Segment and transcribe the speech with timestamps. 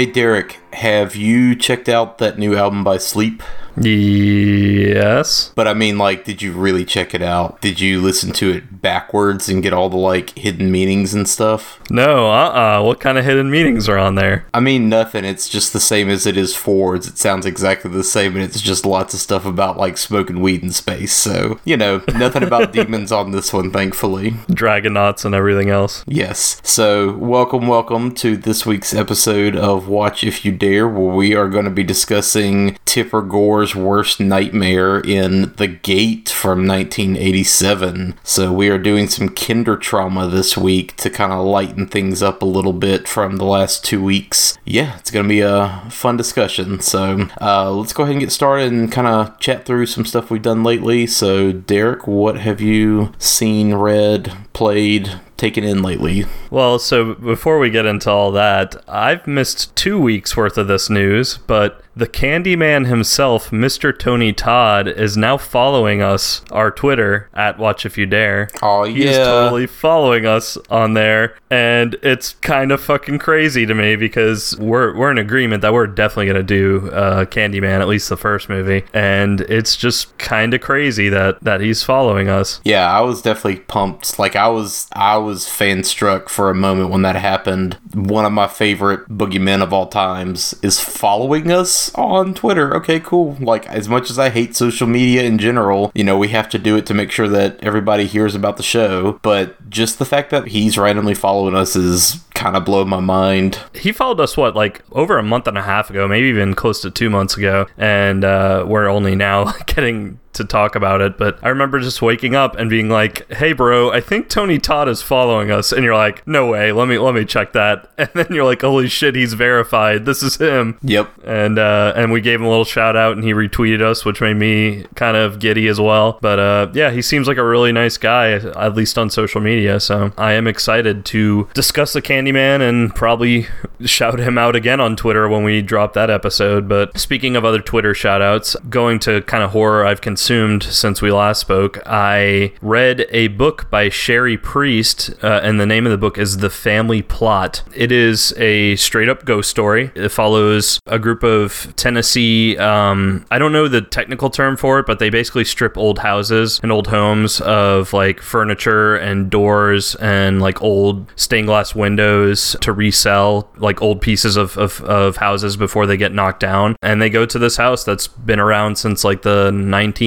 [0.00, 3.42] Hey, Derek, have you checked out that new album by Sleep?
[3.76, 5.52] Yes.
[5.54, 7.60] But I mean, like, did you really check it out?
[7.60, 11.80] Did you listen to it backwards and get all the, like, hidden meanings and stuff?
[11.90, 14.46] No, uh uh What kind of hidden meanings are on there?
[14.54, 15.24] I mean, nothing.
[15.24, 17.06] It's just the same as it is Fords.
[17.06, 20.62] It sounds exactly the same, and it's just lots of stuff about, like, smoking weed
[20.62, 21.12] in space.
[21.12, 24.32] So, you know, nothing about demons on this one, thankfully.
[24.48, 26.04] Dragonauts and everything else.
[26.06, 26.60] Yes.
[26.64, 31.48] So, welcome, welcome to this week's episode of Watch If You Dare, where we are
[31.48, 33.22] going to be discussing Tipper
[33.60, 38.14] Gore's worst nightmare in The Gate from 1987.
[38.22, 42.40] So, we are doing some kinder trauma this week to kind of lighten things up
[42.40, 44.56] a little bit from the last two weeks.
[44.64, 46.80] Yeah, it's going to be a fun discussion.
[46.80, 50.30] So, uh, let's go ahead and get started and kind of chat through some stuff
[50.30, 51.06] we've done lately.
[51.06, 56.26] So, Derek, what have you seen, read, played, taken in lately?
[56.50, 60.88] Well, so before we get into all that, I've missed two weeks worth of this
[60.90, 63.96] news, but the Candyman himself, Mr.
[63.96, 68.48] Tony Todd, is now following us, our Twitter, at Watch If You Dare.
[68.62, 69.06] Oh, yeah.
[69.06, 74.56] He's totally following us on there, and it's kind of fucking crazy to me because
[74.58, 78.48] we're we're in agreement that we're definitely gonna do uh, Candyman, at least the first
[78.48, 82.60] movie, and it's just kind of crazy that that he's following us.
[82.64, 84.18] Yeah, I was definitely pumped.
[84.18, 87.78] Like I was I was fan struck for a moment when that happened.
[87.94, 92.74] One of my favorite boogeymen of all times is following us on Twitter.
[92.76, 93.36] Okay, cool.
[93.40, 96.58] Like as much as I hate social media in general, you know, we have to
[96.58, 100.30] do it to make sure that everybody hears about the show, but just the fact
[100.30, 103.58] that he's randomly following us is kind of blowing my mind.
[103.74, 106.80] He followed us what like over a month and a half ago, maybe even close
[106.82, 111.38] to two months ago, and uh, we're only now getting to talk about it, but
[111.42, 115.02] I remember just waking up and being like, "Hey, bro, I think Tony Todd is
[115.02, 118.26] following us," and you're like, "No way, let me let me check that," and then
[118.30, 120.04] you're like, "Holy shit, he's verified.
[120.04, 121.10] This is him." Yep.
[121.24, 124.20] And uh, and we gave him a little shout out, and he retweeted us, which
[124.20, 126.18] made me kind of giddy as well.
[126.20, 129.80] But uh, yeah, he seems like a really nice guy, at least on social media.
[129.80, 133.46] So I am excited to discuss the Candyman and probably
[133.84, 136.68] shout him out again on Twitter when we drop that episode.
[136.68, 141.00] But speaking of other Twitter shout outs, going to kind of horror I've consumed since
[141.00, 145.92] we last spoke, I read a book by Cherie Priest, uh, and the name of
[145.92, 147.62] the book is The Family Plot.
[147.74, 149.90] It is a straight up ghost story.
[149.94, 154.84] It follows a group of Tennessee, um, I don't know the technical term for it,
[154.84, 160.42] but they basically strip old houses and old homes of like furniture and doors and
[160.42, 165.86] like old stained glass windows to resell like old pieces of, of, of houses before
[165.86, 166.76] they get knocked down.
[166.82, 169.50] And they go to this house that's been around since like the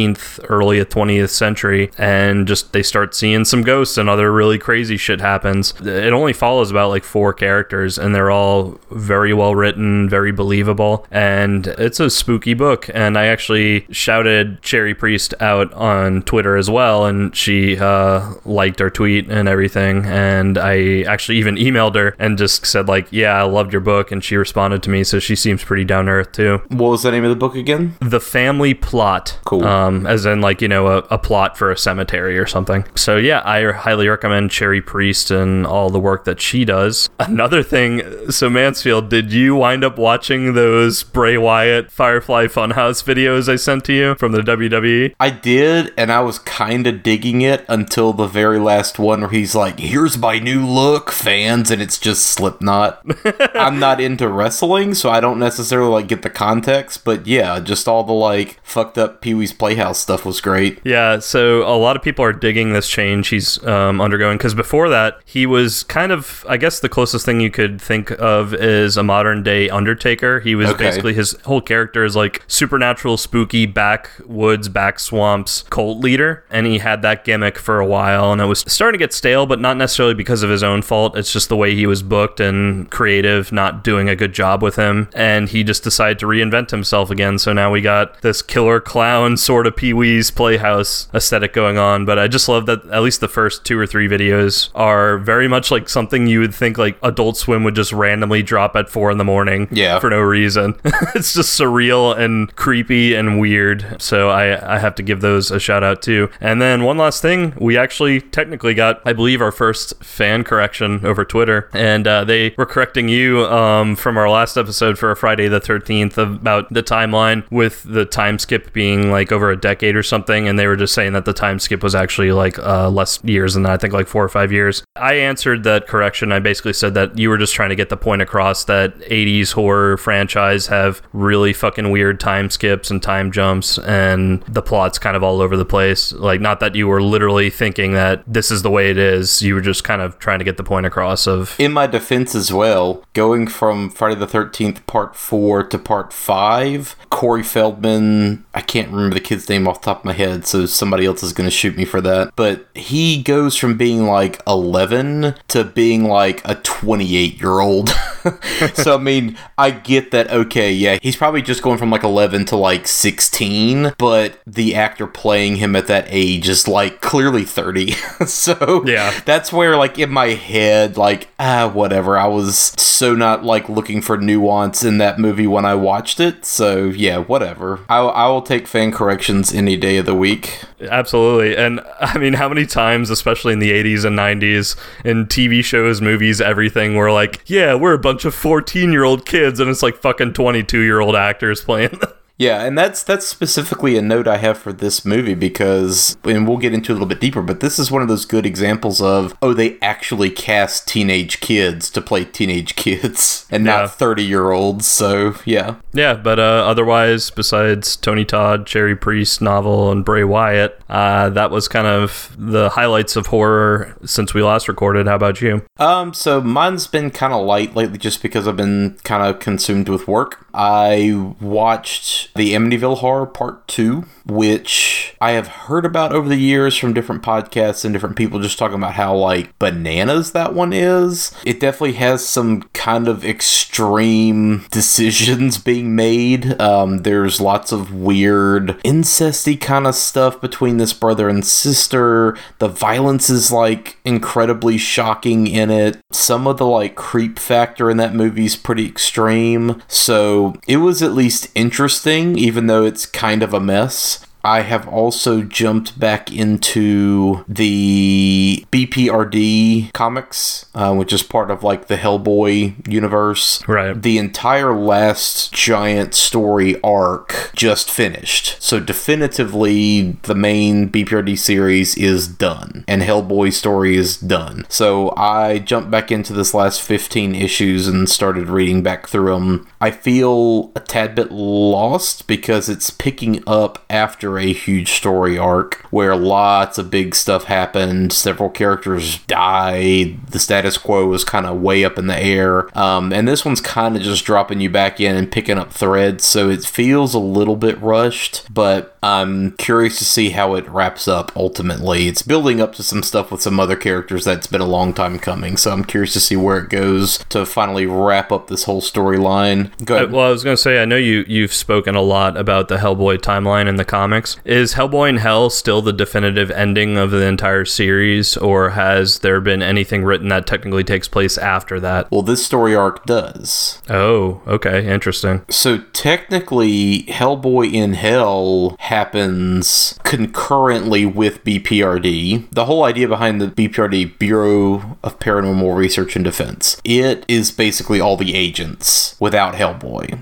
[0.03, 4.97] 19th, early 20th century, and just they start seeing some ghosts and other really crazy
[4.97, 5.73] shit happens.
[5.81, 11.05] It only follows about like four characters, and they're all very well written, very believable,
[11.11, 12.89] and it's a spooky book.
[12.93, 18.81] And I actually shouted Cherie Priest out on Twitter as well, and she uh, liked
[18.81, 20.05] our tweet and everything.
[20.05, 24.11] And I actually even emailed her and just said like, "Yeah, I loved your book,"
[24.11, 26.61] and she responded to me, so she seems pretty down to earth too.
[26.69, 27.95] What was the name of the book again?
[27.99, 29.39] The Family Plot.
[29.45, 29.63] Cool.
[29.63, 32.85] Um, Um, as in like you know a, a plot for a cemetery or something.
[32.95, 37.09] So yeah, I highly recommend Cherie Priest and all the work that she does.
[37.19, 43.49] Another thing, so Mansfield, did you wind up watching those Bray Wyatt Firefly Funhouse videos
[43.49, 44.43] I sent to you from the?
[44.43, 45.15] WWE?
[45.19, 49.29] I did, and I was kind of digging it until the very last one where
[49.29, 53.03] he's like, "Here's my new look, fans," and it's just Slipknot.
[53.55, 57.87] I'm not into wrestling, so I don't necessarily like get the context, but yeah, just
[57.87, 60.79] all the like fucked up Pee Wee's Playhouse stuff was great.
[60.85, 64.87] Yeah, so a lot of people are digging this change he's um, undergoing because before
[64.89, 68.95] that, he was kind of, I guess, the closest thing you could think of is
[68.97, 70.39] a modern day Undertaker.
[70.39, 70.85] He was Okay.
[70.85, 76.79] basically his whole character is like supernatural, spooky, backwoods, back swamps cult leader, and he
[76.79, 79.77] had that gimmick for a while, and it was starting to get stale, but not
[79.77, 81.17] necessarily because of his own fault.
[81.17, 84.75] It's just the way he was booked and creative, not doing a good job with
[84.75, 87.37] him, and he just decided to reinvent himself again.
[87.39, 92.05] So now we got this killer clown sort of Pee Wee's Playhouse aesthetic going on.
[92.05, 95.47] But I just love that at least the first two or three videos are very
[95.47, 99.11] much like something you would think like Adult Swim would just randomly drop at four
[99.11, 99.99] in the morning Yeah.
[99.99, 100.75] for no reason.
[101.15, 104.01] it's just surreal and creepy and weird.
[104.01, 106.29] So I, I have to give those a shout out too.
[106.41, 111.05] And then one last thing, we actually technically got, I believe, our first fan correction
[111.05, 115.47] over Twitter, and uh, they were correcting you um, from our last episode for Friday
[115.47, 120.03] the 13th about the timeline with the time skip being like over a decade or
[120.03, 123.23] something, and they were just saying that the time skip was actually like uh, less
[123.23, 123.71] years than that.
[123.71, 124.83] I think like four or five years.
[124.95, 126.31] I answered that correction.
[126.31, 129.53] I basically said that you were just trying to get the point across that 80s
[129.53, 135.15] horror franchise have really fucking weird time skips and time jumps, and the plot's kind
[135.15, 136.11] of all over the place.
[136.11, 139.41] Like, not that you were literally thinking that this is the way it is.
[139.41, 141.55] You were just kind of trying to get the point across of.
[141.57, 146.95] In my defense as well, going from Friday the 13th part 4 to part 5,
[147.09, 150.65] Corey Feldman, I can't remember the kid's name off the top of my head, so
[150.65, 154.41] somebody else is going to shoot me for that, but he goes from being like
[154.47, 157.89] 11 to being like a 28 year old.
[158.73, 162.45] so, I mean, I get that, okay, yeah, he's probably just going from like 11
[162.45, 167.91] to like 16, but the actor playing him at that age is like clearly 30.
[168.25, 169.13] so, Yeah.
[169.25, 172.17] that's where, like, in my head, like, ah, whatever.
[172.17, 176.45] I was so not like looking for nuance in that movie when I watched it.
[176.45, 177.79] So, yeah, whatever.
[177.89, 180.61] I, I will take fan corrections any day of the week.
[180.81, 181.55] Absolutely.
[181.57, 184.75] And I mean, how many times, especially in the 80s and 90s,
[185.05, 189.25] in TV shows, movies, everything, we're like, yeah, we're a bunch of 14 year old
[189.25, 192.11] kids, and it's like fucking 22 year old actors playing them.
[192.37, 196.57] Yeah, and that's that's specifically a note I have for this movie because and we'll
[196.57, 199.01] get into it a little bit deeper, but this is one of those good examples
[199.01, 203.81] of oh they actually cast teenage kids to play teenage kids and Yeah.
[203.81, 204.85] not 30-year-olds.
[204.87, 205.75] So, yeah.
[205.93, 211.51] Yeah, but uh, otherwise, besides Tony Todd, Cherie Priest novel, and Bray Wyatt, uh, that
[211.51, 215.05] was kind of the highlights of horror since we last recorded.
[215.07, 215.63] How about you?
[215.77, 219.87] Um, so mine's been kind of light lately just because I've been kind of consumed
[219.87, 220.47] with work.
[220.53, 226.77] I watched the Amityville Horror Part 2, which I have heard about over the years
[226.77, 231.33] from different podcasts and different people just talking about how, like, bananas that one is.
[231.45, 236.59] It definitely has some kind of extreme decisions being made.
[236.61, 242.37] Um, there's lots of weird incesty kind of stuff between this brother and sister.
[242.59, 245.99] The violence is like incredibly shocking in it.
[246.11, 249.81] Some of the like creep factor in that movie is pretty extreme.
[249.87, 254.25] So it was at least interesting, even though it's kind of a mess.
[254.43, 261.87] I have also jumped back into the BPRD comics, uh, which is part of like
[261.87, 263.65] the Hellboy universe.
[263.67, 263.99] Right.
[263.99, 268.61] The entire last giant story arc just finished.
[268.61, 274.65] So, definitively, the main BPRD series is done, and Hellboy story is done.
[274.67, 279.67] So, I jumped back into this last 15 issues and started reading back through them.
[279.83, 285.85] I feel a tad bit lost because it's picking up after a huge story arc
[285.91, 288.13] where lots of big stuff happened.
[288.13, 290.25] Several characters died.
[290.27, 292.75] The status quo was kind of way up in the air.
[292.79, 296.23] Um, and this one's kind of just dropping you back in and picking up threads.
[296.23, 301.09] So it feels a little bit rushed, but I'm curious to see how it wraps
[301.09, 302.07] up ultimately.
[302.07, 305.19] It's building up to some stuff with some other characters that's been a long time
[305.19, 305.57] coming.
[305.57, 309.72] So I'm curious to see where it goes to finally wrap up this whole storyline.
[309.83, 312.37] Go Uh, well, I was going to say, I know you you've spoken a lot
[312.37, 314.37] about the Hellboy timeline in the comics.
[314.45, 319.41] Is Hellboy in Hell still the definitive ending of the entire series, or has there
[319.41, 322.09] been anything written that technically takes place after that?
[322.11, 323.81] well, this story arc does.
[323.89, 325.43] Oh, okay, interesting.
[325.49, 332.49] So technically, Hellboy in Hell happens concurrently with BPRD.
[332.51, 337.99] The whole idea behind the BPRD Bureau of Paranormal Research and Defense, it is basically
[337.99, 339.62] all the agents without Hellboy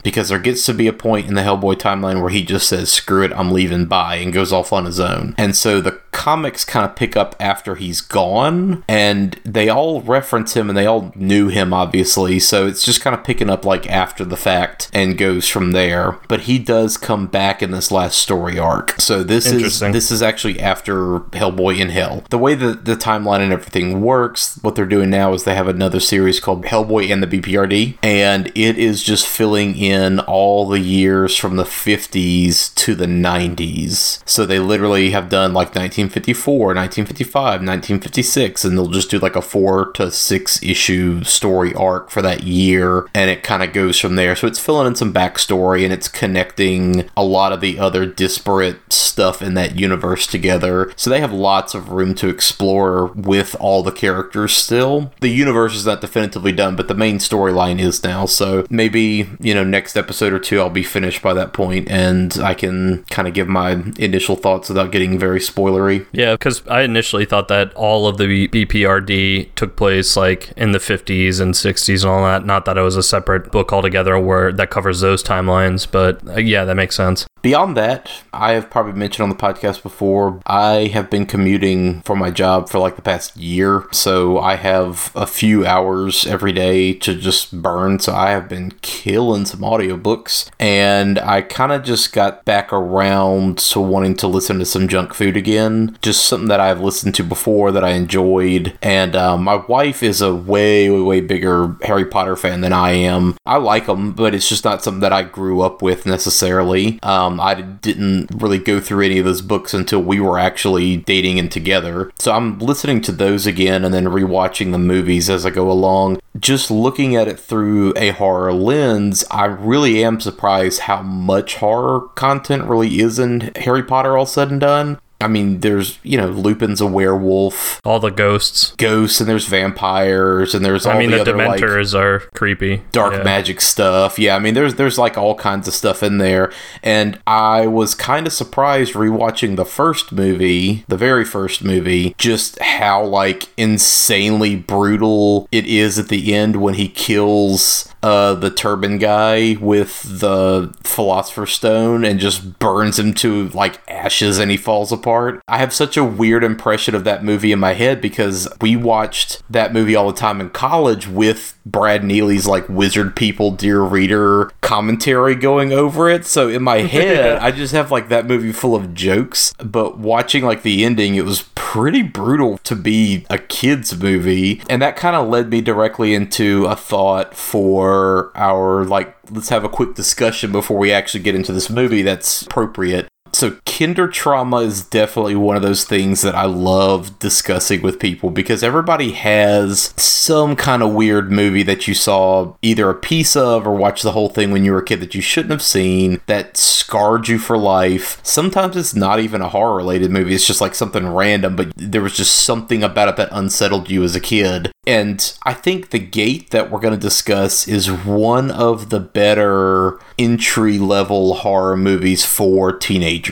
[0.03, 2.91] because there gets to be a point in the Hellboy timeline where he just says
[2.91, 5.35] "screw it, I'm leaving." Bye and goes off on his own.
[5.37, 10.55] And so the comics kind of pick up after he's gone, and they all reference
[10.55, 12.39] him and they all knew him obviously.
[12.39, 16.19] So it's just kind of picking up like after the fact and goes from there.
[16.27, 18.99] But he does come back in this last story arc.
[18.99, 22.23] So this is this is actually after Hellboy in Hell.
[22.29, 25.67] The way that the timeline and everything works, what they're doing now is they have
[25.67, 30.79] another series called Hellboy and the BPRD, and it is just filling in all the
[30.79, 34.21] years from the 50s to the 90s.
[34.27, 39.41] So they literally have done like 1954, 1955, 1956, and they'll just do like a
[39.41, 44.15] four to six issue story arc for that year, and it kind of goes from
[44.15, 44.35] there.
[44.35, 48.91] So it's filling in some backstory and it's connecting a lot of the other disparate
[48.91, 50.91] stuff in that universe together.
[50.95, 55.11] So they have lots of room to explore with all the characters still.
[55.21, 58.25] The universe is not definitively done, but the main storyline is now.
[58.25, 62.37] So maybe, you know, next episode or two, I'll be finished by that point and
[62.41, 66.05] I can kind of give my initial thoughts without getting very spoilery.
[66.11, 70.79] Yeah, because I initially thought that all of the BPRD took place like in the
[70.79, 72.45] 50s and 60s and all that.
[72.45, 76.39] Not that it was a separate book altogether where that covers those timelines, but uh,
[76.39, 77.25] yeah, that makes sense.
[77.41, 82.15] Beyond that, I have probably mentioned on the podcast before, I have been commuting for
[82.15, 83.85] my job for like the past year.
[83.91, 87.99] So I have a few hours every day to just burn.
[87.99, 90.51] So I have been killing some audiobooks.
[90.59, 95.13] And I kind of just got back around to wanting to listen to some junk
[95.15, 95.97] food again.
[96.03, 98.77] Just something that I've listened to before that I enjoyed.
[98.83, 102.91] And um, my wife is a way, way, way bigger Harry Potter fan than I
[102.91, 103.35] am.
[103.47, 106.99] I like them, but it's just not something that I grew up with necessarily.
[107.01, 110.97] Um, um, I didn't really go through any of those books until we were actually
[110.97, 112.11] dating and together.
[112.19, 116.19] So I'm listening to those again and then rewatching the movies as I go along.
[116.39, 122.07] Just looking at it through a horror lens, I really am surprised how much horror
[122.15, 124.99] content really is in Harry Potter all said and done.
[125.21, 130.53] I mean, there's you know Lupin's a werewolf, all the ghosts, ghosts, and there's vampires,
[130.53, 133.23] and there's all I mean the, the, other, Dementors like, are creepy, dark yeah.
[133.23, 134.19] magic stuff.
[134.19, 136.51] Yeah, I mean, there's there's like all kinds of stuff in there,
[136.83, 142.59] and I was kind of surprised rewatching the first movie, the very first movie, just
[142.59, 148.97] how like insanely brutal it is at the end when he kills uh, the turban
[148.97, 154.91] guy with the philosopher's stone and just burns him to like ashes and he falls
[154.91, 155.10] apart.
[155.47, 159.41] I have such a weird impression of that movie in my head because we watched
[159.49, 164.51] that movie all the time in college with Brad Neely's like wizard people, dear reader
[164.61, 166.25] commentary going over it.
[166.25, 169.53] So in my head, I just have like that movie full of jokes.
[169.57, 174.61] But watching like the ending, it was pretty brutal to be a kid's movie.
[174.69, 179.63] And that kind of led me directly into a thought for our like let's have
[179.63, 183.07] a quick discussion before we actually get into this movie that's appropriate.
[183.41, 188.29] So, kinder trauma is definitely one of those things that I love discussing with people
[188.29, 193.65] because everybody has some kind of weird movie that you saw either a piece of
[193.65, 196.21] or watched the whole thing when you were a kid that you shouldn't have seen
[196.27, 198.19] that scarred you for life.
[198.21, 202.03] Sometimes it's not even a horror related movie, it's just like something random, but there
[202.03, 204.71] was just something about it that unsettled you as a kid.
[204.87, 209.99] And I think The Gate that we're going to discuss is one of the better
[210.17, 213.30] entry level horror movies for teenagers,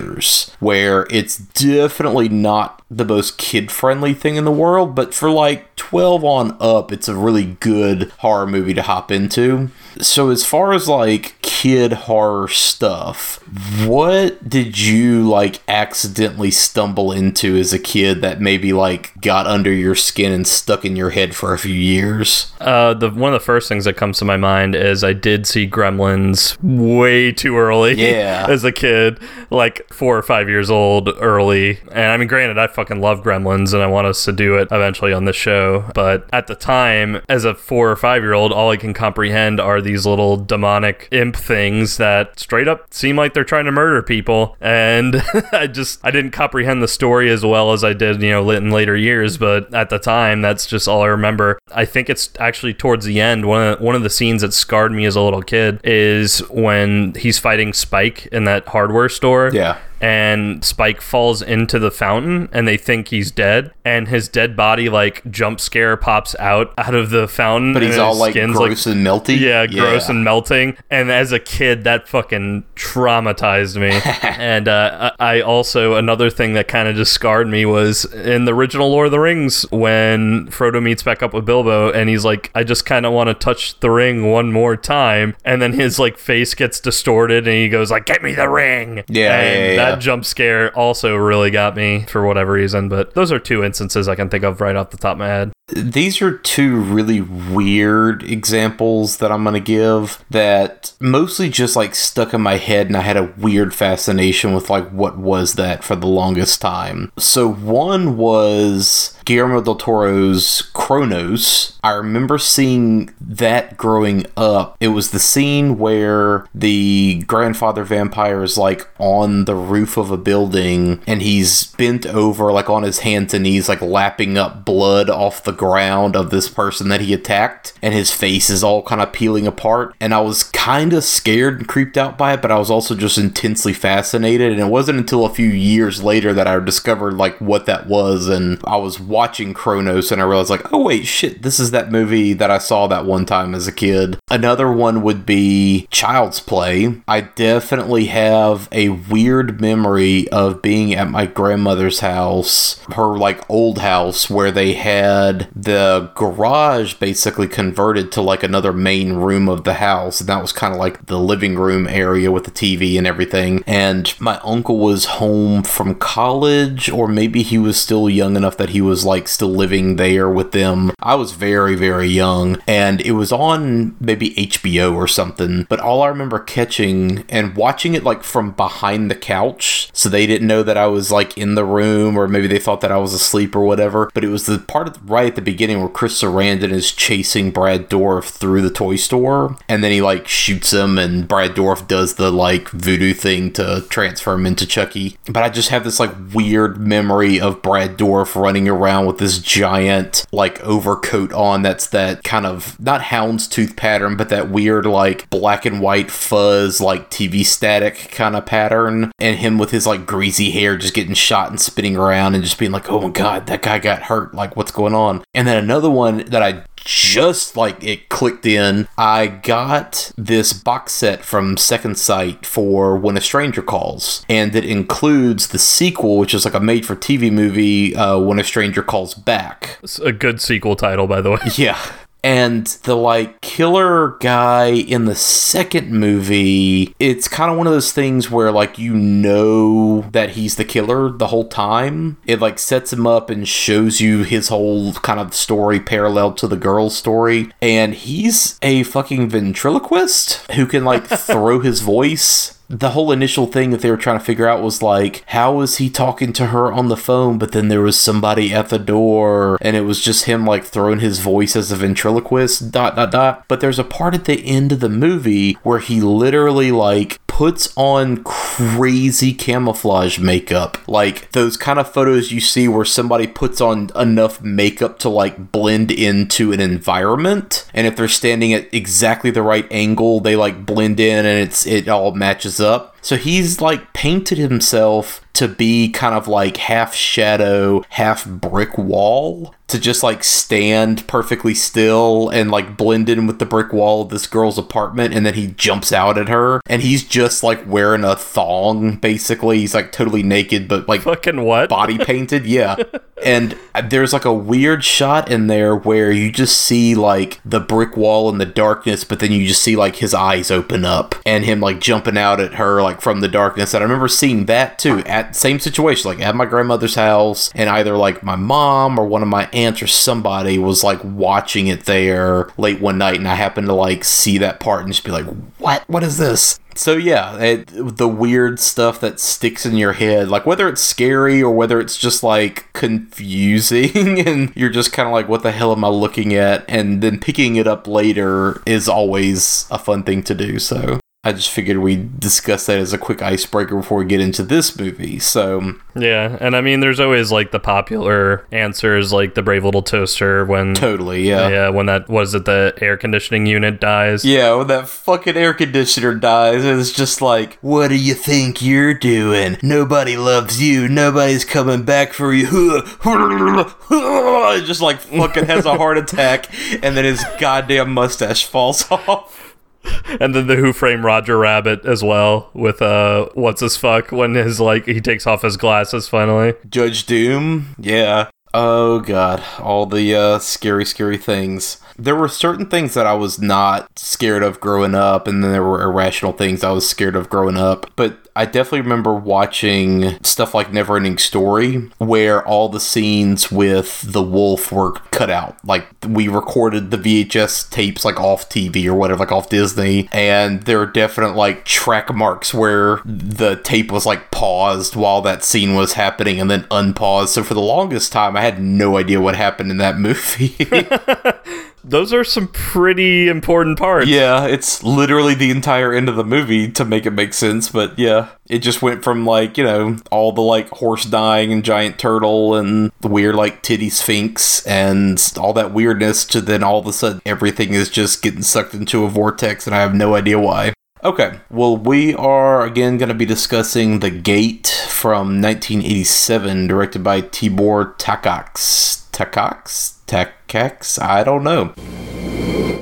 [0.59, 5.75] where it's definitely not the most kid friendly thing in the world, but for like
[5.75, 9.69] 12 on up, it's a really good horror movie to hop into.
[10.01, 13.37] So, as far as like kid horror stuff,
[13.85, 19.71] what did you like accidentally stumble into as a kid that maybe like got under
[19.71, 22.53] your skin and stuck in your head for a few years?
[22.61, 25.45] Uh, the one of the first things that comes to my mind is I did
[25.45, 27.95] see Gremlins way too early.
[27.95, 28.45] Yeah.
[28.49, 31.79] as a kid, like four or five years old, early.
[31.91, 34.69] And I mean, granted, I fucking love Gremlins, and I want us to do it
[34.71, 35.89] eventually on this show.
[35.93, 39.59] But at the time, as a four or five year old, all I can comprehend
[39.59, 44.03] are these little demonic imp things that straight up seem like they're trying to murder
[44.03, 44.55] people.
[44.61, 48.49] And I just I didn't comprehend the story as well as I did, you know,
[48.51, 49.37] in later years.
[49.37, 51.59] But at the time, that's just all I remember.
[51.71, 53.47] I think it's actually towards the end.
[53.47, 57.15] One of one of the scenes that scarred me as a little kid is when
[57.15, 59.49] he's fighting Spike in that hardware store.
[59.51, 64.55] Yeah and Spike falls into the fountain and they think he's dead and his dead
[64.55, 68.33] body like jump scare pops out out of the fountain but he's and all like
[68.33, 69.39] skin's, gross and melty?
[69.39, 70.77] yeah, gross and melting.
[70.89, 73.99] And as a kid that fucking traumatized me.
[74.39, 78.53] And uh, I also another thing that kind of just scarred me was in the
[78.53, 82.51] original Lord of the Rings when Frodo meets back up with Bilbo and he's like
[82.55, 85.35] I just kind of want to touch the ring one more time.
[85.43, 89.03] And then his like face gets distorted and he goes like get me the ring!
[89.07, 92.89] Yeah, yeah, yeah, that jump scare also really got me for whatever reason.
[92.89, 95.27] But those are two instances I can think of right off the top of my
[95.27, 95.51] head.
[95.71, 101.93] These are two really weird examples that I'm going to give that mostly just like
[101.93, 105.83] stuck in my head and I had a weird fascination with like what was that
[105.83, 107.11] for the longest time.
[107.19, 111.77] So one was Guillermo del Toro's Cronos.
[111.83, 114.75] I remember seeing that growing up.
[114.79, 120.17] It was the scene where the grandfather vampire is like on the roof of a
[120.17, 125.11] building and he's bent over like on his hands and knees like lapping up blood
[125.11, 128.99] off the ground of this person that he attacked and his face is all kind
[128.99, 132.51] of peeling apart and I was kind of scared and creeped out by it but
[132.51, 136.47] I was also just intensely fascinated and it wasn't until a few years later that
[136.47, 140.71] I discovered like what that was and I was watching Cronos and I realized like
[140.73, 143.71] oh wait shit this is that movie that I saw that one time as a
[143.71, 144.17] kid.
[144.29, 147.01] Another one would be Child's Play.
[147.07, 153.79] I definitely have a weird memory of being at my grandmother's house, her like old
[153.79, 159.75] house, where they had the garage basically converted to like another main room of the
[159.75, 160.19] house.
[160.19, 163.63] And that was kind of like the living room area with the TV and everything.
[163.65, 168.69] And my uncle was home from college, or maybe he was still young enough that
[168.69, 170.91] he was like still living there with them.
[170.99, 175.65] I was very, very young, and it was on maybe HBO or something.
[175.69, 180.27] But all I remember catching and watching it like from behind the couch, so they
[180.27, 182.97] didn't know that I was like in the room, or maybe they thought that I
[182.97, 184.09] was asleep or whatever.
[184.13, 187.51] But it was the part of, right at the beginning where Chris Sarandon is chasing
[187.51, 191.87] Brad Dourif through the toy store, and then he like shoots him, and Brad Dourif
[191.87, 195.17] does the like voodoo thing to transfer him into Chucky.
[195.25, 199.39] But I just have this like weird memory of Brad Dourif running around with this
[199.39, 205.29] giant like overcoat on that's that kind of not houndstooth pattern, but that weird like
[205.29, 210.05] black and white fuzz like TV static kind of pattern, and him with his like
[210.05, 213.47] greasy hair just getting shot and spinning around and just being like, oh my god,
[213.47, 214.33] that guy got hurt.
[214.33, 215.23] Like, what's going on?
[215.33, 220.93] And then another one that I just like it clicked in, I got this box
[220.93, 226.33] set from Second Sight for When a Stranger Calls, and it includes the sequel, which
[226.33, 229.79] is like a made for TV movie, uh, When a Stranger Calls Back.
[229.83, 231.39] It's a good sequel title, by the way.
[231.55, 231.79] Yeah.
[232.23, 237.91] And the like killer guy in the second movie, it's kind of one of those
[237.91, 242.17] things where like you know that he's the killer the whole time.
[242.25, 246.47] It like sets him up and shows you his whole kind of story parallel to
[246.47, 247.51] the girl's story.
[247.61, 253.71] And he's a fucking ventriloquist who can like throw his voice the whole initial thing
[253.71, 256.71] that they were trying to figure out was like, how was he talking to her
[256.71, 260.25] on the phone, but then there was somebody at the door, and it was just
[260.25, 263.43] him like throwing his voice as a ventriloquist, dot, dot, dot.
[263.47, 267.71] But there's a part at the end of the movie where he literally like puts
[267.77, 270.77] on crazy camouflage makeup.
[270.89, 275.53] Like those kind of photos you see where somebody puts on enough makeup to like
[275.53, 277.65] blend into an environment.
[277.73, 281.65] And if they're standing at exactly the right angle, they like blend in and it's
[281.65, 282.97] it all matches up.
[283.01, 289.55] So he's like painted himself to be kind of like half shadow, half brick wall
[289.69, 294.09] to just like stand perfectly still and like blend in with the brick wall of
[294.09, 298.03] this girl's apartment and then he jumps out at her and he's just like wearing
[298.03, 299.59] a thong basically.
[299.59, 301.69] He's like totally naked but like Fucking what?
[301.69, 302.75] body painted yeah.
[303.21, 303.57] And
[303.89, 308.29] there's like a weird shot in there where you just see like the brick wall
[308.29, 311.59] in the darkness but then you just see like his eyes open up and him
[311.59, 313.73] like jumping out at her like from the darkness.
[313.73, 317.69] And i remember seeing that too at same situation like at my grandmother's house and
[317.69, 321.85] either like my mom or one of my aunts or somebody was like watching it
[321.85, 325.11] there late one night and i happened to like see that part and just be
[325.11, 325.25] like
[325.57, 330.29] what what is this so yeah, it, the weird stuff that sticks in your head,
[330.29, 335.11] like whether it's scary or whether it's just like confusing, and you're just kind of
[335.11, 338.87] like, "What the hell am I looking at?" And then picking it up later is
[338.87, 340.57] always a fun thing to do.
[340.57, 344.41] So I just figured we'd discuss that as a quick icebreaker before we get into
[344.41, 345.19] this movie.
[345.19, 349.83] So Yeah, and I mean, there's always like the popular answers, like the brave little
[349.83, 351.47] toaster when totally, yeah.
[351.47, 354.25] yeah, when that was it the air conditioning unit dies.
[354.25, 358.95] Yeah, when that fucking air conditioner dies, it's just like, what do you think you're
[358.95, 359.57] doing?
[359.61, 360.87] Nobody loves you.
[360.87, 362.81] Nobody's coming back for you.
[364.65, 366.47] Just like fucking has a heart attack,
[366.83, 369.48] and then his goddamn mustache falls off.
[370.19, 374.33] And then the Who Framed Roger Rabbit as well with uh what's his fuck when
[374.33, 376.55] his like he takes off his glasses finally.
[376.69, 378.29] Judge Doom, yeah.
[378.53, 381.77] Oh god, all the uh, scary, scary things.
[381.97, 385.63] There were certain things that I was not scared of growing up, and then there
[385.63, 387.91] were irrational things I was scared of growing up.
[387.95, 394.21] But I definitely remember watching stuff like Neverending Story, where all the scenes with the
[394.21, 395.57] wolf were cut out.
[395.65, 400.63] Like we recorded the VHS tapes like off TV or whatever, like off Disney, and
[400.63, 405.75] there are definite like track marks where the tape was like paused while that scene
[405.75, 407.33] was happening and then unpaused.
[407.33, 410.55] So for the longest time, I had no idea what happened in that movie.
[411.83, 414.07] Those are some pretty important parts.
[414.07, 417.97] Yeah, it's literally the entire end of the movie to make it make sense, but
[417.97, 421.99] yeah, it just went from like, you know, all the like horse dying and giant
[421.99, 426.87] turtle and the weird like titty sphinx and all that weirdness to then all of
[426.87, 430.39] a sudden everything is just getting sucked into a vortex and I have no idea
[430.39, 430.73] why.
[431.01, 434.67] Okay, well, we are again going to be discussing The Gate
[434.99, 439.09] from 1987, directed by Tibor Takacs.
[439.13, 439.93] Takacs?
[440.07, 441.01] Takacs?
[441.01, 441.71] I don't know.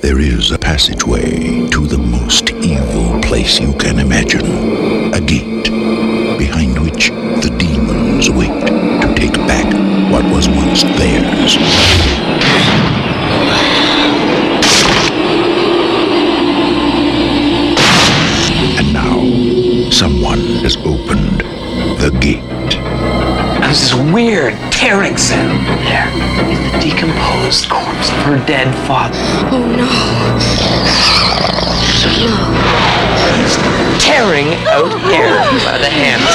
[0.01, 5.13] There is a passageway to the most evil place you can imagine.
[5.13, 5.65] A gate
[6.39, 9.71] behind which the demons wait to take back
[10.11, 11.55] what was once theirs.
[18.79, 21.36] And now, someone has opened
[22.11, 22.41] the gate.
[23.59, 25.59] There's this weird tearing sound.
[25.83, 26.07] There
[26.49, 29.17] is the decomposed corpse of her dead father.
[29.51, 29.87] Oh no.
[33.35, 33.57] He's
[34.01, 36.31] tearing out hair by the hands.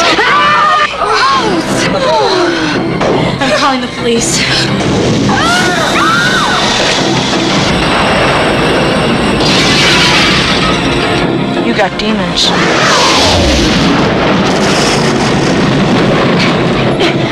[3.41, 4.41] I'm calling the police.
[11.67, 12.51] You got demons.
[17.03, 17.29] Yeah.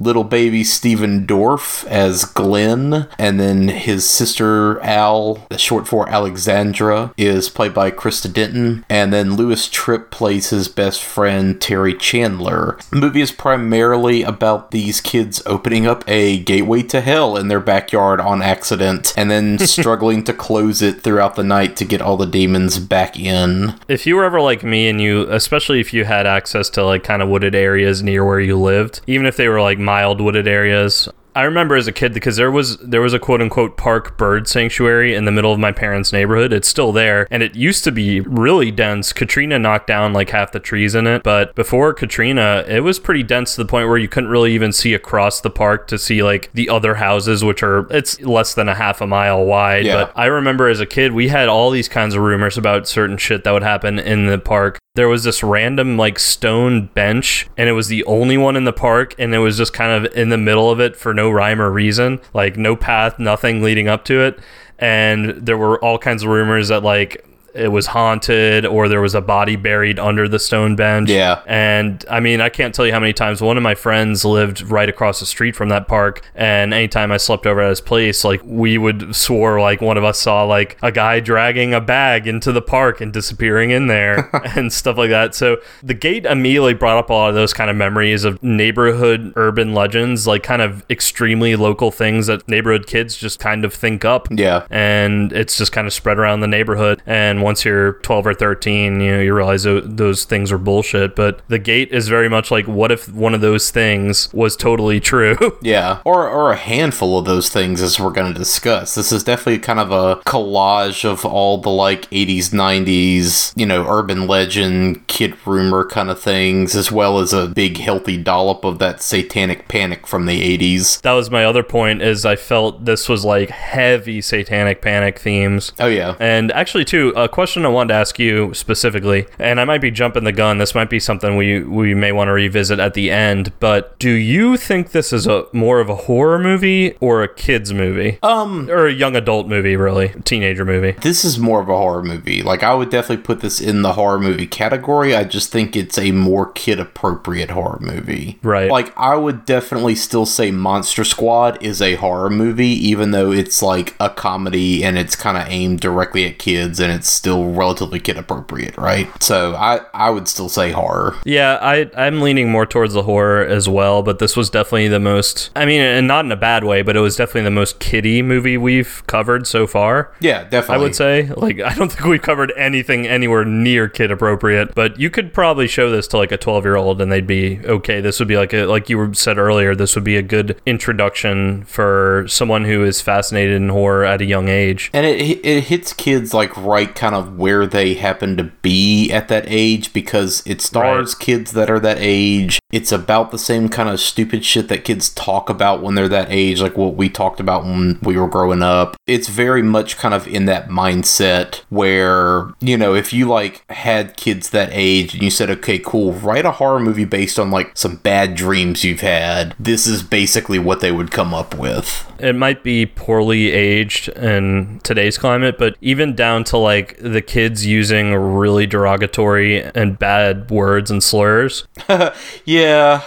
[0.00, 7.50] little baby Stephen Dorff as Glenn, and then his sister Al, short for Alexandra, is
[7.50, 12.78] played by Christa Denton, and then Louis Tripp plays his best friend Terry Chandler.
[12.90, 17.60] The movie is primarily about these kids opening up a gateway to hell in their
[17.60, 22.16] backyard on accident, and then struggling to close it throughout the night to get all
[22.16, 23.74] the demons back in.
[23.88, 27.04] If you were ever like me and you, especially if you had access to like
[27.04, 30.46] kind of wooded areas near where you lived, even if they were like mild wooded
[30.46, 34.16] areas, I remember as a kid because there was there was a quote unquote park
[34.16, 36.52] bird sanctuary in the middle of my parents' neighborhood.
[36.52, 39.12] It's still there, and it used to be really dense.
[39.12, 43.22] Katrina knocked down like half the trees in it, but before Katrina, it was pretty
[43.22, 46.22] dense to the point where you couldn't really even see across the park to see
[46.22, 49.86] like the other houses, which are it's less than a half a mile wide.
[49.86, 50.04] Yeah.
[50.04, 53.16] But I remember as a kid, we had all these kinds of rumors about certain
[53.16, 54.79] shit that would happen in the park.
[55.00, 58.72] There was this random like stone bench, and it was the only one in the
[58.74, 61.58] park, and it was just kind of in the middle of it for no rhyme
[61.58, 64.38] or reason, like no path, nothing leading up to it.
[64.78, 69.14] And there were all kinds of rumors that like it was haunted or there was
[69.14, 71.10] a body buried under the stone bench.
[71.10, 71.42] Yeah.
[71.46, 74.62] And I mean, I can't tell you how many times one of my friends lived
[74.62, 76.22] right across the street from that park.
[76.34, 80.04] And anytime I slept over at his place, like we would swore like one of
[80.04, 84.30] us saw like a guy dragging a bag into the park and disappearing in there
[84.56, 85.34] and stuff like that.
[85.34, 89.32] So the gate immediately brought up a lot of those kind of memories of neighborhood
[89.36, 94.04] urban legends, like kind of extremely local things that neighborhood kids just kind of think
[94.04, 94.66] up Yeah.
[94.70, 97.02] and it's just kind of spread around the neighborhood.
[97.06, 101.14] And once you're 12 or 13, you know, you realize tho- those things are bullshit.
[101.16, 105.00] But the gate is very much like, what if one of those things was totally
[105.00, 105.36] true?
[105.62, 108.94] Yeah, or or a handful of those things as we're going to discuss.
[108.94, 113.84] This is definitely kind of a collage of all the like 80s, 90s, you know,
[113.88, 118.78] urban legend, kid rumor kind of things, as well as a big healthy dollop of
[118.78, 121.00] that satanic panic from the 80s.
[121.02, 122.02] that was my other point.
[122.02, 125.72] Is I felt this was like heavy satanic panic themes.
[125.78, 126.16] Oh yeah.
[126.20, 129.90] And actually, too, a question I wanted to ask you specifically, and I might be
[129.90, 130.58] jumping the gun.
[130.58, 133.52] This might be something we we may want to revisit at the end.
[133.60, 137.72] But do you think this is a more of a horror movie or a kids
[137.72, 140.92] movie, um, or a young adult movie, really, teenager movie?
[141.02, 142.42] This is more of a horror movie.
[142.42, 145.14] Like I would definitely put this in the horror movie category.
[145.14, 148.38] I just think it's a more kid appropriate horror movie.
[148.42, 148.70] Right.
[148.70, 153.62] Like I would definitely still say Monster Squad is a horror movie even though it's
[153.62, 158.00] like a comedy and it's kind of aimed directly at kids and it's still relatively
[158.00, 159.06] kid appropriate, right?
[159.22, 161.16] So I I would still say horror.
[161.26, 164.98] Yeah, I I'm leaning more towards the horror as well, but this was definitely the
[164.98, 167.78] most I mean, and not in a bad way, but it was definitely the most
[167.78, 170.14] kiddie movie we've covered so far.
[170.20, 170.74] Yeah, definitely.
[170.74, 171.30] I would say.
[171.36, 175.68] Like I don't think we've covered anything anywhere near kid appropriate, but you could probably
[175.68, 178.00] show this to like a 12-year-old and they'd be okay.
[178.00, 180.58] This would be like a like you were said earlier, this would be a good
[180.64, 184.90] introduction for someone who is fascinated in horror at a young age.
[184.94, 189.28] And it it hits kids like right kind of where they happen to be at
[189.28, 193.88] that age because it stars kids that are that age It's about the same kind
[193.88, 197.40] of stupid shit that kids talk about when they're that age, like what we talked
[197.40, 198.96] about when we were growing up.
[199.06, 204.16] It's very much kind of in that mindset where, you know, if you like had
[204.16, 207.76] kids that age and you said, okay, cool, write a horror movie based on like
[207.76, 212.06] some bad dreams you've had, this is basically what they would come up with.
[212.18, 217.64] It might be poorly aged in today's climate, but even down to like the kids
[217.64, 221.66] using really derogatory and bad words and slurs.
[222.44, 222.59] yeah.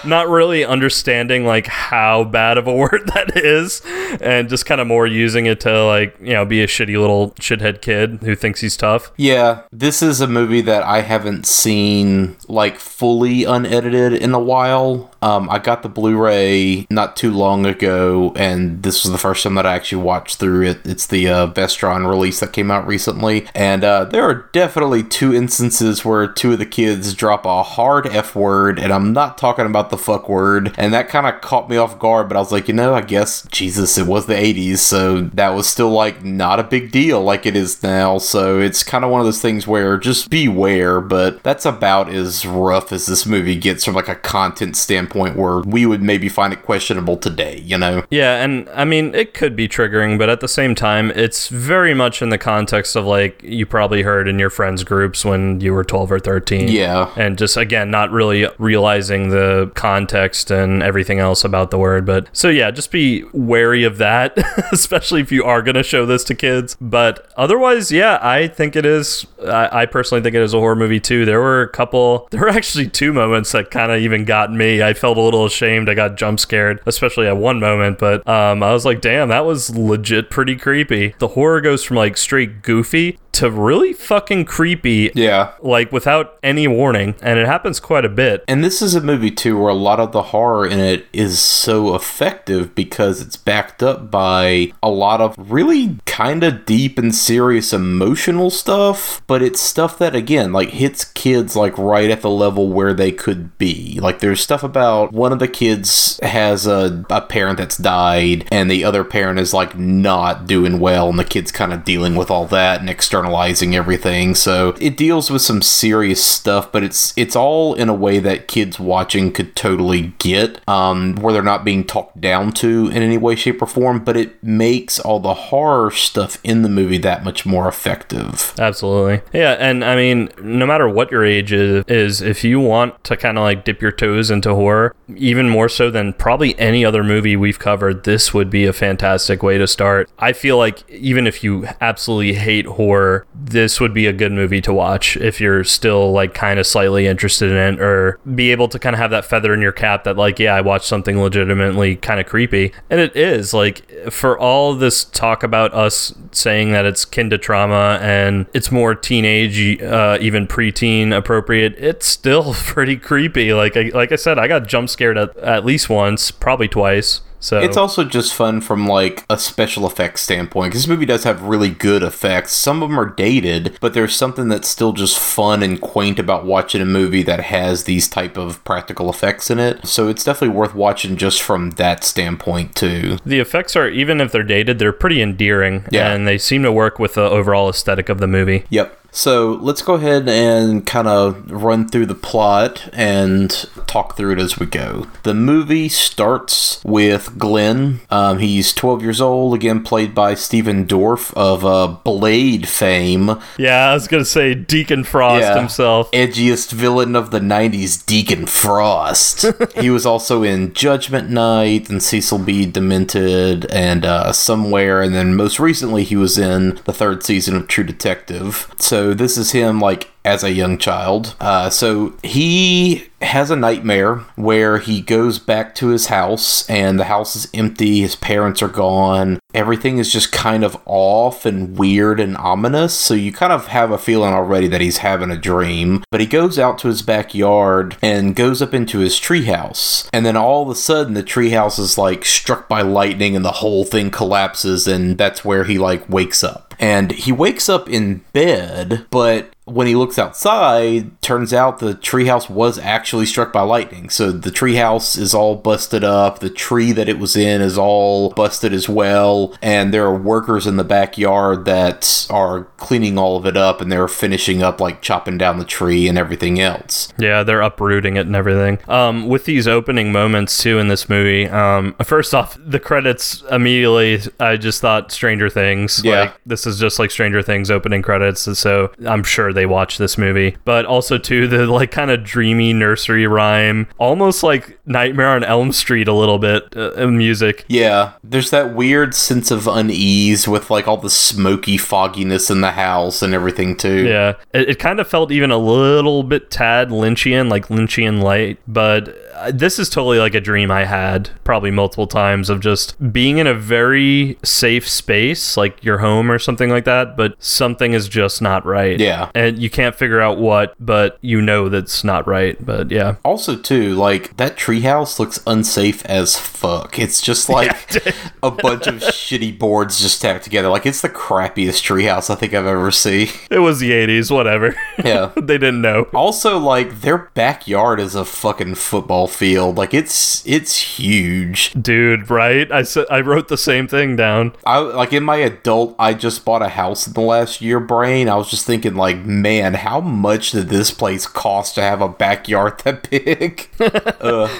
[0.06, 3.82] Not really understanding like how bad of a word that is
[4.22, 7.32] and just kind of more using it to like, you know, be a shitty little
[7.32, 9.12] shithead kid who thinks he's tough.
[9.18, 15.12] Yeah, this is a movie that I haven't seen like fully unedited in a while.
[15.22, 19.56] Um, I got the Blu-ray not too long ago, and this was the first time
[19.56, 20.86] that I actually watched through it.
[20.86, 25.34] It's the uh, Vestron release that came out recently, and uh, there are definitely two
[25.34, 29.66] instances where two of the kids drop a hard F word, and I'm not talking
[29.66, 32.30] about the fuck word, and that kind of caught me off guard.
[32.30, 35.50] But I was like, you know, I guess Jesus, it was the '80s, so that
[35.50, 38.20] was still like not a big deal like it is now.
[38.20, 41.02] So it's kind of one of those things where just beware.
[41.02, 45.60] But that's about as rough as this movie gets from like a content standpoint where
[45.60, 48.06] we would maybe find it questionable today, you know?
[48.10, 51.94] Yeah, and I mean, it could be triggering, but at the same time, it's very
[51.94, 55.74] much in the context of like you probably heard in your friends' groups when you
[55.74, 56.70] were 12 or 13.
[56.70, 57.12] Yeah.
[57.18, 62.06] And just again, not really realizing the context and everything else about the word.
[62.06, 64.38] But so yeah, just be wary of that,
[64.72, 66.78] especially if you are going to show this to kids.
[66.80, 69.26] But otherwise, yeah, I think it is.
[69.44, 71.26] I, I personally think it is a horror movie too.
[71.26, 74.82] There were a couple, there were actually two moments that kind of even got me.
[74.82, 75.90] I felt a little ashamed.
[75.90, 78.00] I got jump scared, especially at one moment.
[78.00, 81.16] But um, I was like, damn, that was legit pretty creepy.
[81.20, 85.12] The horror goes from like straight goofy to really fucking creepy.
[85.14, 85.54] Yeah.
[85.62, 87.16] Like without any warning.
[87.22, 88.44] And it happens quite a bit.
[88.48, 91.40] And this is a movie too where a lot of the horror in it is
[91.40, 97.14] so effective because it's backed up by a lot of really kind of deep and
[97.14, 102.30] serious emotional stuff, but it's stuff that again like hits kids like right at the
[102.30, 104.00] level where they could be.
[104.00, 108.70] Like there's stuff about one of the kids has a, a parent that's died and
[108.70, 112.30] the other parent is like not doing well and the kid's kind of dealing with
[112.30, 114.36] all that and externalizing everything.
[114.36, 118.48] So it deals with some serious stuff, but it's it's all in a way that
[118.48, 118.80] kids
[119.14, 123.36] watching could totally get, um, where they're not being talked down to in any way,
[123.36, 124.04] shape, or form.
[124.04, 128.54] But it makes all the horror stuff in the movie that much more effective.
[128.58, 129.22] Absolutely.
[129.34, 133.16] Yeah, and I mean, no matter what your age is, is if you want to
[133.16, 137.04] kind of like dip your toes into horror, even more so than probably any other
[137.04, 140.10] movie we've covered, this would be a fantastic way to start.
[140.18, 144.62] I feel like even if you absolutely hate horror, this would be a good movie
[144.62, 148.68] to watch if you're still like kind of slightly interested in it or be able
[148.70, 151.22] to kind of have that feather in your cap that like, yeah, I watched something
[151.22, 152.74] legitimately kind of creepy.
[152.90, 158.00] And it is like for all this talk about us saying that it's kinder trauma
[158.02, 163.54] and it's more teenage, uh, even preteen appropriate, it's still pretty creepy.
[163.54, 167.22] Like I, like I said, I got jump scared at, at least once, probably twice.
[167.44, 171.26] So It's also just fun from like a special effects standpoint because this movie does
[171.26, 172.54] have really good effects.
[172.54, 176.46] Some of them are dated, but there's something that's still just fun and quaint about
[176.46, 179.86] watching a movie that has these type of practical effects in it.
[179.86, 183.18] So it's definitely worth watching just from that standpoint too.
[183.26, 186.14] the effects are even if they're dated, they're pretty endearing Yeah.
[186.14, 188.64] and they seem to work with the overall aesthetic of the movie.
[188.70, 189.00] Yep.
[189.16, 193.50] So let's go ahead and kind of run through the plot and
[193.86, 195.06] talk through it as we go.
[195.22, 198.00] The movie starts with Glenn.
[198.10, 203.40] Um, he's 12 years old, again played by Stephen Dorff of uh, Blade fame.
[203.60, 205.60] Yeah, I was gonna say Deacon Frost Yeah.
[205.60, 206.10] himself.
[206.12, 209.46] Edgiest villain of the 90s, Deacon Frost.
[209.80, 212.66] he was also in Judgment Night and Cecil B.
[212.66, 217.68] Demented and uh, Somewhere, and then most recently he was in the third season of
[217.68, 218.74] True Detective.
[218.80, 221.36] So this is him like as a young child.
[221.40, 227.06] Uh, so he has a nightmare where he goes back to his house and the
[227.06, 232.20] house is empty, his parents are gone, everything is just kind of off and weird
[232.20, 232.94] and ominous.
[232.94, 236.04] So you kind of have a feeling already that he's having a dream.
[236.12, 240.10] But he goes out to his backyard and goes up into his treehouse.
[240.14, 243.52] And then all of a sudden, the treehouse is like struck by lightning and the
[243.52, 244.88] whole thing collapses.
[244.88, 246.73] And that's where he like wakes up.
[246.84, 252.50] And he wakes up in bed, but when he looks outside, turns out the treehouse
[252.50, 254.10] was actually struck by lightning.
[254.10, 256.40] So the treehouse is all busted up.
[256.40, 259.56] The tree that it was in is all busted as well.
[259.62, 263.90] And there are workers in the backyard that are cleaning all of it up and
[263.90, 267.14] they're finishing up, like chopping down the tree and everything else.
[267.18, 268.80] Yeah, they're uprooting it and everything.
[268.90, 274.20] Um, with these opening moments too in this movie, um, first off, the credits immediately,
[274.42, 276.02] I just thought Stranger Things.
[276.04, 276.20] Yeah.
[276.20, 280.18] Like, this is just like Stranger Things opening credits, so I'm sure they watched this
[280.18, 280.58] movie.
[280.66, 285.72] But also too, the like kind of dreamy nursery rhyme, almost like Nightmare on Elm
[285.72, 287.66] Street a little bit uh, in music.
[287.68, 292.72] Yeah, there's that weird sense of unease with like all the smoky fogginess in the
[292.72, 294.06] house and everything too.
[294.06, 298.60] Yeah, it, it kind of felt even a little bit tad Lynchian, like Lynchian light,
[298.68, 299.16] but
[299.52, 303.48] this is totally like a dream I had probably multiple times of just being in
[303.48, 308.42] a very safe space, like your home or something like that, but something is just
[308.42, 309.00] not right.
[309.00, 309.32] Yeah.
[309.36, 312.64] And you can't figure out what, but you know that's not right.
[312.64, 313.16] But yeah.
[313.24, 317.00] Also, too, like that treehouse looks unsafe as fuck.
[317.00, 317.96] It's just like
[318.44, 320.70] a bunch of shitty boards just stacked together.
[320.70, 323.30] Like it's the crappiest treehouse I think I've ever seen.
[323.54, 324.76] It was the 80s, whatever.
[325.04, 325.32] Yeah.
[325.36, 326.08] they didn't know.
[326.14, 329.78] Also, like their backyard is a fucking football field.
[329.78, 331.74] Like it's it's huge.
[331.74, 332.72] Dude, right?
[332.72, 334.56] I said I wrote the same thing down.
[334.66, 335.96] I like in my adult.
[336.00, 337.80] I just bought a house in the last year.
[337.80, 338.30] Brain.
[338.30, 342.10] I was just thinking, like, man, how much did this place cost to have a
[342.10, 343.70] backyard that big?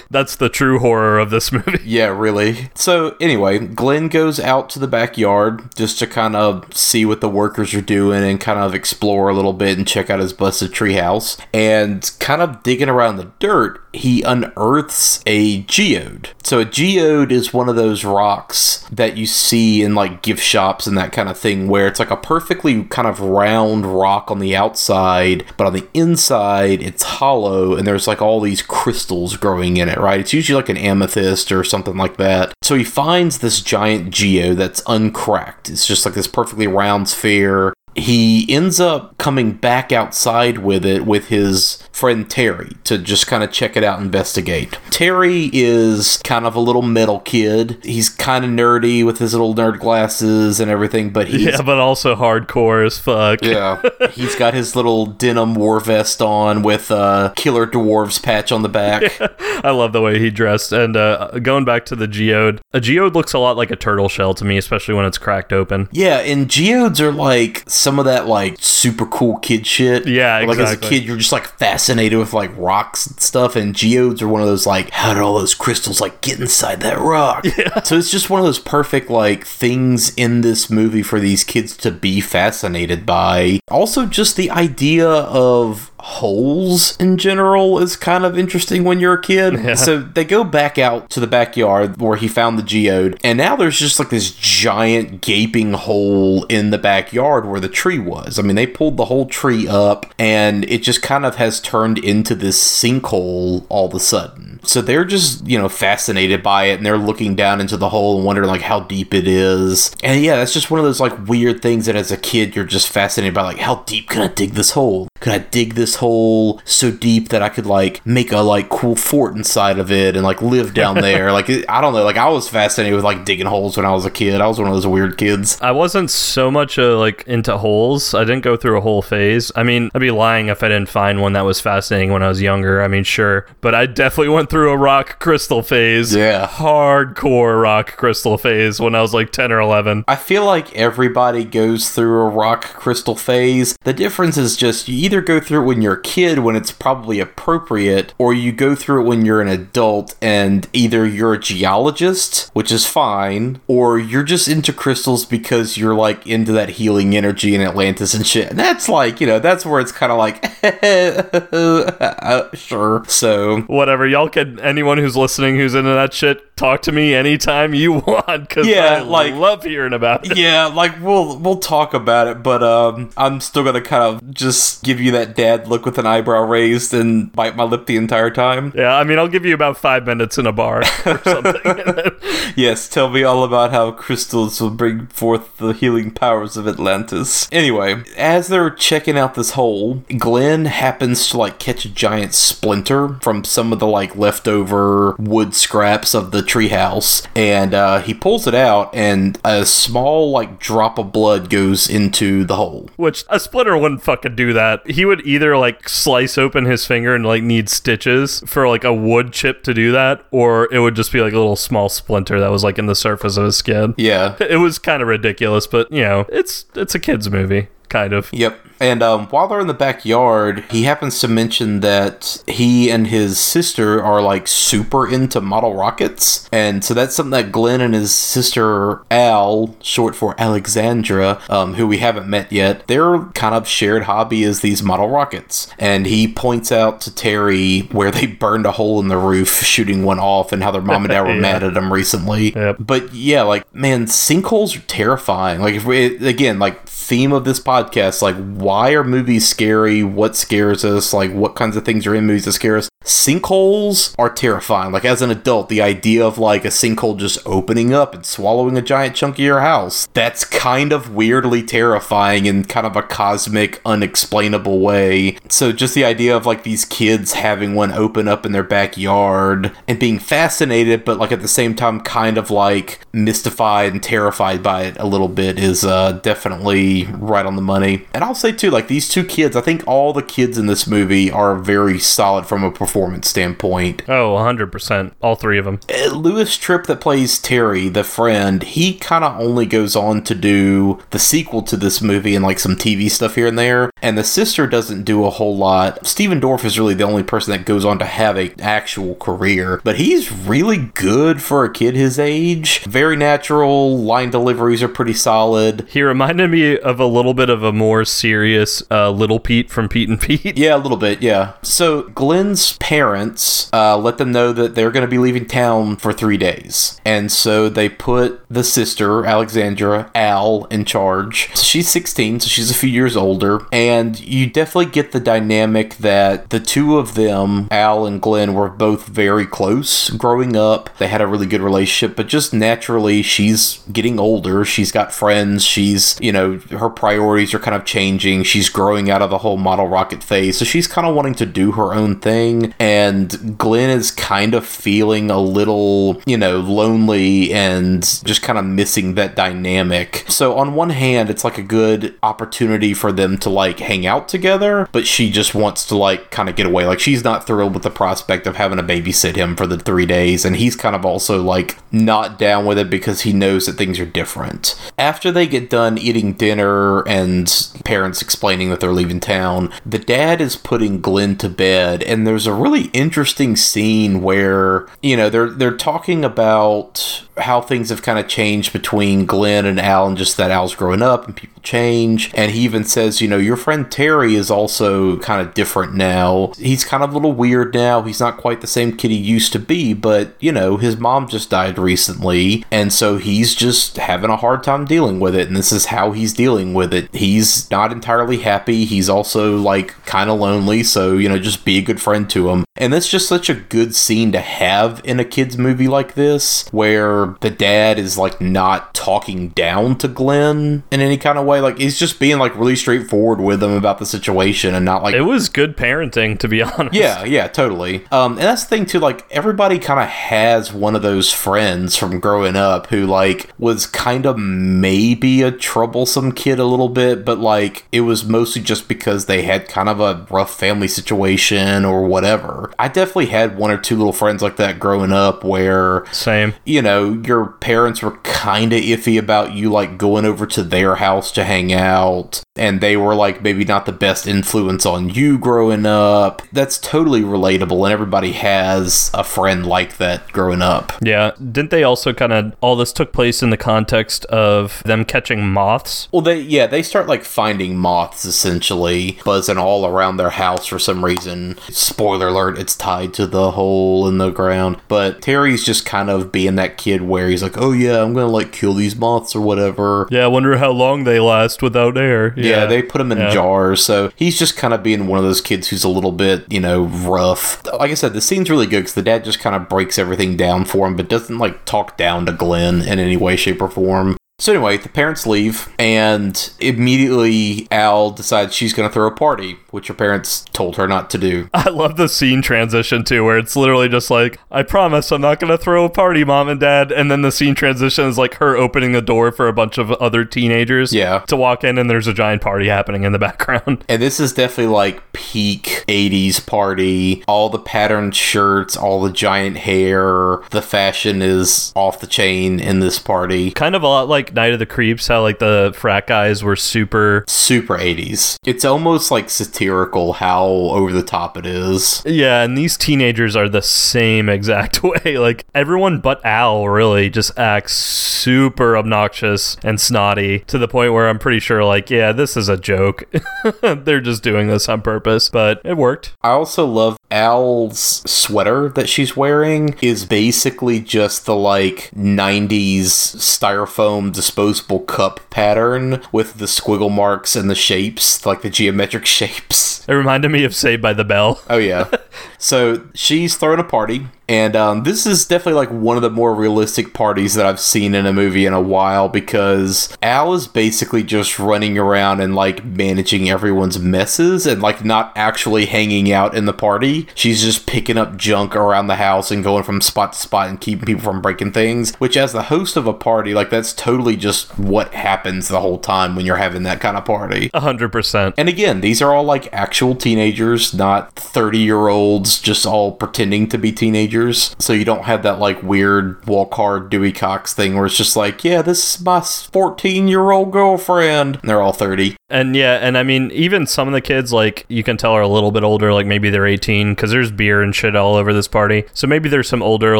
[0.10, 1.80] That's the true horror of this movie.
[1.84, 2.70] Yeah, really.
[2.76, 7.30] So, anyway, Glenn goes out to the backyard just to kind of see what the
[7.30, 10.72] workers are doing and kind of explore a little bit and check out his busted
[10.72, 11.40] treehouse.
[11.54, 14.24] And kind of digging around the dirt, he
[14.56, 16.30] unearths a geode.
[16.44, 20.88] So, a geode is one of those rocks that you see in like gift shops
[20.88, 24.40] and that kind of thing, where it's like a perfectly kind of round rock on
[24.40, 29.78] the outside, but on the inside, it's hollow and there's like all these crystals growing
[29.78, 30.20] in it, right?
[30.20, 32.54] It's usually like an amethyst or something like that.
[32.62, 35.70] So he finds this giant geo that's uncracked.
[35.70, 37.74] It's just like this perfectly round sphere.
[37.96, 43.44] He ends up coming back outside with it with his friend Terry to just kind
[43.44, 44.78] of check it out, investigate.
[44.90, 47.78] Terry is kind of a little metal kid.
[47.84, 51.78] He's kind of nerdy with his little nerd glasses and everything, but he's Yeah, but
[51.80, 53.44] also hardcore as fuck.
[53.44, 58.64] yeah, he's got his little denim war vest on with a Killer Dwarfs patch on
[58.64, 59.04] the back.
[59.64, 60.72] I love the way he dressed.
[60.72, 64.10] And uh, going back to the geode, a geode looks a lot like a turtle
[64.10, 65.88] shell to me, especially when it's cracked open.
[65.92, 70.08] Yeah, and geodes are like some of that like super cool kid shit.
[70.08, 73.76] Yeah, Like as a kid, you're just like fascinated with like rocks and stuff, and
[73.76, 76.98] geodes are one of those like how did all those crystals like get inside that
[77.00, 77.46] rock?
[77.58, 77.84] Yeah.
[77.84, 81.78] So it's just one of those perfect like things in this movie for these kids
[81.78, 83.60] to be fascinated by.
[83.70, 89.22] Also, just the idea of holes in general is kind of interesting when you're a
[89.22, 89.78] kid.
[89.78, 93.56] So they go back out to the backyard where he found the geode, and now
[93.56, 98.38] there's just like this giant gaping hole in the backyard where the tree was.
[98.38, 101.98] I mean, they pulled the whole tree up, and it just kind of has turned
[101.98, 104.60] into this sinkhole all of a sudden.
[104.64, 108.16] So they're just, you know, fascinated by it and they're looking down into the hole
[108.16, 109.94] and wondering like how deep it is.
[110.04, 112.66] And yeah, that's just one of those like weird things that as a kid you're
[112.66, 115.08] just fascinated by like how deep can I dig this hole?
[115.24, 118.98] Could I dig this hole so deep that I could like make a like cool
[118.98, 121.32] fort inside of it and like live down there?
[121.32, 124.06] like I don't know, like I was fascinated with like digging holes when I was
[124.06, 124.42] a kid.
[124.42, 125.58] I was one of those weird kids.
[125.62, 128.14] I wasn't so much uh, like into holes.
[128.14, 129.50] I didn't go through a whole phase.
[129.56, 132.28] I mean, I'd be lying if I didn't find one that was fascinating when I
[132.28, 132.82] was younger.
[132.84, 136.14] I mean, sure, but I definitely went through a rock crystal phase.
[136.14, 136.48] Yeah.
[136.48, 140.04] hardcore rock crystal phase when I was like ten or eleven.
[140.06, 143.78] I feel like everybody goes through a rock crystal phase.
[143.86, 146.72] The difference is just you either go through it when you're a kid when it's
[146.72, 151.40] probably appropriate, or you go through it when you're an adult and either you're a
[151.40, 157.16] geologist, which is fine, or you're just into crystals because you're like into that healing
[157.16, 158.50] energy in Atlantis and shit.
[158.50, 160.44] And that's like, you know, that's where it's kind of like,
[161.54, 163.04] uh, sure.
[163.08, 164.60] So, Whatever, y'all can.
[164.60, 168.50] Anyone who's listening who's into that shit, talk to me anytime you want.
[168.50, 170.38] Cause Yeah, I like- love hearing about it.
[170.38, 174.82] yeah, like we'll we'll talk about it, but um, I'm still gonna kind of just
[174.84, 178.30] give you that dad look with an eyebrow raised and bite my lip the entire
[178.30, 178.72] time.
[178.76, 181.62] Yeah, I mean, I'll give you about five minutes in a bar or something.
[182.56, 187.48] Yes, tell me all about how crystals will bring forth the healing powers of Atlantis.
[187.52, 193.18] Anyway, as they're checking out this hole, Glenn happens to like catch a giant splinter
[193.22, 198.46] from some of the like leftover wood scraps of the treehouse, and uh, he pulls
[198.46, 202.90] it out, and a small like drop of blood goes into the hole.
[202.96, 204.90] Which a Splinter wouldn't fucking do that.
[204.90, 208.94] He would either like slice open his finger and like need stitches for like a
[208.94, 212.40] wood chip to do that, or it would just be like a little small splinter
[212.40, 213.96] that was like in the surface of his skin.
[213.98, 214.36] Yeah.
[214.40, 218.30] It was kind of ridiculous, but you know, it's it's a kids movie, kind of.
[218.34, 218.60] Yep.
[218.80, 223.40] And um, while they're in the backyard, he happens to mention that he and his
[223.40, 226.50] sister are like super into model rockets.
[226.52, 231.88] And so that's something that Glenn and his sister Al, short for Alexandra, um, who
[231.88, 235.68] we haven't met yet, their kind of shared hobby is these model rockets.
[235.80, 240.04] And he points out to Terry where they burned a hole in the roof shooting
[240.04, 241.40] one off and how their mom and dad were Yeah.
[241.40, 242.54] mad at them recently.
[242.54, 242.78] Yep.
[242.80, 245.62] But yeah, like, man, sinkholes are terrifying.
[245.62, 247.73] Like, if we, again, like, theme of this podcast,
[248.22, 250.04] like, why are movies scary?
[250.04, 251.14] What scares us?
[251.14, 252.90] Like, what kinds of things are in movies that scare us?
[253.04, 254.92] Sinkholes are terrifying.
[254.94, 258.78] Like, as an adult, the idea of, like, a sinkhole just opening up and swallowing
[258.78, 263.04] a giant chunk of your house, that's kind of weirdly terrifying in kind of a
[263.04, 265.38] cosmic, unexplainable way.
[265.50, 269.76] So, just the idea of, like, these kids having one open up in their backyard
[269.86, 274.64] and being fascinated, but, like, at the same time, kind of, like, mystified and terrified
[274.64, 278.08] by it a little bit is uh, definitely right on the money.
[278.14, 280.88] And I'll say, too, like, these two kids, I think all the kids in this
[280.88, 282.93] movie are very solid from a performance
[283.24, 284.04] standpoint.
[284.08, 285.14] Oh, 100%.
[285.22, 285.80] All three of them.
[285.90, 290.36] Uh, Louis Tripp, that plays Terry, the friend, he kind of only goes on to
[290.36, 293.90] do the sequel to this movie and like some TV stuff here and there.
[294.02, 296.06] And the sister doesn't do a whole lot.
[296.06, 299.82] Stephen Dorff is really the only person that goes on to have a actual career,
[299.84, 302.82] but he's really good for a kid his age.
[302.84, 303.98] Very natural.
[303.98, 305.88] Line deliveries are pretty solid.
[305.90, 309.90] He reminded me of a little bit of a more serious uh, Little Pete from
[309.90, 310.58] Pete and Pete.
[310.58, 311.54] Yeah, a little bit, yeah.
[311.62, 316.12] So Glenn's parents uh, let them know that they're going to be leaving town for
[316.12, 317.00] three days.
[317.06, 321.48] And so they put the sister, Alexandra, Al, in charge.
[321.56, 323.66] So she's 16, so she's a few years older.
[323.72, 328.68] And you definitely get the dynamic that the two of them, Al and Glenn, were
[328.68, 330.90] both very close growing up.
[330.98, 334.66] They had a really good relationship, but just naturally, she's getting older.
[334.66, 335.64] She's got friends.
[335.64, 338.44] She's, you know, her priorities are kind of changing.
[338.44, 340.58] She's growing out of the whole model rocket phase.
[340.58, 342.73] So she's kind of wanting to do her own thing.
[342.80, 348.66] And Glenn is kind of feeling a little, you know, lonely and just kind of
[348.66, 350.26] missing that dynamic.
[350.28, 354.28] So on one hand, it's like a good opportunity for them to like hang out
[354.28, 356.86] together, but she just wants to like kind of get away.
[356.86, 360.06] Like she's not thrilled with the prospect of having to babysit him for the three
[360.06, 360.46] days.
[360.46, 364.00] And he's kind of also like not down with it because he knows that things
[364.00, 364.80] are different.
[364.98, 367.52] After they get done eating dinner and
[367.86, 372.48] parents explaining that they're leaving town, the dad is putting Glenn to bed, and there's
[372.48, 378.20] a really interesting scene where you know they're they're talking about how things have kind
[378.20, 382.32] of changed between Glenn and Al, and just that Al's growing up and people change.
[382.34, 386.54] And he even says, you know, your friend Terry is also kind of different now.
[386.58, 388.02] He's kind of a little weird now.
[388.02, 391.28] He's not quite the same kid he used to be, but you know, his mom
[391.28, 395.48] just died recently, and so he's just having a hard time dealing with it.
[395.48, 397.14] And this is how he's dealing with it.
[397.16, 398.86] He's not entirely happy.
[398.86, 400.84] He's also like kind of lonely.
[400.84, 402.66] So you know, just be a good friend to him.
[402.76, 406.68] And that's just such a good scene to have in a kids movie like this,
[406.72, 411.60] where the dad is like not talking down to Glenn in any kind of way.
[411.62, 415.16] Like he's just being like really straightforward with him about the situation and not like
[415.16, 416.94] It was good parenting, to be honest.
[416.96, 418.06] yeah, yeah, totally.
[418.12, 419.00] Um, and that's the thing too.
[419.00, 423.86] Like everybody kind of has one of those friends from growing up who like was
[423.86, 428.88] kind of maybe a troublesome kid a little bit, but like it was mostly just
[428.88, 432.72] because they had kind of a rough family situation or whatever.
[432.80, 436.54] I definitely had one or two little friends like that growing up where Same.
[436.66, 440.96] you know, your parents were kind of iffy about you like going over to their
[440.96, 445.38] house to hang out, and they were like maybe not the best influence on you
[445.38, 446.42] growing up.
[446.52, 450.94] That's totally relatable, and everybody has a friend like that growing up.
[451.02, 451.32] Yeah.
[451.38, 455.48] Didn't they also kind of all this took place in the context of them catching
[455.48, 456.08] moths?
[456.12, 460.80] Well, they yeah they start like finding moths essentially buzzing all around their house for
[460.80, 461.58] some reason.
[461.70, 464.78] Spoiler alert: it's tied to the hole in the ground.
[464.88, 468.28] But Terry's just kind of being that kid where he's like, "Oh yeah, I'm gonna
[468.28, 472.34] like kill these moths or whatever." Yeah, I wonder how long they last without air.
[472.38, 473.30] Yeah, they put them in Yeah.
[473.32, 473.84] jars.
[473.84, 476.60] So he's just kind of being one of those kids who's a little bit, you
[476.60, 477.64] know, rough.
[477.80, 480.36] Like I said, the scene's really good because the dad just kind of breaks everything
[480.38, 483.70] down for him, but doesn't like talk down to Glenn in any way, shape, or
[483.70, 484.18] form.
[484.40, 489.58] So anyway, the parents leave, and immediately Al decides she's going to throw a party,
[489.70, 491.50] which her parents told her not to do.
[491.54, 495.40] I love the scene transition too, where it's literally just like, I promise I'm not
[495.40, 496.92] going to throw a party, mom and dad.
[496.92, 499.92] And then the scene transition is like her opening the door for a bunch of
[499.94, 501.20] other teenagers Yeah.
[501.28, 503.86] to walk in, and there's a giant party happening in the background.
[503.88, 507.24] And this is definitely like peak 80s party.
[507.28, 510.40] All the patterned shirts, all the giant hair.
[510.50, 513.52] The fashion is off the chain in this party.
[513.52, 516.56] kind of a lot like Night of the Creeps, how like the frat guys were
[516.56, 517.26] super.
[517.28, 518.38] Super 80s.
[518.46, 522.04] It's almost like satirical how over the top it is.
[522.06, 525.18] Yeah, and these teenagers are the same exact way.
[525.18, 531.10] Like everyone but Al really just acts super obnoxious and snotty to the point where
[531.10, 533.04] I'm pretty sure, like, yeah, this is a joke.
[533.62, 536.14] They're just doing this on purpose, but it worked.
[536.22, 542.86] I also love Al's sweater that she's wearing is basically just the like 90s
[543.18, 549.88] styrofoam disposable cup pattern with the squiggle marks and the shapes, like the geometric shapes.
[549.88, 551.40] It reminded me of Saved by the Bell.
[551.52, 551.90] Oh yeah.
[552.40, 556.34] so she's throwing a party, and um, this is definitely like one of the more
[556.34, 561.04] realistic parties that I've seen in a movie in a while because Al is basically
[561.04, 566.46] just running around and like managing everyone's messes and like not actually hanging out in
[566.46, 567.08] the party.
[567.16, 570.60] She's just picking up junk around the house and going from spot to spot and
[570.60, 571.94] keeping people from breaking things.
[571.96, 575.80] Which, as the host of a party, like that's totally just what happens the whole
[575.80, 577.50] time when you're having that kind of party.
[577.54, 578.36] A hundred percent.
[578.38, 583.50] And again, these are all like actual teenagers, not 30 year olds just all pretending
[583.50, 584.13] to be teenagers.
[584.60, 588.16] So you don't have that like weird walk hard Dewey Cox thing where it's just
[588.16, 591.38] like, yeah, this is my 14 year old girlfriend.
[591.38, 592.16] And they're all 30.
[592.30, 595.22] And yeah, and I mean, even some of the kids, like, you can tell are
[595.22, 598.34] a little bit older, like maybe they're 18, because there's beer and shit all over
[598.34, 598.86] this party.
[598.94, 600.00] So maybe there's some older,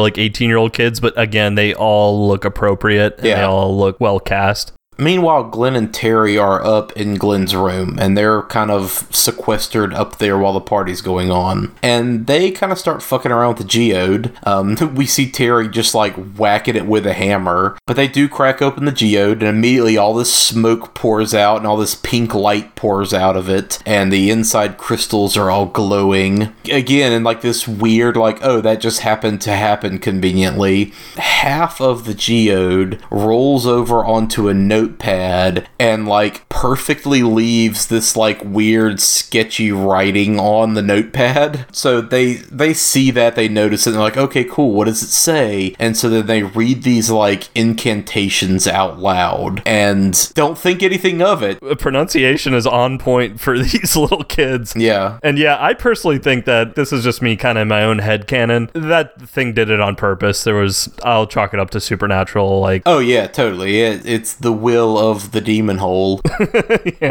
[0.00, 4.00] like 18 year old kids, but again, they all look appropriate and they all look
[4.00, 4.72] well cast.
[4.98, 10.18] Meanwhile, Glenn and Terry are up in Glenn's room and they're kind of sequestered up
[10.18, 11.74] there while the party's going on.
[11.82, 14.32] And they kind of start fucking around with the geode.
[14.44, 18.62] Um, we see Terry just like whacking it with a hammer, but they do crack
[18.62, 22.74] open the geode and immediately all this smoke pours out and all this pink light
[22.74, 23.80] pours out of it.
[23.84, 26.52] And the inside crystals are all glowing.
[26.70, 30.92] Again, in like this weird, like, oh, that just happened to happen conveniently.
[31.16, 34.54] Half of the geode rolls over onto a
[34.88, 42.34] notepad and like perfectly leaves this like weird sketchy writing on the notepad so they
[42.34, 45.74] they see that they notice it and they're like okay cool what does it say
[45.78, 51.42] and so then they read these like incantations out loud and don't think anything of
[51.42, 54.74] it The pronunciation is on point for these little kids.
[54.76, 57.84] yeah And yeah, I personally think that this is just me kind of in my
[57.84, 58.70] own head canon.
[58.74, 60.44] That thing did it on purpose.
[60.44, 62.60] There was, I'll chalk it up to supernatural.
[62.60, 63.80] Like, Oh yeah, totally.
[63.80, 66.20] It, it's the will of the demon hole.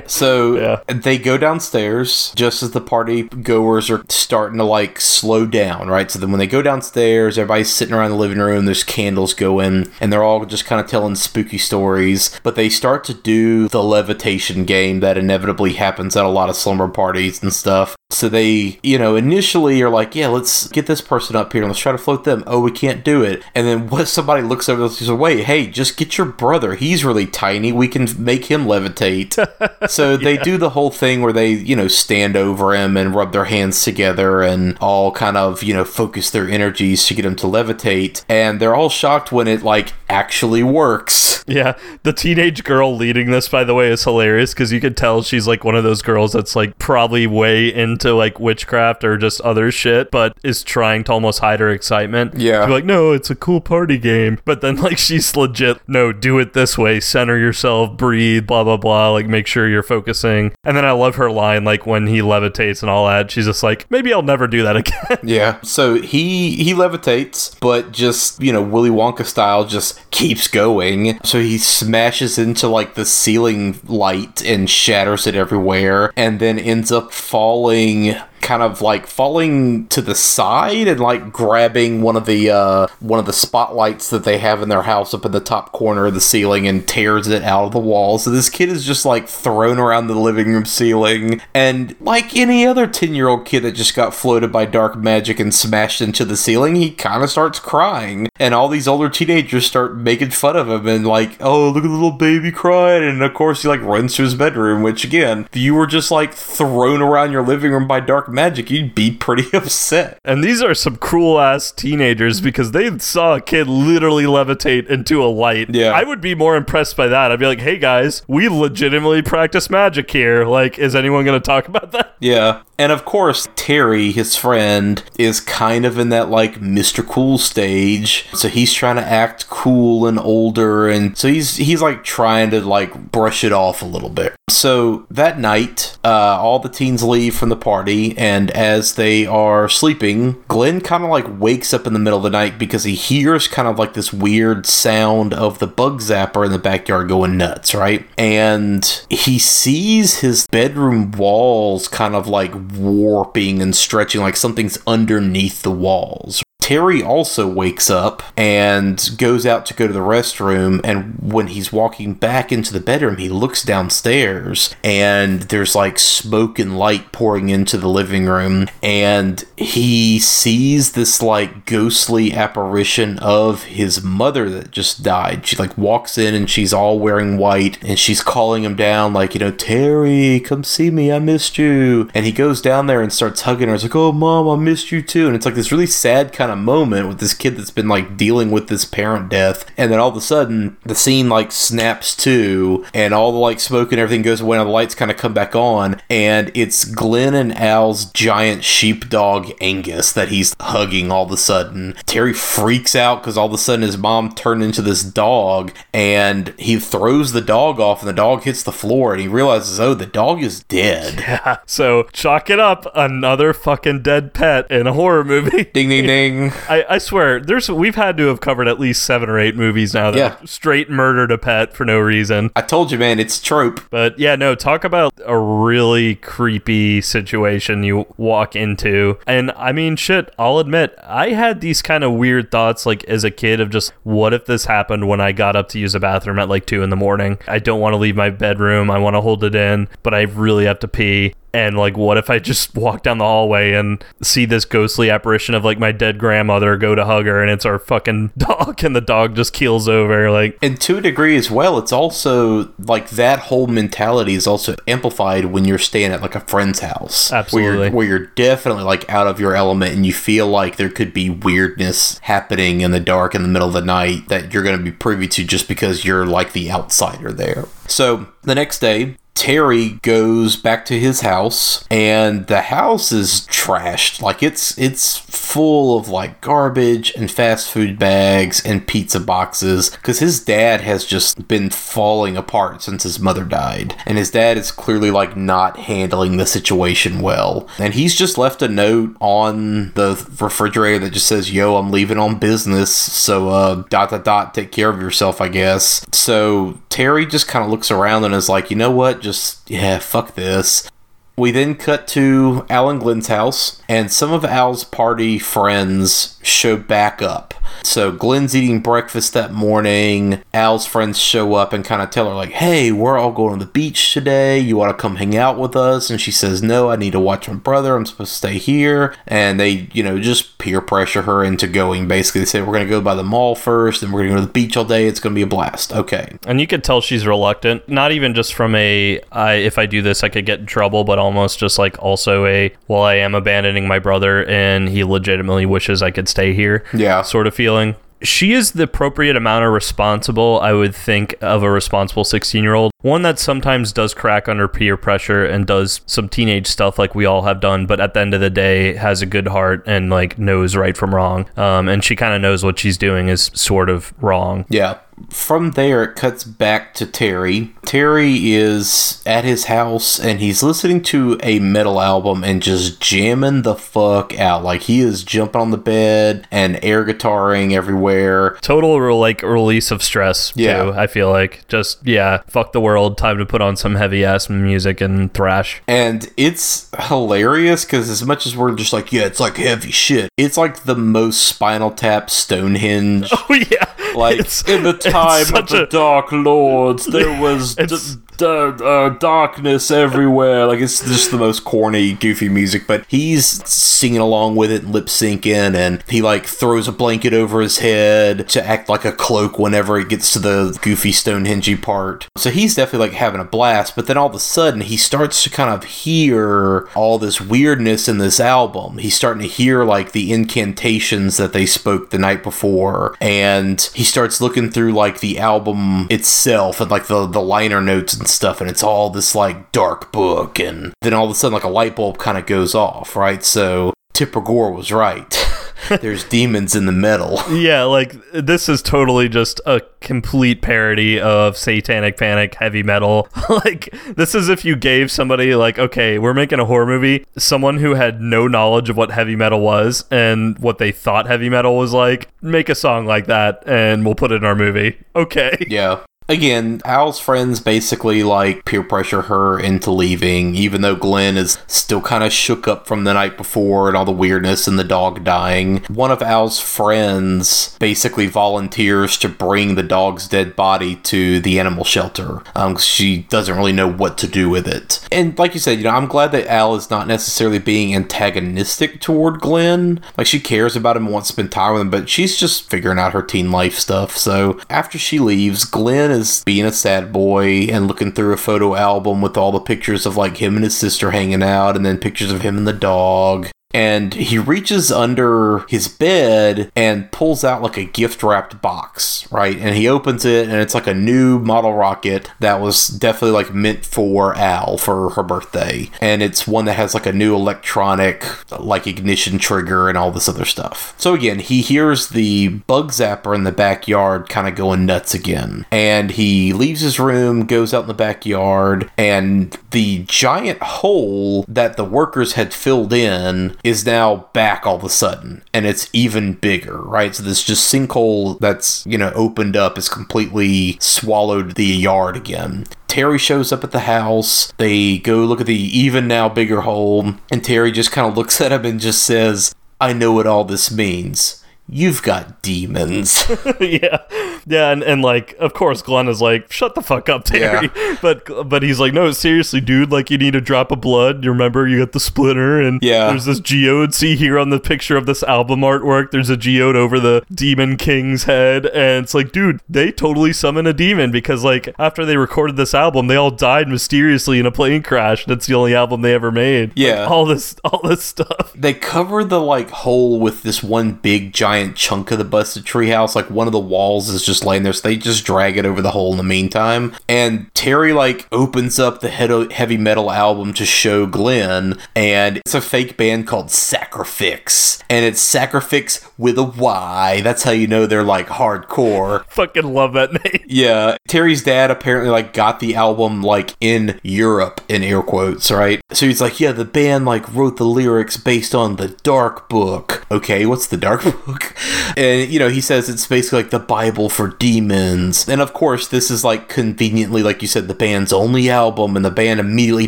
[0.08, 0.82] So Yeah.
[0.94, 6.10] they go downstairs just as the party goers are starting to like slow down, right?
[6.10, 8.66] So then when they go downstairs, everybody's sitting around the living room.
[8.66, 12.40] There's candles going, and they're all just kind of telling spooky stories.
[12.44, 16.56] But they start to do the levitation game that inevitably happens at a lot of
[16.56, 17.96] slumber parties and stuff.
[18.10, 21.70] So they, you know, initially are like, yeah, let's get this person up here and
[21.72, 22.44] let's try to float them.
[22.46, 23.42] Oh, we can't do it.
[23.56, 26.76] And then what somebody looks over and says, wait, hey, just get your brother.
[26.76, 27.72] He's really tiny.
[27.72, 29.34] We can make him levitate.
[29.90, 33.32] so they do the whole thing where they, you know, stand over him and rub
[33.32, 37.36] their hands together and all kind of, you know, focus their energies to get him
[37.38, 38.24] to levitate.
[38.28, 41.44] And they're all shocked when it, like, actually works.
[41.48, 45.22] yeah, the teenage girl leading this, by the way, is hilarious because you could tell
[45.24, 49.42] she's like one of those girls that's like probably way into like witchcraft or just
[49.42, 52.36] other shit, but is trying to almost hide her excitement.
[52.36, 52.66] Yeah.
[52.66, 54.40] Like, no, it's a cool party game.
[54.46, 58.78] But then like she's legit, no, do it this way, center yourself, breathe, blah, blah,
[58.78, 60.54] blah, like make sure you're focusing.
[60.64, 63.64] And then I love her line, like when he levitates and all that, she's just
[63.64, 65.20] like, maybe I'll never do that again.
[65.24, 65.60] Yeah.
[65.62, 71.20] So he he levitates, but just you know Willy Wonka style, just keeps going.
[71.24, 76.92] So he smashes into like the ceiling light and shatters it everywhere, and then ends
[76.92, 82.52] up falling kind of like falling to the side and like grabbing one of the
[82.52, 85.72] uh one of the spotlights that they have in their house up in the top
[85.72, 88.20] corner of the ceiling and tears it out of the wall.
[88.20, 91.42] So this kid is just like thrown around the living room ceiling.
[91.54, 95.40] And like any other 10 year old kid that just got floated by dark magic
[95.40, 98.28] and smashed into the ceiling he kind of starts crying.
[98.40, 101.88] And all these older teenagers start making fun of him and like oh look at
[101.88, 103.04] the little baby crying.
[103.04, 106.34] And of course he like runs to his bedroom which again you were just like
[106.34, 110.20] thrown around your living room by dark magic, you'd be pretty upset.
[110.26, 115.24] And these are some cruel ass teenagers because they saw a kid literally levitate into
[115.24, 115.74] a light.
[115.74, 115.92] Yeah.
[115.92, 117.32] I would be more impressed by that.
[117.32, 120.46] I'd be like, hey guys, we legitimately practice magic here.
[120.46, 122.16] Like, is anyone going to talk about that?
[122.20, 122.64] Yeah.
[122.78, 127.06] And of course, Terry, his friend, is kind of in that like Mr.
[127.06, 128.28] Cool stage.
[128.34, 132.62] So he's trying to act cool and older and so he's he's like trying to
[132.62, 134.36] like brush it off a little bit.
[134.50, 139.70] So that night, uh, all the teens leave from the party, and as they are
[139.70, 142.96] sleeping, Glenn kind of like wakes up in the middle of the night because he
[142.96, 147.38] hears kind of like this weird sound of the bug zapper in the backyard going
[147.38, 148.06] nuts, right?
[148.18, 155.62] And he sees his bedroom walls kind of like warping and stretching, like something's underneath
[155.62, 156.43] the walls.
[156.64, 160.80] Terry also wakes up and goes out to go to the restroom.
[160.86, 166.60] And when he's walking back into the bedroom, he looks downstairs and there's like smoke
[166.60, 168.70] and light pouring into the living room.
[168.82, 175.46] And he sees this like ghostly apparition of his mother that just died.
[175.46, 179.34] She like walks in and she's all wearing white and she's calling him down, like,
[179.34, 181.12] you know, Terry, come see me.
[181.12, 182.10] I missed you.
[182.14, 183.76] And he goes down there and starts hugging her.
[183.76, 185.28] It's like, oh, mom, I missed you too.
[185.28, 188.18] And it's like this really sad kind of moment with this kid that's been like
[188.18, 189.66] dealing with this parent death.
[189.78, 193.60] And then all of a sudden, the scene like snaps to, and all the like
[193.60, 196.02] smoke and everything goes away, and the lights kind of come back on.
[196.10, 201.96] And it's Glenn and Al's giant sheepdog Angus that he's hugging all of a sudden.
[202.06, 206.54] Terry freaks out because all of a sudden his mom turned into this dog, and
[206.58, 209.94] he throws the dog off, and the dog hits the floor, and he realizes, oh,
[209.94, 211.24] the dog is dead.
[211.66, 212.86] So, chalk it up.
[212.96, 215.66] Another fucking dead pet in a horror movie.
[215.74, 216.43] ding, ding, ding.
[216.70, 219.94] I, I swear, there's we've had to have covered at least seven or eight movies
[219.94, 220.36] now that Yeah.
[220.46, 222.50] straight murdered a pet for no reason.
[222.56, 223.82] I told you, man, it's trope.
[223.90, 229.18] But yeah, no, talk about a really creepy situation you walk into.
[229.28, 233.24] And I mean, shit, I'll admit, I had these kind of weird thoughts like as
[233.24, 236.00] a kid of just what if this happened when I got up to use the
[236.00, 237.38] bathroom at like two in the morning?
[237.48, 238.90] I don't want to leave my bedroom.
[238.92, 241.34] I want to hold it in, but I really have to pee.
[241.54, 245.56] And like, what if I just walk down the hallway and see this ghostly apparition
[245.56, 248.96] of like my dead grandmother go to hug her and it's our fucking dog and
[248.96, 250.32] the dog just keels over?
[250.32, 254.76] Like, And to a degree as well, it's also like that whole mentality is also
[254.88, 257.32] amplified when you're staying at like a friend's house.
[257.54, 260.90] Where you're, where you're definitely like out of your element and you feel like there
[260.90, 264.64] could be weirdness happening in the dark in the middle of the night that you're
[264.64, 267.66] going to be privy to just because you're like the outsider there.
[267.88, 274.22] So the next day, Terry goes back to his house and the house is trashed.
[274.22, 280.20] Like it's it's full of like garbage and fast food bags and pizza boxes cuz
[280.20, 283.96] his dad has just been falling apart since his mother died.
[284.06, 287.68] And his dad is clearly like not handling the situation well.
[287.80, 292.20] And he's just left a note on the refrigerator that just says, "Yo, I'm leaving
[292.20, 297.26] on business, so uh dot dot dot take care of yourself, I guess." So Terry
[297.26, 299.23] just kind of looks around and is like, "You know what?
[299.24, 300.92] Just yeah, fuck this."
[301.36, 306.78] We then cut to Al and Glenn's house, and some of Al's party friends show
[306.78, 307.54] back up.
[307.82, 310.44] So Glenn's eating breakfast that morning.
[310.54, 313.66] Al's friends show up and kind of tell her, like, hey, we're all going to
[313.66, 314.60] the beach today.
[314.60, 316.10] You want to come hang out with us?
[316.10, 317.96] And she says, no, I need to watch my brother.
[317.96, 319.16] I'm supposed to stay here.
[319.26, 322.08] And they, you know, just peer pressure her into going.
[322.08, 324.36] Basically, they say, we're going to go by the mall first, and we're going to
[324.36, 325.08] go to the beach all day.
[325.08, 325.94] It's going to be a blast.
[325.94, 326.38] Okay.
[326.46, 330.02] And you could tell she's reluctant, not even just from a I if I do
[330.02, 333.34] this I could get in trouble, but almost just like also a well I am
[333.34, 336.84] abandoning my brother and he legitimately wishes I could stay here.
[336.94, 337.22] Yeah.
[337.22, 337.96] Sort of feeling.
[338.22, 342.74] She is the appropriate amount of responsible, I would think, of a responsible 16 year
[342.74, 342.94] old.
[343.02, 347.26] One that sometimes does crack under peer pressure and does some teenage stuff like we
[347.26, 350.10] all have done, but at the end of the day has a good heart and
[350.10, 351.50] like knows right from wrong.
[351.58, 354.66] Um, and she kind of knows what she's doing is sort of wrong.
[354.70, 355.00] Yeah.
[355.30, 357.74] From there, it cuts back to Terry.
[357.86, 363.62] Terry is at his house and he's listening to a metal album and just jamming
[363.64, 364.64] the fuck out.
[364.64, 368.58] Like he is jumping on the bed and air guitaring everywhere.
[368.62, 370.84] total like release of stress Yeah.
[370.84, 374.24] too i feel like just yeah fuck the world time to put on some heavy
[374.26, 379.24] ass music and thrash And it's hilarious because as much as we're just like, yeah,
[379.26, 383.30] it's like heavy shit, it's like the most Spinal Tap Stonehenge.
[383.34, 383.86] oh yeah
[384.24, 389.92] Like It's- in the time of the a- Dark Lords, there was d- uh, darkness
[389.92, 390.66] everywhere.
[390.66, 392.88] Like it's just the most corny, goofy music.
[392.88, 397.62] But he's singing along with it, lip syncing, and he like throws a blanket over
[397.62, 402.28] his head to act like a cloak whenever it gets to the goofy Stonehenge part.
[402.36, 403.96] So he's definitely like having a blast.
[403.96, 408.08] But then all of a sudden, he starts to kind of hear all this weirdness
[408.08, 408.98] in this album.
[408.98, 414.03] He's starting to hear like the incantations that they spoke the night before, and he
[414.04, 418.62] starts looking through like the album itself and like the the liner notes and stuff,
[418.62, 421.70] and it's all this like dark book, and then all of a sudden like a
[421.70, 423.44] light bulb kind of goes off, right?
[423.44, 425.43] So Tipper Gore was right.
[425.90, 427.42] There's demons in the metal.
[427.64, 433.30] Yeah, like this is totally just a complete parody of Satanic Panic heavy metal.
[433.50, 437.78] like this is if you gave somebody like, okay, we're making a horror movie, someone
[437.78, 441.78] who had no knowledge of what heavy metal was and what they thought heavy metal
[441.78, 444.98] was like, make a song like that and we'll put it in our movie.
[445.16, 445.56] Okay.
[445.70, 446.04] Yeah.
[446.30, 452.02] Again, Al's friends basically like peer pressure her into leaving, even though Glenn is still
[452.02, 455.24] kind of shook up from the night before and all the weirdness and the dog
[455.24, 455.84] dying.
[455.86, 461.84] One of Al's friends basically volunteers to bring the dog's dead body to the animal
[461.84, 462.42] shelter.
[462.56, 465.06] Um, she doesn't really know what to do with it.
[465.12, 469.02] And like you said, you know, I'm glad that Al is not necessarily being antagonistic
[469.02, 470.02] toward Glenn.
[470.18, 472.70] Like she cares about him and wants to spend time with him, but she's just
[472.70, 474.18] figuring out her teen life stuff.
[474.18, 478.76] So after she leaves, Glenn is being a sad boy and looking through a photo
[478.76, 481.98] album with all the pictures of like him and his sister hanging out and then
[481.98, 487.62] pictures of him and the dog and he reaches under his bed and pulls out
[487.62, 489.58] like a gift wrapped box, right?
[489.58, 493.54] And he opens it and it's like a new model rocket that was definitely like
[493.54, 495.90] meant for Al for her birthday.
[496.02, 498.26] And it's one that has like a new electronic
[498.60, 500.94] like ignition trigger and all this other stuff.
[500.98, 505.66] So again, he hears the bug zapper in the backyard kind of going nuts again.
[505.72, 511.78] And he leaves his room, goes out in the backyard, and the giant hole that
[511.78, 516.34] the workers had filled in is now back all of a sudden and it's even
[516.34, 521.66] bigger right so this just sinkhole that's you know opened up is completely swallowed the
[521.66, 524.54] yard again Terry shows up at the house.
[524.58, 528.40] They go look at the even now bigger hole, and Terry just kind of looks
[528.40, 531.43] at him and just says, I know what all this means.
[531.70, 533.24] You've got demons.
[533.60, 534.00] yeah.
[534.46, 537.70] Yeah, and, and like of course Glenn is like, shut the fuck up, Terry.
[537.76, 537.98] Yeah.
[538.04, 541.24] But but he's like, no, seriously, dude, like you need a drop of blood.
[541.24, 543.08] You remember you got the splinter and Yeah.
[543.08, 543.94] there's this geode.
[543.94, 547.78] See here on the picture of this album artwork, there's a geode over the demon
[547.78, 552.18] king's head, and it's like, dude, they totally summon a demon because like after they
[552.18, 555.26] recorded this album, they all died mysteriously in a plane crash.
[555.26, 556.70] That's the only album they ever made.
[556.72, 557.06] Like, Yeah.
[557.06, 558.52] all this all this stuff.
[558.54, 563.16] they cover the like hole with this one big giant chunk of the busted treehouse.
[563.16, 565.82] Like one of the walls is just laying there, so they just drag it over
[565.82, 566.96] the hole in the meantime.
[567.08, 572.62] And Terry like opens up the heavy metal album to show Glenn, and it's a
[572.62, 577.20] fake band called Sacrifyx, and it's Sacrifyx with a Y.
[577.22, 579.26] That's how you know they're like hardcore.
[579.28, 580.44] Fucking love that name.
[580.54, 585.82] Yeah, Terry's dad apparently like got the album like in Europe in air quotes, right?
[585.92, 590.06] So he's like, yeah, the band like wrote the lyrics based on the Dark Book.
[590.12, 591.56] Okay, what's the Dark Book?
[591.98, 595.28] And you know, he says it's basically like the Bible for demons.
[595.28, 599.04] And of course, this is like conveniently, like you said, the band's only album, and
[599.04, 599.88] the band immediately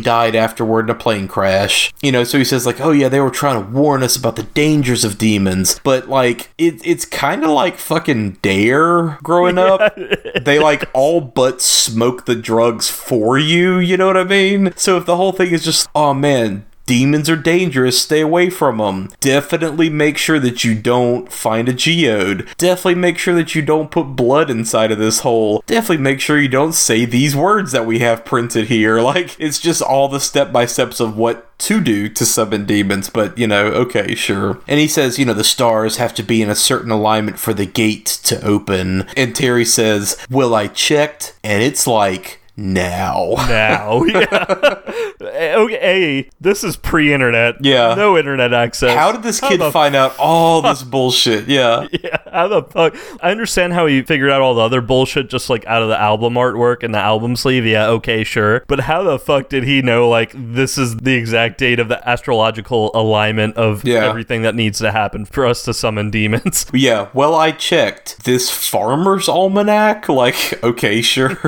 [0.00, 1.94] died afterward in a plane crash.
[2.02, 4.36] You know, so he says like, oh yeah, they were trying to warn us about
[4.36, 6.25] the dangers of demons, but like
[6.58, 9.96] it, it's kind of like fucking Dare growing up
[10.42, 14.72] they like all but smoke the drugs for you, you know what I mean?
[14.76, 18.78] So if the whole thing is just, oh man, demons are dangerous, stay away from
[18.78, 19.10] them.
[19.20, 22.48] Definitely make sure that you don't find a geode.
[22.56, 25.62] Definitely make sure that you don't put blood inside of this hole.
[25.66, 28.86] Definitely make sure you don't say these words that we have printed here.
[29.06, 33.08] Like, it's just all the step by steps of what to do to summon demons,
[33.08, 34.60] but you know, okay, sure.
[34.66, 37.54] And he says, you know, the stars have to be in a certain alignment for
[37.54, 39.06] the gate to open.
[39.16, 43.34] And Terry says, Well, I checked, and it's like now.
[43.48, 44.02] now.
[44.16, 44.80] Yeah.
[45.56, 47.56] okay, this is pre-internet.
[47.60, 47.94] Yeah.
[47.94, 48.94] No internet access.
[48.94, 51.48] How did this How kid find out all this bullshit?
[51.48, 51.86] Yeah.
[52.06, 52.94] Yeah, how the fuck?
[53.22, 55.98] I understand how he figured out all the other bullshit just like out of the
[55.98, 57.64] album artwork and the album sleeve.
[57.66, 58.64] Yeah, okay, sure.
[58.68, 62.06] But how the fuck did he know like this is the exact date of the
[62.08, 64.04] astrological alignment of Yeah.
[64.08, 66.66] everything that needs to happen for us to summon demons?
[66.72, 68.24] Yeah, well, I checked.
[68.24, 70.08] This farmer's almanac?
[70.08, 71.38] Like, okay, sure.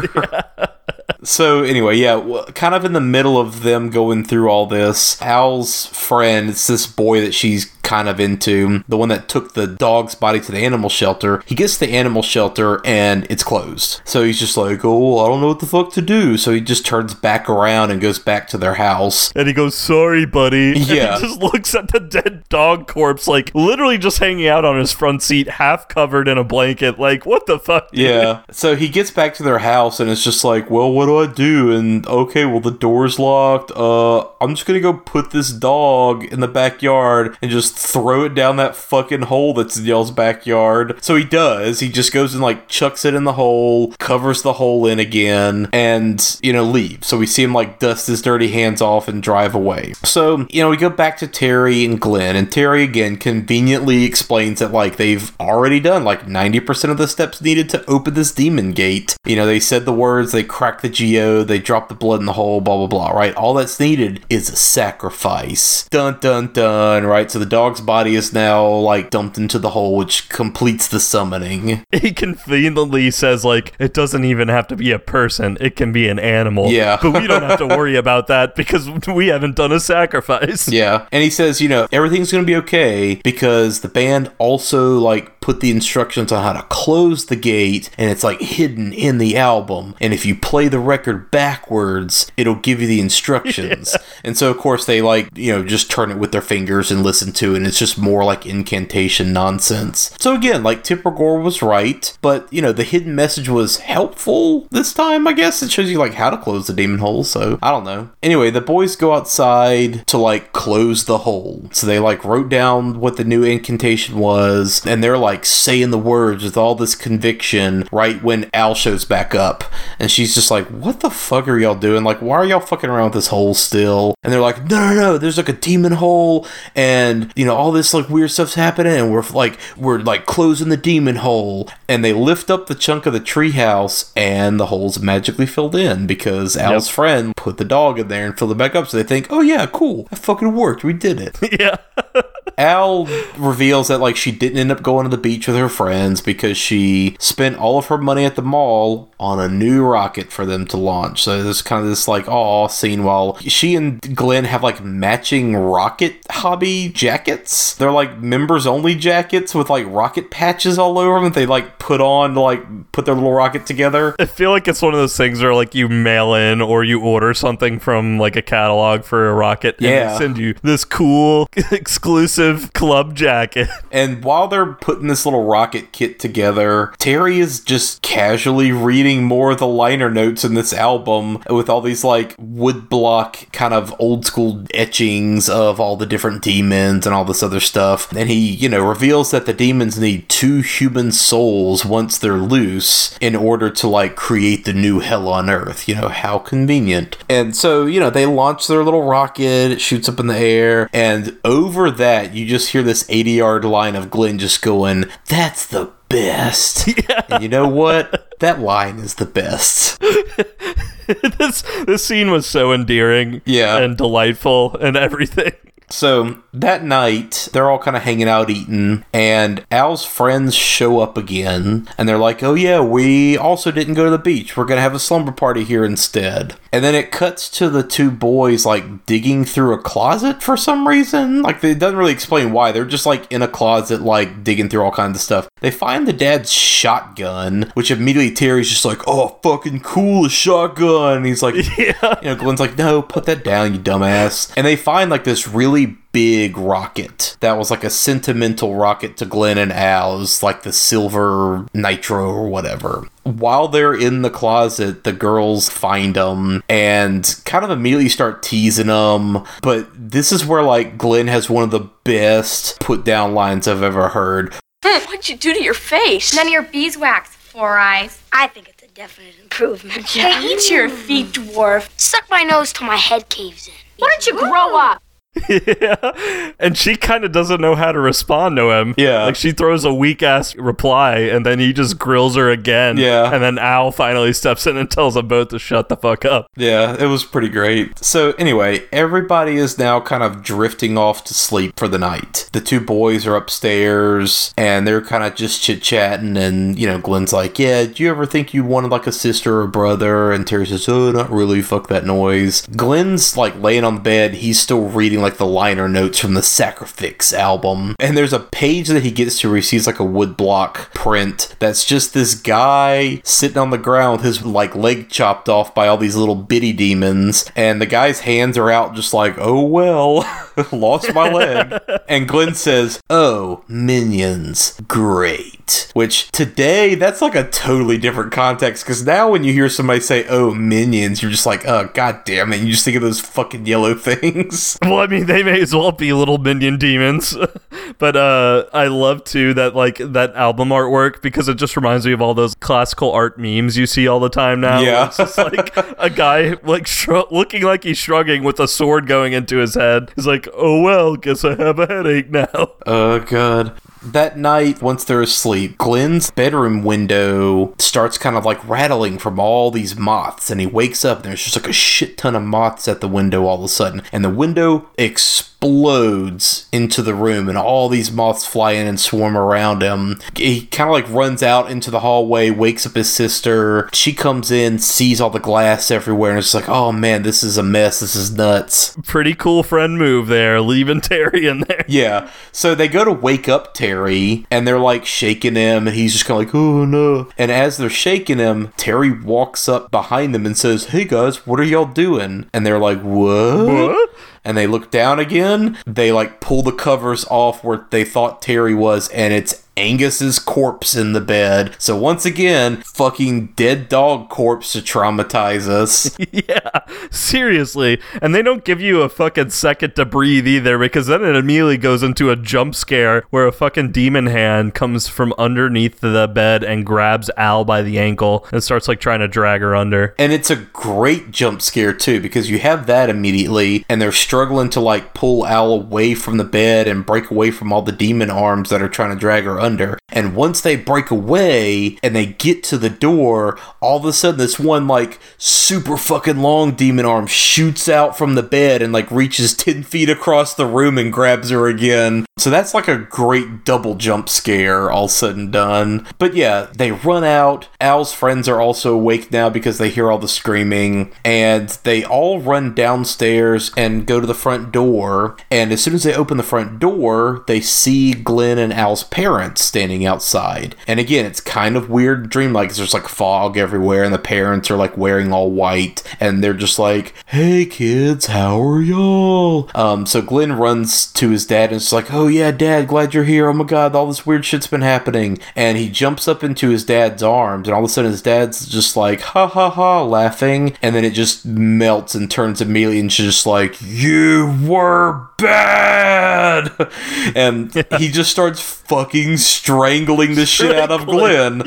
[1.23, 5.87] So, anyway, yeah, kind of in the middle of them going through all this, Al's
[5.87, 10.15] friend, it's this boy that she's kind of into, the one that took the dog's
[10.15, 11.43] body to the animal shelter.
[11.47, 14.03] He gets to the animal shelter and it's closed.
[14.05, 16.37] So he's just like, oh, I don't know what the fuck to do.
[16.37, 19.33] So he just turns back around and goes back to their house.
[19.35, 21.17] And he goes, "Sorry, buddy." And Yeah.
[21.19, 24.93] he just looks at the dead dog corpse, like literally just hanging out on his
[24.93, 26.99] front seat, half covered in a blanket.
[26.99, 27.91] Like, what the fuck?
[27.91, 28.01] dude?
[28.01, 28.43] Yeah.
[28.51, 31.27] So he gets back to their house and it's just like, well, what do I
[31.27, 31.73] do?
[31.73, 33.71] And okay, well, the door's locked.
[33.73, 38.35] Uh, I'm just gonna go put this dog in the backyard and just throw it
[38.35, 41.03] down that fucking hole that's in y'all's backyard.
[41.03, 41.81] So he does.
[41.81, 45.69] He just goes and like chucks it in the hole, covers the hole in again,
[45.73, 47.07] and you know leaves.
[47.07, 49.93] So we see him like dust his dirty hands off and drive away.
[50.05, 54.59] So you know we go back to Terry and Glenn, and Terry again conveniently explains
[54.59, 58.73] that like they've already done like 90% of the steps needed to open this demon
[58.73, 59.17] gate.
[59.25, 62.27] You know, they said the words, they cracked the geo, they dropped the blood in
[62.27, 63.35] the hole, blah blah blah, right?
[63.37, 65.89] All that's needed is a sacrifice.
[65.91, 67.31] Dun dun dun, right?
[67.31, 71.85] So the dog's body is now like dumped into the hole, which completes the summoning.
[71.99, 76.09] He conveniently says, like, it doesn't even have to be a person, it can be
[76.09, 76.71] an animal.
[76.71, 76.97] Yeah.
[77.03, 80.69] But we don't have to worry about that because we haven't done a sacrifice.
[80.69, 81.09] Yeah.
[81.11, 85.61] And he says, you know, everything's to be okay because the band also like put
[85.61, 89.95] the instructions on how to close the gate and it's like hidden in the album.
[90.01, 93.97] And if you play the record backwards, it'll give you the instructions.
[94.25, 97.03] And so of course they like, you know, just turn it with their fingers and
[97.03, 100.15] listen to it and it's just more like incantation nonsense.
[100.19, 104.67] So again, like Tipper Gore was right, but you know, the hidden message was helpful
[104.71, 105.63] this time, I guess.
[105.63, 108.11] It shows you like how to close the demon hole, so I don't know.
[108.23, 111.69] Anyway, the boys go outside to like close the hole.
[111.73, 115.99] So they like wrote down what the new incantation was, and they're like saying the
[115.99, 119.65] words with all this conviction right when Al shows back up.
[119.99, 122.05] And she's just like, What the fuck are y'all doing?
[122.05, 124.15] Like, why are y'all fucking around with this hole still?
[124.23, 127.73] And they're like, No, no, no, there's like a demon hole, and you know, all
[127.73, 131.69] this like weird stuff's happening, and we're like, we're like closing the demon hole.
[131.89, 136.07] And they lift up the chunk of the treehouse, and the hole's magically filled in
[136.07, 138.89] because Al's friend put the dog in there and filled it back up.
[138.89, 140.85] So they think, Oh, yeah, cool, that fucking worked.
[140.85, 141.39] We did it.
[141.61, 141.77] yeah.
[142.59, 143.05] Al
[143.37, 146.57] reveals that like she didn't end up going to the beach with her friends because
[146.57, 150.67] she spent all of her money at the mall on a new rocket for them
[150.67, 151.23] to launch.
[151.23, 155.55] So there's kind of this like aw scene while she and Glenn have like matching
[155.55, 157.28] rocket hobby jackets.
[157.29, 161.79] They're like members only jackets with like rocket patches all over them that they like
[161.79, 164.15] put on to like put their little rocket together.
[164.19, 167.01] I feel like it's one of those things where like you mail in or you
[167.01, 170.13] order something from like a catalog for a rocket and Yeah.
[170.13, 173.69] they send you this cool exclusive club jacket.
[173.91, 179.53] And while they're putting this little rocket kit together, Terry is just casually reading more
[179.53, 184.27] of the liner notes in this album with all these like woodblock kind of old
[184.27, 188.11] school etchings of all the different demons and all this other stuff.
[188.13, 193.17] And he, you know, reveals that the demons need two human souls once they're loose
[193.21, 195.89] in order to like create the new hell on earth.
[195.89, 197.17] You know, how convenient.
[197.29, 200.89] And so, you know, they launch their little rocket, it shoots up in the air,
[200.93, 205.67] and over that, you just hear this 80 yard line of Glenn just going, That's
[205.67, 206.89] the best.
[207.31, 208.39] And you know what?
[208.41, 210.01] That line is the best.
[211.07, 213.79] this this scene was so endearing Yeah.
[213.79, 215.53] and delightful and everything.
[215.91, 221.17] So that night, they're all kind of hanging out eating, and Al's friends show up
[221.17, 224.57] again, and they're like, Oh, yeah, we also didn't go to the beach.
[224.57, 226.57] We're going to have a slumber party here instead.
[226.73, 230.87] And then it cuts to the two boys, like, digging through a closet for some
[230.87, 231.43] reason.
[231.43, 232.73] Like, it doesn't really explain why.
[232.73, 235.49] They're just, like, in a closet, like, digging through all kinds of stuff.
[235.61, 241.19] They find the dad's shotgun, which immediately Terry's just like, Oh, fucking cool, a shotgun.
[241.19, 242.19] And he's like, Yeah.
[242.23, 244.53] you know, Glenn's like, no, put that down, you dumbass.
[244.57, 249.25] And they find like this really big rocket that was like a sentimental rocket to
[249.25, 253.07] Glenn and Al's, like the silver nitro or whatever.
[253.25, 258.87] While they're in the closet, the girls find them and kind of immediately start teasing
[258.87, 259.45] them.
[259.63, 263.83] But this is where like Glenn has one of the best put down lines I've
[263.83, 264.55] ever heard.
[264.85, 266.35] Hmm, what'd you do to your face?
[266.35, 268.23] None of your beeswax, Four Eyes.
[268.33, 270.07] I think it's a definite improvement.
[270.09, 271.89] Hey, eat your feet, dwarf.
[271.99, 273.75] Suck my nose till my head caves in.
[273.99, 275.03] Why don't you grow up?
[275.49, 276.53] Yeah.
[276.61, 278.95] And she kind of doesn't know how to respond to him.
[278.99, 279.27] Yeah.
[279.27, 282.97] Like she throws a weak ass reply and then he just grills her again.
[282.97, 283.33] Yeah.
[283.33, 286.49] And then Al finally steps in and tells them both to shut the fuck up.
[286.57, 288.05] Yeah, it was pretty great.
[288.05, 292.49] So, anyway, everybody is now kind of drifting off to sleep for the night.
[292.53, 296.37] The two boys are upstairs and they're kind of just chit chatting.
[296.37, 299.61] And, you know, Glenn's like, Yeah, do you ever think you wanted like a sister
[299.61, 300.33] or brother?
[300.33, 301.63] And Terry says, Oh, not really.
[301.63, 302.67] Fuck that noise.
[302.67, 304.35] Glenn's like laying on the bed.
[304.35, 307.95] He's still reading like like the liner notes from the Sacrifyx album.
[308.01, 311.55] And there's a page that he gets to where he sees like a woodblock print
[311.59, 315.87] that's just this guy sitting on the ground with his like leg chopped off by
[315.87, 317.51] all these little bitty demons.
[317.55, 320.23] And the guy's hands are out just like, oh well,
[320.73, 321.81] lost my leg.
[322.09, 325.91] and Glenn says, oh, minions, great.
[325.95, 330.27] Which today, that's like a totally different context because now when you hear somebody say,
[330.29, 332.61] oh, minions, you're just like, oh, god damn it.
[332.61, 334.79] You just think of those fucking yellow things.
[334.83, 337.37] Well, I mean, they may as well be little minion demons.
[337.99, 342.13] but uh, I love too that like that album artwork because it just reminds me
[342.13, 344.81] of all those classical art memes you see all the time now.
[344.81, 345.07] Yeah.
[345.07, 349.33] It's just like a guy like shrug- looking like he's shrugging with a sword going
[349.33, 350.11] into his head.
[350.17, 352.47] He's like, oh well, guess I have a headache now.
[352.87, 353.79] Oh, God.
[354.03, 359.71] That night, once they're asleep, Glenn's bedroom window starts kind of like rattling from all
[359.71, 362.89] these moths, and he wakes up and there's just like a shit ton of moths
[362.89, 367.59] at the window all of a sudden, and the window explodes into the room, and
[367.59, 370.21] all these moths fly in and swarm around him.
[370.37, 373.89] He kind of like runs out into the hallway, wakes up his sister.
[373.93, 377.57] She comes in, sees all the glass everywhere, and it's like, oh man, this is
[377.59, 378.01] a mess.
[378.01, 378.97] This is nuts.
[379.05, 381.85] Pretty cool friend move there, leaving Terry in there.
[381.89, 382.31] Yeah.
[382.53, 386.25] So they go to wake up Terry and they're like shaking him and he's just
[386.25, 387.29] kind of like, oh no.
[387.37, 391.61] And as they're shaking him, Terry walks up behind them and says, hey guys, what
[391.61, 392.49] are y'all doing?
[392.53, 393.67] And they're like, what?
[393.67, 394.11] What?
[394.49, 395.77] And they look down again.
[395.87, 400.97] They like pull the covers off where they thought Terry was and it's Angus's corpse
[400.97, 401.77] in the bed.
[401.79, 406.17] So once again, fucking dead dog corpse to traumatize us.
[406.33, 406.81] yeah,
[407.13, 408.01] seriously.
[408.21, 411.77] And they don't give you a fucking second to breathe either because then it immediately
[411.77, 416.65] goes into a jump scare where a fucking demon hand comes from underneath the bed
[416.65, 420.13] and grabs Al by the ankle and starts like trying to drag her under.
[420.19, 424.71] And it's a great jump scare too because you have that immediately and they're struggling
[424.71, 428.29] to like pull Al away from the bed and break away from all the demon
[428.29, 429.68] arms that are trying to drag her under.
[430.11, 434.39] And once they break away and they get to the door, all of a sudden
[434.39, 439.11] this one like super fucking long demon arm shoots out from the bed and like
[439.11, 442.25] reaches 10 feet across the room and grabs her again.
[442.39, 446.07] So that's like a great double jump scare, all said and done.
[446.19, 447.69] But yeah, they run out.
[447.81, 452.41] Al's friends are also awake now because they hear all the screaming, and they all
[452.41, 455.37] run downstairs and go to the front door.
[455.51, 459.58] And as soon as they open the front door, they see Glenn and Al's parents
[459.61, 460.75] standing outside.
[460.87, 462.75] And again, it's kind of weird, dreamlike.
[462.75, 466.79] There's like fog everywhere, and the parents are like wearing all white, and they're just
[466.79, 471.93] like, "Hey kids, how are y'all?" Um, so Glenn runs to his dad and it's
[471.93, 473.49] like, "Oh yeah, Dad, glad you're here.
[473.49, 476.85] Oh my God, all this weird shit's been happening." And he jumps up into his
[476.85, 480.77] dad's arms, and all of a sudden his dad's just like, "Ha ha ha," laughing,
[480.83, 486.71] and then it just melts and turns immediately into just like, "You were bad,"
[487.35, 491.63] and he just starts fucking strangling the shit out of Glenn.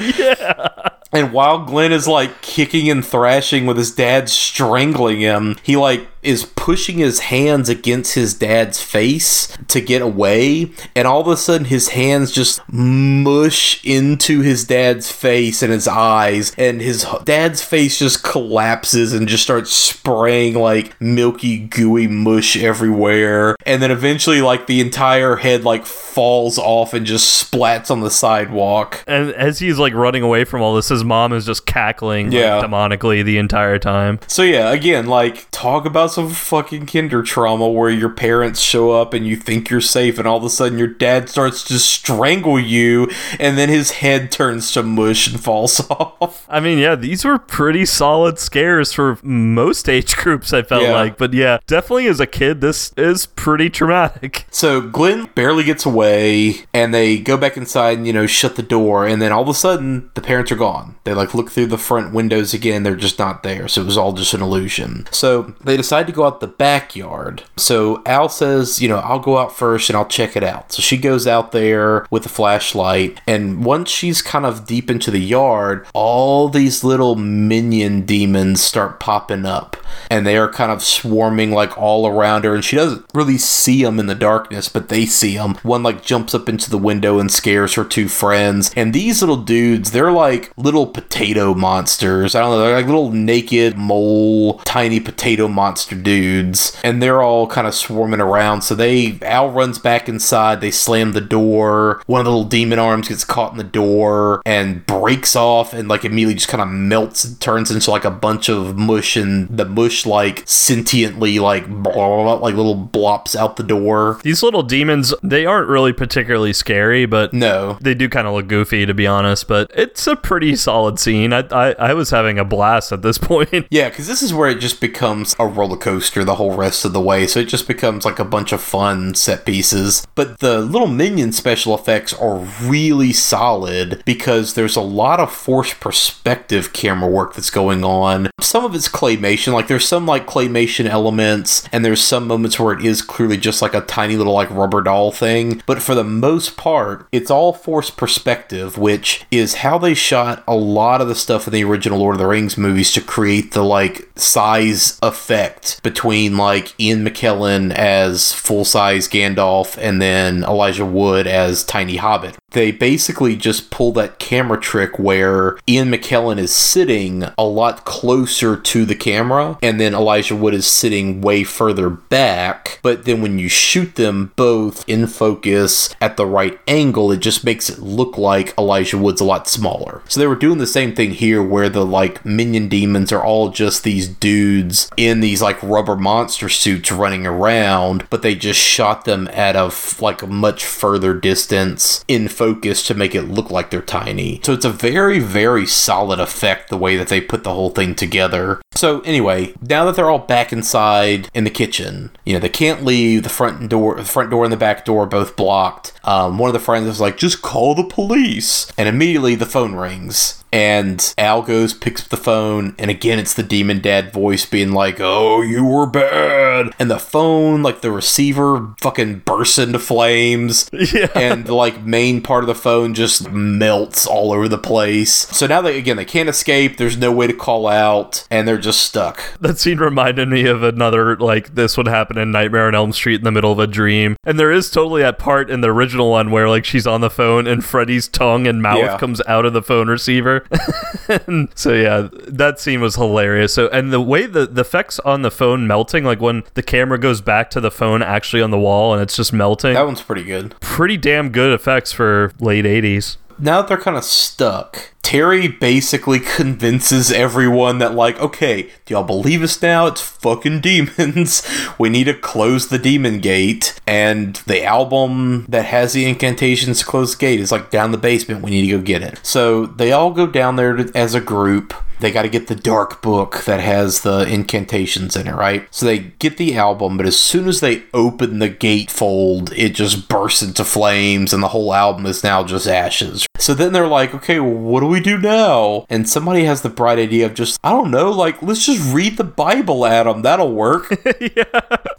[1.13, 6.07] And while Glenn is like kicking and thrashing with his dad strangling him, he like
[6.23, 10.71] is pushing his hands against his dad's face to get away.
[10.95, 15.87] And all of a sudden, his hands just mush into his dad's face and his
[15.87, 16.53] eyes.
[16.57, 23.55] And his dad's face just collapses and just starts spraying like milky, gooey mush everywhere.
[23.65, 28.11] And then eventually, like the entire head like falls off and just splats on the
[28.11, 29.03] sidewalk.
[29.07, 32.33] And as he's like running away from all this, his mom is just cackling like,
[32.35, 32.61] Yeah.
[32.61, 34.19] demonically the entire time.
[34.27, 39.13] So yeah, again, like talk about some fucking kinder trauma where your parents show up
[39.13, 42.59] and you think you're safe and all of a sudden your dad starts to strangle
[42.59, 43.09] you
[43.39, 46.45] and then his head turns to mush and falls off.
[46.49, 50.93] I mean, yeah, these were pretty solid scares for most age groups, I felt Yeah.
[50.93, 51.17] like.
[51.17, 54.45] But yeah, definitely as a kid, this is pretty traumatic.
[54.61, 58.61] So Glenn barely gets away and they go back inside and you know shut the
[58.61, 60.95] door and then all of a sudden the parents are gone.
[61.03, 63.67] They like look through the front windows again, they're just not there.
[63.67, 65.07] So it was all just an illusion.
[65.11, 67.43] So they decide to go out the backyard.
[67.57, 70.71] So Al says, you know, I'll go out first and I'll check it out.
[70.71, 73.19] So she goes out there with a flashlight.
[73.27, 78.99] And once she's kind of deep into the yard, all these little minion demons start
[78.99, 79.77] popping up.
[80.09, 82.55] And they are kind of swarming like all around her.
[82.55, 86.03] And she doesn't really see them in the darkness but they see them one like
[86.03, 88.71] jumps up into the window and scares her two friends.
[88.75, 92.35] And these little dudes they're like little potato monsters.
[92.35, 97.21] I don't know they're like little naked mole tiny potato monsters monster dudes, and they're
[97.21, 98.61] all kind of swarming around.
[98.61, 100.61] So they Al runs back inside.
[100.61, 102.01] They slam the door.
[102.05, 105.87] One of the little demon arms gets caught in the door and breaks off, and
[105.87, 109.49] like immediately just kind of melts and turns into like a bunch of mush, and
[109.49, 114.19] the mush like sentiently like blah, blah, blah, like little blops out the door.
[114.23, 118.47] These little demons, they aren't really particularly scary, but No, they do kind of look
[118.47, 119.47] goofy to be honest.
[119.47, 121.33] But it's a pretty solid scene.
[121.33, 123.67] I I, I was having a blast at this point.
[123.69, 126.93] Yeah, because this is where it just becomes a roller coaster the whole rest of
[126.93, 127.27] the way.
[127.27, 130.05] So it just becomes like a bunch of fun set pieces.
[130.15, 135.79] But the little minion special effects are really solid because there's a lot of forced
[135.79, 138.29] perspective camera work that's going on.
[138.39, 142.77] Some of it's claymation, like there's some like claymation elements, and there's some moments where
[142.77, 145.61] it is clearly just like a tiny little like rubber doll thing.
[145.65, 150.55] But for the most part, it's all forced perspective, which is how they shot a
[150.55, 153.63] lot of the stuff in the original Lord of the Rings movies to create the
[153.63, 161.27] like size effect between like Ian McKellen as full size Gandalf and then Elijah Wood
[161.27, 162.37] as Tiny Hobbit.
[162.51, 168.57] They basically just pull that camera trick where Ian McKellen is sitting a lot closer
[168.57, 172.79] to the camera and then Elijah Wood is sitting way further back.
[172.81, 177.43] But then when you shoot them both in focus at the right angle, it just
[177.43, 180.01] makes it look like Elijah Wood's a lot smaller.
[180.07, 183.49] So they were doing the same thing here where the like minion demons are all
[183.49, 189.05] just these dudes in these like rubber monster suits running around, but they just shot
[189.05, 189.71] them at a
[190.01, 194.41] like a much further distance in focus to make it look like they're tiny.
[194.43, 197.93] So it's a very very solid effect the way that they put the whole thing
[197.93, 198.59] together.
[198.73, 202.83] So anyway, now that they're all back inside in the kitchen, you know they can't
[202.83, 203.21] leave.
[203.21, 205.93] The front door, the front door and the back door both blocked.
[206.03, 209.75] Um, one of the friends is like, "Just call the police," and immediately the phone
[209.75, 210.41] rings.
[210.53, 214.73] And Al goes, picks up the phone, and again, it's the demon dad voice being
[214.73, 216.73] like, Oh, you were bad.
[216.77, 220.69] And the phone, like the receiver, fucking bursts into flames.
[220.91, 221.07] Yeah.
[221.15, 225.11] And the like main part of the phone just melts all over the place.
[225.35, 226.77] So now they, again, they can't escape.
[226.77, 229.21] There's no way to call out, and they're just stuck.
[229.41, 233.15] That scene reminded me of another like this would happen in Nightmare on Elm Street
[233.19, 234.15] in the middle of a dream.
[234.23, 237.09] And there is totally that part in the original one where like she's on the
[237.09, 238.97] phone and Freddy's tongue and mouth Yeah.
[238.97, 240.45] comes out of the phone receiver.
[241.55, 243.53] so yeah, that scene was hilarious.
[243.53, 246.97] So and the way the the effects on the phone melting, like when the camera
[246.97, 250.01] goes back to the phone actually on the wall and it's just melting, That one's
[250.01, 250.55] pretty good.
[250.61, 253.17] pretty damn good effects for late 80s.
[253.39, 259.03] now that they're kind of stuck, Terry basically convinces everyone that, like, okay, do y'all
[259.03, 259.87] believe us now?
[259.87, 261.45] It's fucking demons.
[261.77, 263.77] we need to close the demon gate.
[263.85, 267.97] And the album that has the incantations to close the gate is, like, down the
[267.97, 268.41] basement.
[268.41, 269.19] We need to go get it.
[269.21, 271.73] So they all go down there to, as a group.
[271.99, 275.67] They got to get the dark book that has the incantations in it, right?
[275.71, 280.07] So they get the album, but as soon as they open the gatefold, it just
[280.07, 283.27] bursts into flames, and the whole album is now just ashes.
[283.41, 285.85] So then they're like, okay, well, what do we do now?
[285.89, 289.17] And somebody has the bright idea of just, I don't know, like, let's just read
[289.17, 290.21] the Bible at them.
[290.21, 290.93] That'll work.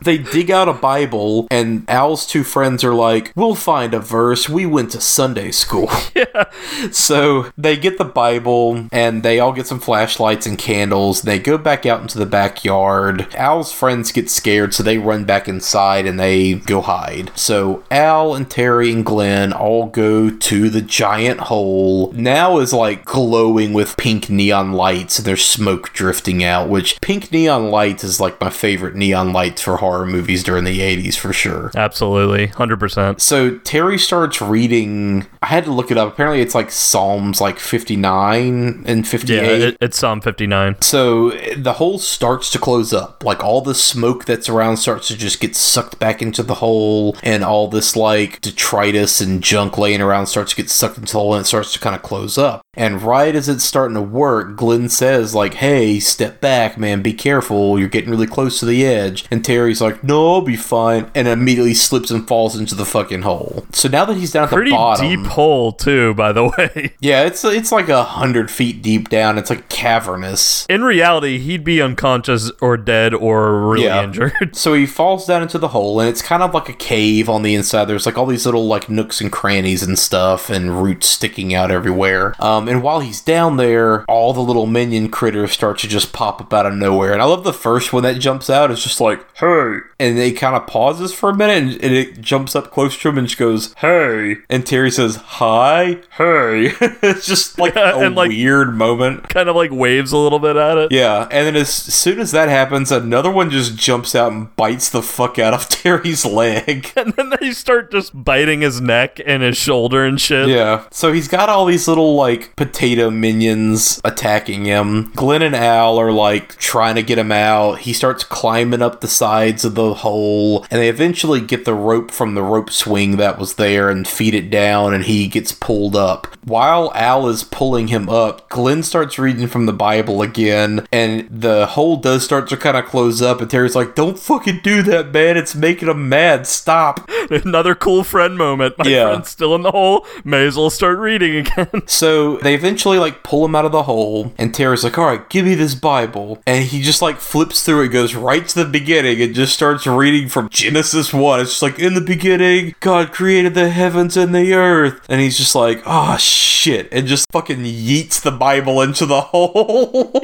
[0.05, 4.49] They dig out a Bible, and Al's two friends are like, we'll find a verse.
[4.49, 5.91] We went to Sunday school.
[6.91, 11.23] So they get the Bible and they all get some flashlights and candles.
[11.23, 13.33] They go back out into the backyard.
[13.35, 17.31] Al's friends get scared, so they run back inside and they go hide.
[17.37, 22.13] So Al and Terry and Glenn all go to the giant hole.
[22.13, 27.33] Now is like glowing with pink neon lights and there's smoke drifting out, which pink
[27.33, 31.33] neon lights is like my favorite neon lights for horror movies during the 80s for
[31.33, 31.71] sure.
[31.75, 33.21] Absolutely, 100%.
[33.21, 35.27] So Terry starts reading.
[35.43, 36.13] I had to look it up.
[36.13, 39.37] Apparently, it's like Psalms like 59 and 58.
[39.37, 40.77] Yeah, it, it's Psalm 59.
[40.81, 43.23] so the hole starts to close up.
[43.25, 47.17] Like all the smoke that's around starts to just get sucked back into the hole,
[47.23, 51.35] and all this like detritus and junk laying around starts to get sucked into hole,
[51.35, 52.63] and it starts to kind of close up.
[52.75, 57.03] And right as it's starting to work, Glenn says like, "Hey, step back, man.
[57.03, 57.79] Be careful.
[57.79, 61.29] You're getting really close to the edge." And Terry's like, "No, I'll be fine," and
[61.29, 63.67] immediately slips and falls into the fucking hole.
[63.73, 66.95] So now that he's down at Pretty the bottom, deep hole, too, by the way.
[67.01, 69.37] yeah, it's it's like a hundred feet deep down.
[69.39, 70.67] It's like cavernous.
[70.71, 74.03] In reality, he'd be unconscious or dead or really Yeah.
[74.05, 74.33] injured.
[74.63, 77.43] So he falls down into the hole, and it's kind of like a cave on
[77.43, 77.85] the inside.
[77.87, 81.71] There's like all these little like nooks and crannies and stuff, and roots sticking out
[81.71, 82.35] everywhere.
[82.43, 86.41] Um, and while he's down there, all the little minion critters start to just pop
[86.41, 87.13] up out of nowhere.
[87.13, 88.71] And I love the first one that jumps out.
[88.71, 89.79] It's just like, hey.
[89.99, 93.09] And it kind of pauses for a minute and, and it jumps up close to
[93.09, 94.37] him and she goes, hey.
[94.51, 96.73] And Terry says, hi, hey.
[96.81, 99.29] it's just like Yeah, a like- weird moment.
[99.29, 100.93] Kind of like waves a little bit at it.
[100.93, 104.89] Yeah, and then as soon as that happens, another one just jumps out and bites
[104.91, 106.91] the fuck out of Terry's leg.
[106.97, 110.49] And then they start just biting his neck and his shoulder and shit.
[110.49, 110.85] Yeah.
[110.93, 115.11] So he's got all these little like potato minions attacking him.
[115.17, 117.81] Glenn and Al are like trying to get him out.
[117.81, 122.11] He starts climbing up the sides of the hole, and they eventually get the rope
[122.11, 125.97] from the rope swing that was there and feed it down, and he gets pulled
[125.97, 126.27] up.
[126.45, 131.67] While Al is pulling him up, Glenn starts reading from the Bible again, and the
[131.67, 135.13] hole does start to kind of close up, and Terry's like, Don't fucking do that,
[135.13, 135.37] man.
[135.37, 136.47] It's making him mad.
[136.47, 137.09] Stop.
[137.31, 138.77] Another cool friend moment.
[138.79, 139.09] My Yeah.
[139.09, 140.07] friend's still in the hole.
[140.25, 141.69] May as well start reading again.
[141.87, 145.29] So they eventually like pull him out of the hole, and Terry's like, "All right,
[145.29, 148.69] give me this Bible," and he just like flips through it, goes right to the
[148.69, 151.41] beginning, and just starts reading from Genesis one.
[151.41, 155.37] It's just like, "In the beginning, God created the heavens and the earth," and he's
[155.37, 160.21] just like, "Oh shit," and just fucking yeets the Bible into the hole.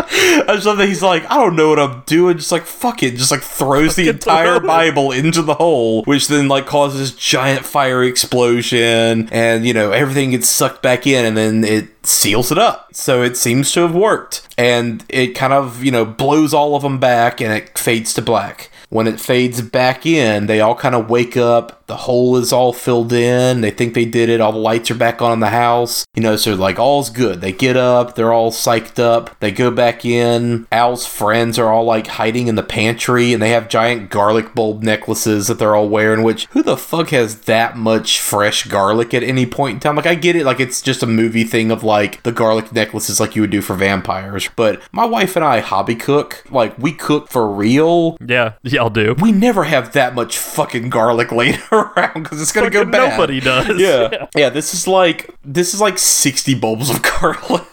[0.00, 2.36] I just love that he's like, I don't know what I'm doing.
[2.36, 3.16] Just like, fuck it.
[3.16, 4.58] Just like throws the entire.
[4.68, 10.30] Bible into the hole, which then like causes giant fire explosion and, you know, everything
[10.30, 12.88] gets sucked back in and then it seals it up.
[12.92, 14.46] So it seems to have worked.
[14.58, 18.22] And it kind of, you know, blows all of them back and it fades to
[18.22, 18.70] black.
[18.90, 21.77] When it fades back in, they all kind of wake up.
[21.88, 23.62] The hole is all filled in.
[23.62, 24.40] They think they did it.
[24.40, 26.06] All the lights are back on in the house.
[26.14, 27.40] You know, so like all's good.
[27.40, 28.14] They get up.
[28.14, 29.38] They're all psyched up.
[29.40, 30.66] They go back in.
[30.70, 34.82] Al's friends are all like hiding in the pantry and they have giant garlic bulb
[34.82, 39.22] necklaces that they're all wearing, which who the fuck has that much fresh garlic at
[39.22, 39.96] any point in time?
[39.96, 40.44] Like, I get it.
[40.44, 43.62] Like, it's just a movie thing of like the garlic necklaces like you would do
[43.62, 44.48] for vampires.
[44.56, 46.44] But my wife and I hobby cook.
[46.50, 49.14] Like, we cook for real yeah, y'all do.
[49.20, 53.10] we never have that much fucking garlic laying around because it's gonna go Fucking bad.
[53.10, 53.78] Nobody does.
[53.80, 54.26] Yeah.
[54.36, 57.64] yeah, This is like this is like sixty bulbs of garlic.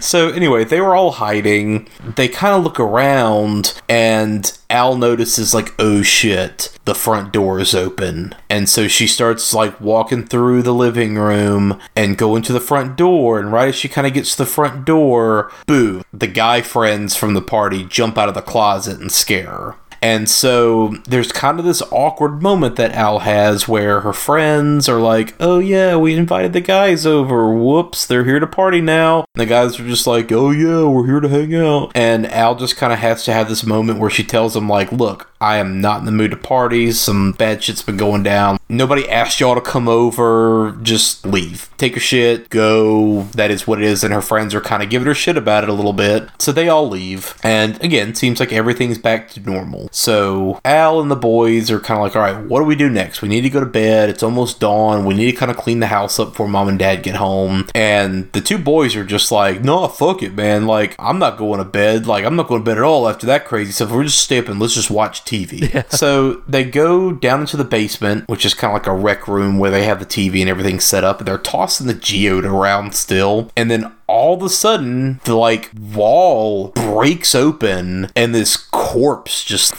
[0.00, 1.88] So anyway, they were all hiding.
[2.16, 7.74] They kind of look around, and Al notices like, "Oh shit, the front door is
[7.74, 12.60] open." And so she starts like walking through the living room and going to the
[12.60, 13.40] front door.
[13.40, 16.02] And right as she kind of gets to the front door, boo!
[16.12, 19.74] The guy friends from the party jump out of the closet and scare her.
[20.02, 25.00] And so there's kind of this awkward moment that Al has where her friends are
[25.00, 27.52] like, oh yeah, we invited the guys over.
[27.52, 29.24] Whoops, they're here to party now.
[29.34, 31.92] And the guys are just like, oh yeah, we're here to hang out.
[31.94, 34.92] And Al just kind of has to have this moment where she tells him, like,
[34.92, 36.92] look, I am not in the mood to party.
[36.92, 38.58] Some bad shit's been going down.
[38.68, 40.76] Nobody asked y'all to come over.
[40.82, 41.68] Just leave.
[41.76, 42.48] Take your shit.
[42.48, 43.22] Go.
[43.34, 44.02] That is what it is.
[44.02, 46.28] And her friends are kind of giving her shit about it a little bit.
[46.38, 47.34] So they all leave.
[47.42, 49.85] And again, seems like everything's back to normal.
[49.90, 52.88] So Al and the boys are kind of like, all right, what do we do
[52.88, 53.22] next?
[53.22, 54.08] We need to go to bed.
[54.08, 55.04] It's almost dawn.
[55.04, 57.68] We need to kind of clean the house up before mom and dad get home.
[57.74, 60.66] And the two boys are just like, no, fuck it, man.
[60.66, 62.06] Like, I'm not going to bed.
[62.06, 63.90] Like, I'm not going to bed at all after that crazy stuff.
[63.90, 65.84] We're just stay up and let's just watch TV.
[65.96, 69.58] So they go down into the basement, which is kind of like a rec room
[69.58, 71.24] where they have the TV and everything set up.
[71.24, 73.50] They're tossing the geode around still.
[73.56, 79.74] And then all of a sudden, the like wall breaks open and this corpse just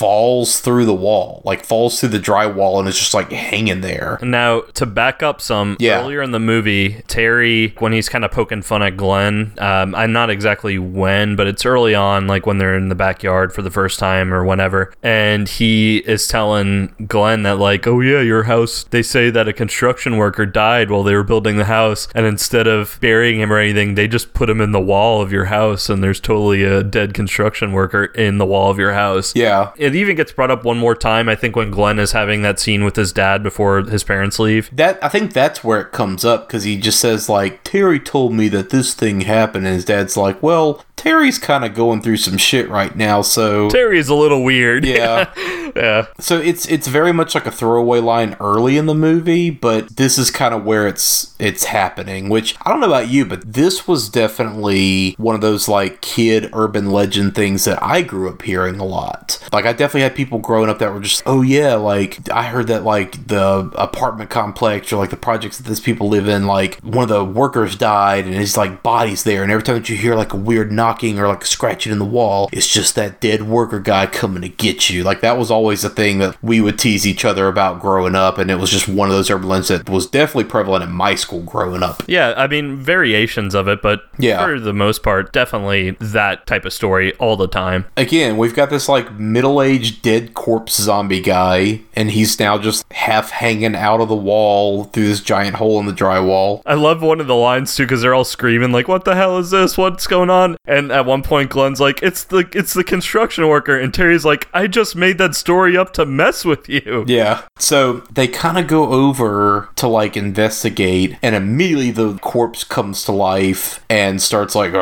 [0.00, 4.18] falls through the wall, like falls through the drywall and is just like hanging there.
[4.22, 6.00] Now, to back up some, Yeah.
[6.00, 10.10] earlier in the movie, Terry, when he's kind of poking fun at Glenn, um, I'm
[10.10, 13.70] not exactly when, but it's early on, like when they're in the backyard for the
[13.70, 18.86] first time or whenever, and he is telling Glenn that, like, oh yeah, your house,
[18.88, 22.66] they say that a construction worker died while they were building the house, and instead
[22.66, 25.90] of burying him or anything, they just put him in the wall of your house,
[25.90, 29.34] and there's totally a dead construction worker in the wall of your house.
[29.36, 29.72] Yeah.
[29.76, 32.58] It even gets brought up one more time, I think, when Glenn is having that
[32.58, 34.74] scene with his dad before his parents leave.
[34.74, 38.32] That I think that's where it comes up because he just says like Terry told
[38.32, 42.18] me that this thing happened, and his dad's like, "Well, Terry's kind of going through
[42.18, 44.84] some shit right now, so Terry's a little weird.
[44.84, 45.32] yeah."
[45.76, 46.06] yeah.
[46.18, 50.18] So it's it's very much like a throwaway line early in the movie, but this
[50.18, 52.28] is kind of where it's it's happening.
[52.28, 56.50] Which I don't know about you, but this was definitely one of those like kid
[56.52, 59.38] urban legend things that I grew up hearing a lot.
[59.52, 62.66] Like I definitely had people growing up that were just, oh yeah, like I heard
[62.66, 66.78] that like the apartment complex or like the projects that these people live in, like
[66.82, 69.96] one of the workers died and his like body's there, and every time that you
[69.96, 73.44] hear like a weird knocking or like scratching in the wall, it's just that dead
[73.44, 75.02] worker guy coming to get you.
[75.02, 78.36] Like that was always a thing that we would tease each other about growing up,
[78.36, 81.14] and it was just one of those urban legends that was definitely prevalent in my
[81.14, 82.02] school growing up.
[82.06, 84.44] Yeah, I mean variations of it, but Yeah.
[84.44, 87.86] for the most part, definitely that type of story all the time.
[87.96, 92.84] Again, we've got this like middle aged dead corpse zombie guy, and he's now just
[92.92, 96.62] half hanging out of the wall through this giant hole in the drywall.
[96.66, 99.38] I love one of the lines too because they're all screaming like, "What the hell
[99.38, 99.78] is this?
[99.78, 103.78] What's going on?" And at one point, Glenn's like, "It's the it's the construction worker,"
[103.78, 107.42] and Terry's like, "I just made that story up to mess with you." Yeah.
[107.58, 113.12] So they kind of go over to like investigate, and immediately the corpse comes to
[113.12, 114.72] life and starts like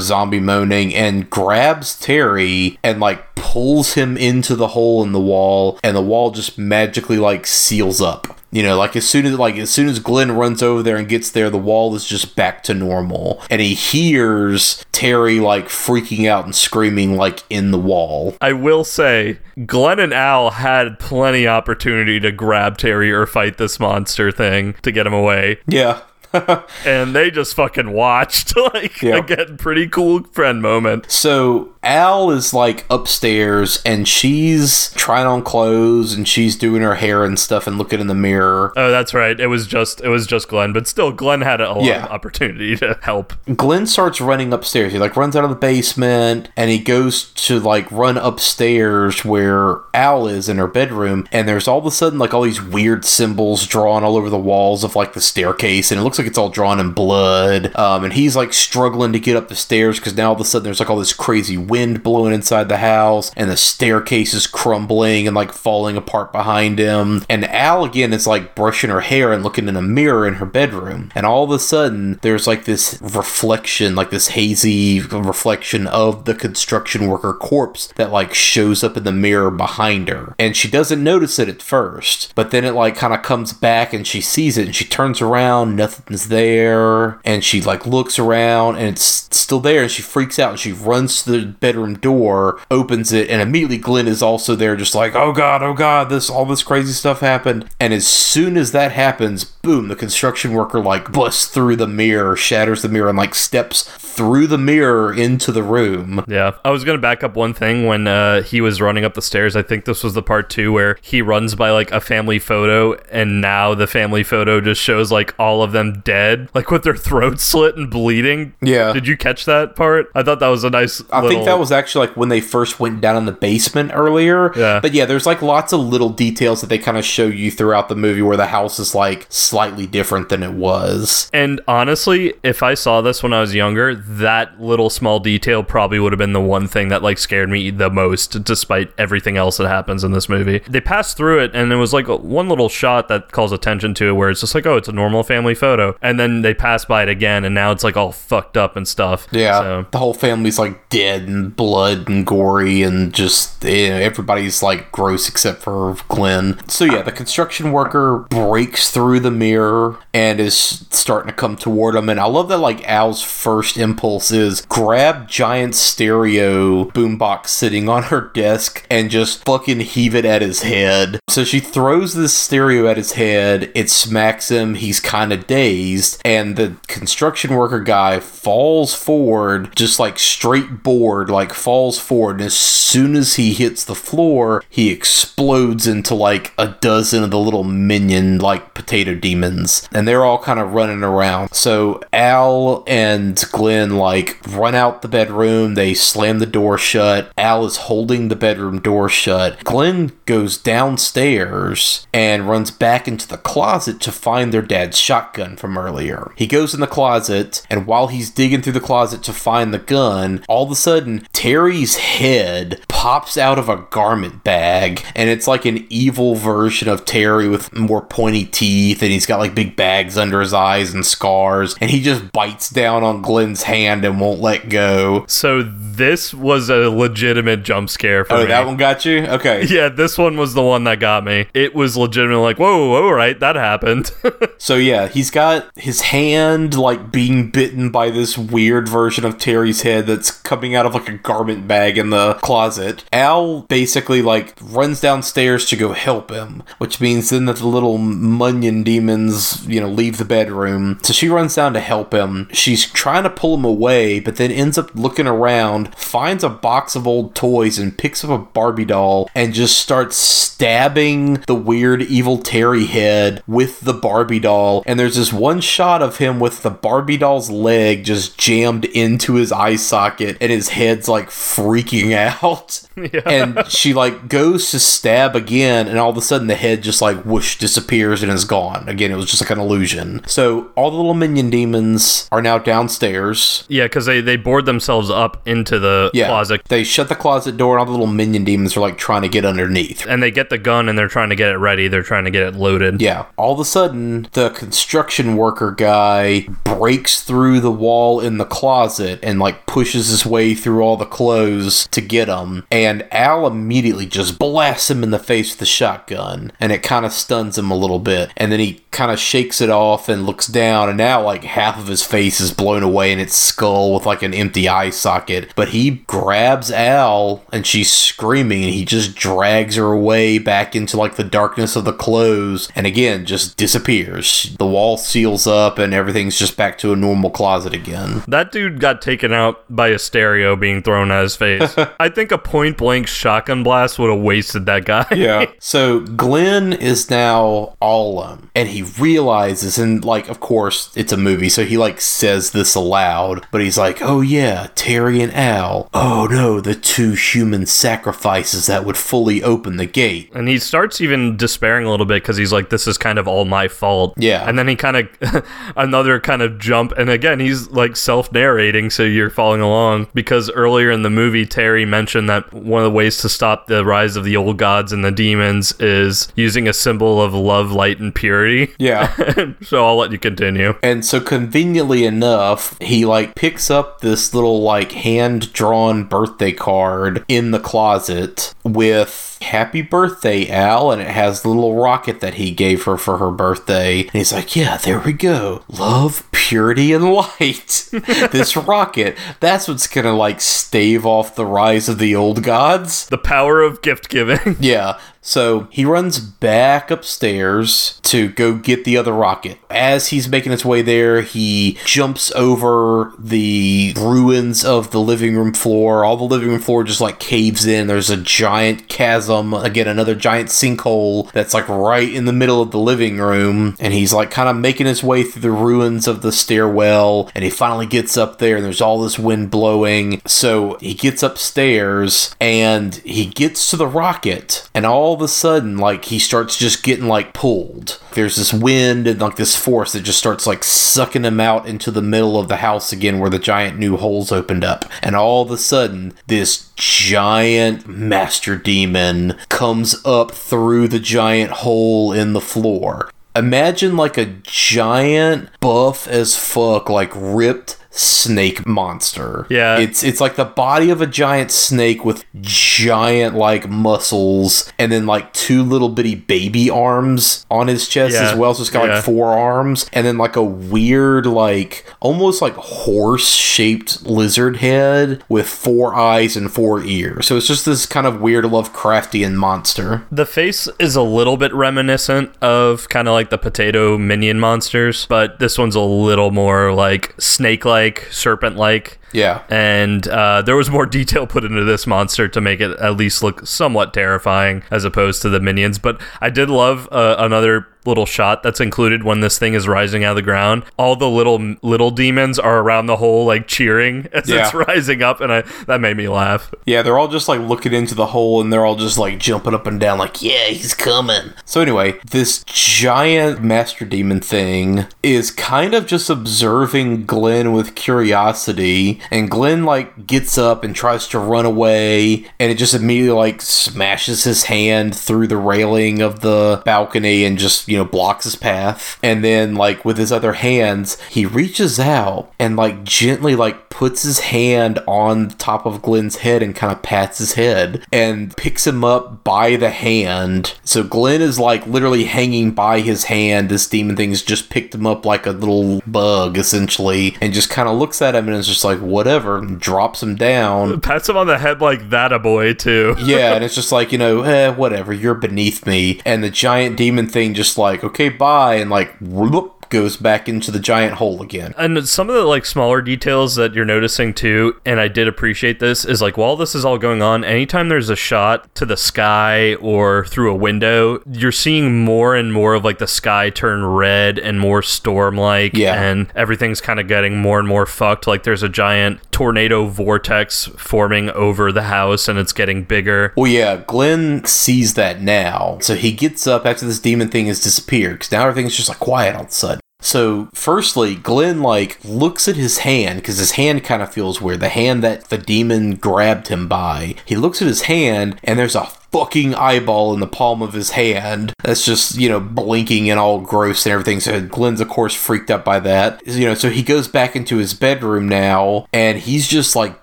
[0.00, 5.78] zombie moaning and grabs Terry and like pulls him into the hole in the wall,
[5.82, 8.38] and the wall just magically like seals up.
[8.52, 11.08] You know, like as soon as like as soon as Glenn runs over there and
[11.08, 16.26] gets there, the wall is just back to normal, and he hears Terry like freaking
[16.28, 18.34] out and screaming like in the wall.
[18.40, 23.78] I will say, Glenn and Al had plenty opportunity to grab Terry or fight this
[23.78, 26.00] monster thing to get him away, Yeah.
[26.84, 28.54] and they just fucking watched.
[28.74, 29.16] like Yeah.
[29.18, 31.10] again, pretty cool friend moment.
[31.10, 37.24] So Al is like upstairs and she's trying on clothes and she's doing her hair
[37.24, 38.72] and stuff and looking in the mirror.
[38.76, 39.38] Oh, that's right.
[39.38, 42.04] It was just it was just Glenn, but still, Glenn had a lot Yeah.
[42.06, 43.32] of opportunity to help.
[43.56, 44.92] Glenn starts running upstairs.
[44.92, 49.78] He like runs out of the basement and he goes to like run upstairs where
[49.94, 53.04] Al is in her bedroom and there's all of a sudden like all these weird
[53.04, 56.38] symbols drawn all over the walls of like the staircase and it looks like it's
[56.38, 57.74] all drawn in blood.
[57.76, 60.44] Um, and he's like struggling to get up the stairs because now all of a
[60.44, 64.46] sudden there's like all this crazy wind blowing inside the house and the staircase is
[64.46, 67.24] crumbling and like falling apart behind him.
[67.28, 70.46] And Al again is like brushing her hair and looking in a mirror in her
[70.46, 71.10] bedroom.
[71.14, 76.34] And all of a sudden there's like this reflection, like this hazy reflection of the
[76.34, 80.34] construction worker corpse that like shows up in the mirror behind her.
[80.38, 83.92] And she doesn't notice it at first, but then it like kind of comes back
[83.92, 85.76] and she sees it and she turns around,
[86.06, 87.20] nothing's there.
[87.24, 90.72] And she like looks around and it's still there and she freaks out and she
[90.72, 95.14] runs to the bedroom door, opens it, and immediately Glenn is also there, just like,
[95.14, 97.68] oh god, oh god, this all this crazy stuff happened.
[97.80, 102.36] And as soon as that happens, boom, the construction worker like busts through the mirror,
[102.36, 106.24] shatters the mirror, and like steps through the mirror into the room.
[106.26, 109.22] Yeah, I was gonna back up one thing when uh, he was running up the
[109.22, 109.56] stairs.
[109.56, 112.94] I think this was the part two where he runs by like a family photo,
[113.10, 116.96] and now the family photo just shows like all of them dead, like with their
[116.96, 118.54] throats slit and bleeding.
[118.60, 118.92] Yeah.
[118.92, 120.10] Did you catch that part?
[120.14, 121.02] I thought that was a nice.
[121.10, 124.52] I think that was actually like when they first went down in the basement earlier.
[124.56, 124.80] Yeah.
[124.80, 127.88] But yeah, there's like lots of little details that they kind of show you throughout
[127.88, 131.30] the movie where the house is like slightly different than it was.
[131.32, 135.98] And honestly, if I saw this when I was younger, that little small detail probably
[135.98, 139.56] would have been the one thing that like scared me the most, despite everything else
[139.56, 140.60] that happens in this movie.
[140.68, 144.08] They passed through it, and it was like one little shot that calls attention to
[144.08, 146.84] it, where it's just like, oh, it's a normal family photo, and then they pass
[146.84, 149.26] by it again, and now it's like all fucked up and stuff.
[149.30, 153.96] Yeah, So, the whole family's like dead and blood and gory and just you know,
[153.96, 156.58] everybody's like gross except for Glenn.
[156.68, 160.54] So yeah, the construction worker breaks through the mirror and is
[160.90, 162.08] starting to come toward him.
[162.08, 168.04] And I love that like Al's first impulse is grab giant stereo boombox sitting on
[168.04, 171.18] her desk and just fucking heave it at his head.
[171.28, 173.70] So she throws this stereo at his head.
[173.74, 174.74] It smacks him.
[174.76, 175.75] He's kind of dazed,
[176.24, 182.36] and the construction worker guy falls forward, just like straight board, like falls forward.
[182.36, 187.30] And as soon as he hits the floor, he explodes into like a dozen of
[187.30, 191.52] the little minion like potato demons, and they're all kind of running around.
[191.54, 195.74] So Al and Glenn like run out the bedroom.
[195.74, 197.32] They slam the door shut.
[197.36, 199.62] Al is holding the bedroom door shut.
[199.64, 205.78] Glenn goes downstairs and runs back into the closet to find their dad's shotgun from
[205.78, 206.32] earlier.
[206.36, 209.78] He goes in the closet, and while he's digging through the closet to find the
[209.78, 215.46] gun, all of a sudden Terry's head pops out of a garment bag, and it's
[215.48, 219.76] like an evil version of Terry with more pointy teeth, and he's got like big
[219.76, 224.20] bags under his eyes and scars, and he just bites down on Glenn's hand and
[224.20, 225.24] won't let go.
[225.28, 228.46] so this was a legitimate jump scare for Oh, me.
[228.46, 229.24] that one got you?
[229.26, 229.64] Okay.
[229.76, 231.46] Yeah, this one was the one that got me.
[231.52, 234.12] It was legitimately like, whoa, all right, that happened.
[234.58, 239.38] So yeah, he's got got his hand like being bitten by this weird version of
[239.38, 243.04] Terry's head that's coming out of like a garment bag in the closet.
[243.12, 247.98] Al basically like runs downstairs to go help him, which means then that the little
[247.98, 250.98] Munyon demons, you know, leave the bedroom.
[251.02, 252.48] So she runs down to help him.
[252.52, 256.96] She's trying to pull him away, but then ends up looking around, finds a box
[256.96, 262.02] of old toys, and picks up a Barbie doll and just starts stabbing the weird
[262.02, 264.82] evil Terry head with the Barbie doll.
[264.86, 269.34] And there's this one shot of him with the Barbie doll's leg just jammed into
[269.34, 272.82] his eye socket, and his head's like freaking out.
[273.12, 273.20] Yeah.
[273.26, 277.02] And she like goes to stab again, and all of a sudden the head just
[277.02, 278.88] like whoosh disappears and is gone.
[278.88, 280.22] Again, it was just like an illusion.
[280.26, 283.64] So all the little minion demons are now downstairs.
[283.68, 287.58] Yeah, because they, they board themselves up into the Yeah, closet They shut the closet
[287.58, 290.06] door, and all the little minion demons are like trying to get underneath.
[290.06, 291.88] and they get the gun and they're trying to get it ready.
[291.88, 293.02] They're trying to get it loaded.
[293.02, 293.26] Yeah.
[293.36, 299.18] All of a sudden, the construction worker guy breaks through the wall in the closet
[299.22, 302.66] and like pushes his way through all the clothes to get him.
[302.70, 307.06] And Al immediately just blasts him in the face with the shotgun, and it kind
[307.06, 308.30] of stuns him a little bit.
[308.36, 311.78] And then he kind of shakes it off and looks down, and now like half
[311.78, 315.52] of his face is blown away in its skull with like an empty eye socket.
[315.56, 320.96] But he grabs Al, and she's screaming, and he just drags her away back into
[320.96, 324.54] like the darkness of the clothes, and again just disappears.
[324.58, 328.22] The wall seals up, and everything's just back to a normal closet again.
[328.28, 331.74] That dude got taken out by a stereo being thrown at his face.
[331.98, 335.06] I think a point blank shotgun blast would have wasted that guy.
[335.12, 335.46] Yeah.
[335.58, 341.16] so Glenn is now all alone, and he realizes, and like, of course, it's a
[341.16, 345.88] movie, so he like says this aloud, but he's like, "Oh yeah, Terry and Al.
[345.94, 351.00] Oh no, the two human sacrifices that would fully open the gate." And he starts
[351.00, 354.12] even despairing a little bit because he's like, this is kind of all my fault.
[354.18, 354.46] Yeah.
[354.46, 355.05] And then he kind of,
[355.76, 356.92] another kind of jump.
[356.92, 360.08] And again, he's like self narrating, so you're following along.
[360.14, 363.84] Because earlier in the movie, Terry mentioned that one of the ways to stop the
[363.84, 367.98] rise of the old gods and the demons is using a symbol of love, light,
[367.98, 368.72] and purity.
[368.78, 369.14] Yeah.
[369.62, 370.74] so I'll let you continue.
[370.82, 377.24] And so conveniently enough, he like picks up this little like hand drawn birthday card
[377.28, 382.50] in the closet with happy birthday Al and it has the little rocket that he
[382.50, 384.02] gave her for her birthday.
[384.02, 385.62] And he's like, "Yeah, there we go.
[385.68, 387.88] Love, purity and light.
[387.92, 393.06] this rocket, that's what's going to like stave off the rise of the old gods."
[393.06, 394.56] The power of gift giving.
[394.66, 394.98] Yeah.
[395.26, 399.58] So he runs back upstairs to go get the other rocket.
[399.68, 405.52] As he's making his way there, he jumps over the ruins of the living room
[405.52, 406.04] floor.
[406.04, 407.88] All the living room floor just like caves in.
[407.88, 412.70] There's a giant chasm, again, another giant sinkhole that's like right in the middle of
[412.70, 413.74] the living room.
[413.80, 417.32] And he's like kind of making his way through the ruins of the stairwell.
[417.34, 420.22] And he finally gets up there, and there's all this wind blowing.
[420.24, 424.68] So he gets upstairs and he gets to the rocket.
[424.72, 428.00] And all of a sudden, like, he starts just getting like pulled.
[428.12, 431.90] There's this wind and like this force that just starts like sucking him out into
[431.90, 434.84] the middle of the house again where the giant new holes opened up.
[435.02, 442.12] And all of a sudden, this giant master demon comes up through the giant hole
[442.12, 443.10] in the floor.
[443.34, 449.46] Imagine like a giant buff as fuck, like ripped snake monster.
[449.48, 449.78] Yeah.
[449.78, 455.06] It's it's like the body of a giant snake with giant like muscles and then
[455.06, 458.30] like two little bitty baby arms on his chest Yeah.
[458.30, 458.54] as well.
[458.54, 458.96] So it's got Yeah.
[458.96, 465.22] like four arms and then like a weird like almost like horse shaped lizard head
[465.28, 467.26] with four eyes and four ears.
[467.26, 470.02] So it's just this kind of weird Lovecraftian monster.
[470.12, 475.06] The face is a little bit reminiscent of kind of like the potato minion monsters,
[475.08, 478.98] but this one's a little more like snake like, serpent like.
[479.16, 479.42] Yeah.
[479.48, 483.22] And uh, there was more detail put into this monster to make it at least
[483.22, 485.78] look somewhat terrifying as opposed to the minions.
[485.78, 490.02] But I did love uh, another little shot that's included when this thing is rising
[490.02, 490.64] out of the ground.
[490.76, 494.44] All the little little demons are around the hole, like cheering as Yeah.
[494.46, 496.52] it's rising up, and I that made me laugh.
[496.66, 499.54] Yeah, they're all just like looking into the hole and they're all just like jumping
[499.54, 501.32] up and down, like, yeah, he's coming.
[501.44, 509.00] So, anyway, this giant master demon thing is kind of just observing Glenn with curiosity.
[509.10, 512.26] And Glenn, like, gets up and tries to run away.
[512.38, 517.38] And it just immediately, like, smashes his hand through the railing of the balcony and
[517.38, 518.98] just, you know, blocks his path.
[519.02, 524.02] And then, like, with his other hands, he reaches out and, like, gently, like, puts
[524.02, 528.66] his hand on top of Glenn's head and kind of pats his head and picks
[528.66, 530.54] him up by the hand.
[530.64, 533.48] So Glenn is, like, literally hanging by his hand.
[533.48, 537.68] This demon thing's just picked him up like a little bug, essentially, and just kind
[537.68, 540.80] of looks at him and is just like, whatever, drops him down.
[540.80, 542.94] Pats him on the head like that a boy, too.
[543.00, 546.00] yeah, and it's just like, you know, eh, whatever, you're beneath me.
[546.04, 550.50] And the giant demon thing just like, okay, bye, and like, whoop, goes back into
[550.50, 551.54] the giant hole again.
[551.56, 555.60] And some of the like smaller details that you're noticing too, and I did appreciate
[555.60, 558.76] this, is like while this is all going on, anytime there's a shot to the
[558.76, 563.64] sky or through a window, you're seeing more and more of like the sky turn
[563.64, 565.54] red and more storm like.
[565.54, 565.80] Yeah.
[565.80, 568.06] And everything's kind of getting more and more fucked.
[568.06, 573.12] Like there's a giant tornado vortex forming over the house and it's getting bigger.
[573.16, 575.58] Well, yeah, Glenn sees that now.
[575.60, 578.78] So he gets up after this demon thing has disappeared because now everything's just like
[578.78, 579.60] quiet all of a sudden.
[579.86, 584.40] So, firstly, Glenn like looks at his hand because his hand kind of feels weird.
[584.40, 586.96] The hand that the demon grabbed him by.
[587.04, 590.70] He looks at his hand and there's a fucking eyeball in the palm of his
[590.70, 594.00] hand that's just, you know, blinking and all gross and everything.
[594.00, 596.06] So Glenn's, of course, freaked out by that.
[596.06, 599.82] You know, so he goes back into his bedroom now and he's just like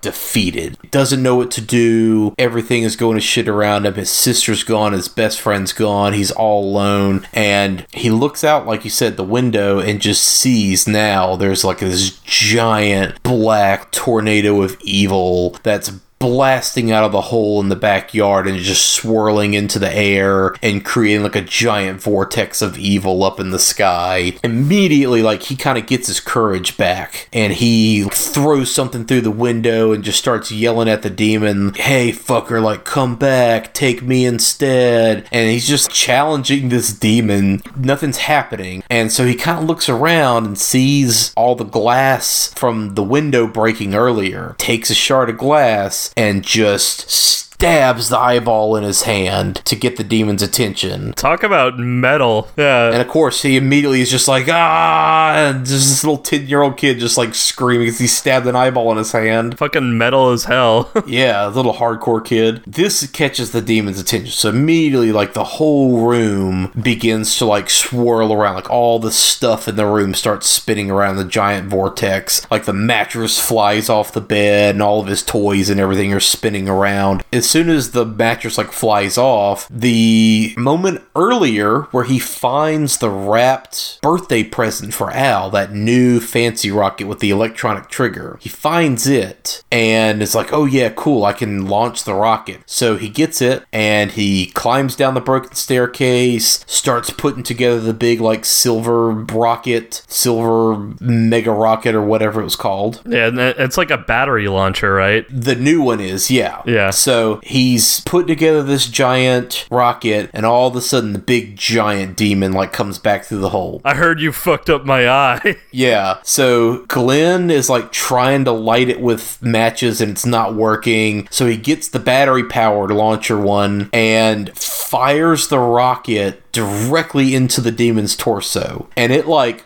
[0.00, 0.76] defeated.
[0.90, 2.34] Doesn't know what to do.
[2.38, 3.94] Everything is going to shit around him.
[3.94, 4.92] His sister's gone.
[4.92, 6.12] His best friend's gone.
[6.12, 7.26] He's all alone.
[7.32, 11.78] And he looks out, like you said, the window and just sees now there's like
[11.78, 15.90] this giant black tornado of evil that's
[16.24, 20.82] blasting out of the hole in the backyard and just swirling into the air and
[20.82, 24.32] creating like a giant vortex of evil up in the sky.
[24.42, 29.30] Immediately, like he kind of gets his courage back and he throws something through the
[29.30, 34.24] window and just starts yelling at the demon, Hey, fucker, like come back, take me
[34.24, 35.28] instead.
[35.30, 37.60] And he's just challenging this demon.
[37.76, 38.82] Nothing's happening.
[38.88, 43.46] And so he kind of looks around and sees all the glass from the window
[43.46, 49.56] breaking earlier, takes a shard of glass and just stabs the eyeball in his hand
[49.64, 51.12] to get the demon's attention.
[51.12, 52.48] Talk about metal.
[52.56, 52.90] Yeah.
[52.90, 56.62] And of course, he immediately is just like, ah, and just this little 10 year
[56.62, 59.56] old kid just like screaming as he stabbed an eyeball in his hand.
[59.56, 60.90] Fucking metal as hell.
[61.06, 62.62] yeah, a little hardcore kid.
[62.66, 64.32] This catches the demon's attention.
[64.32, 68.56] So immediately, like, the whole room begins to like swirl around.
[68.56, 72.46] Like, all the stuff in the room starts spinning around the giant vortex.
[72.50, 76.20] Like, the mattress flies off the bed and all of his toys and everything are
[76.20, 77.24] spinning around.
[77.44, 83.10] As soon as the mattress like flies off, the moment earlier where he finds the
[83.10, 89.06] wrapped birthday present for Al, that new fancy rocket with the electronic trigger, he finds
[89.06, 92.62] it and it's like, oh yeah, cool, I can launch the rocket.
[92.64, 97.92] So he gets it and he climbs down the broken staircase, starts putting together the
[97.92, 103.02] big like silver rocket, silver mega rocket or whatever it was called.
[103.06, 105.26] Yeah, it's like a battery launcher, right?
[105.28, 106.62] The new one is, yeah.
[106.64, 106.88] Yeah.
[106.88, 112.16] So he's put together this giant rocket, and all of a sudden, the big giant
[112.16, 113.80] demon like comes back through the hole.
[113.84, 115.56] I heard you fucked up my eye.
[115.70, 116.18] yeah.
[116.22, 121.28] So Glenn is like trying to light it with matches, and it's not working.
[121.30, 127.72] So he gets the battery powered launcher one and fires the rocket directly into the
[127.72, 129.64] demon's torso, and it like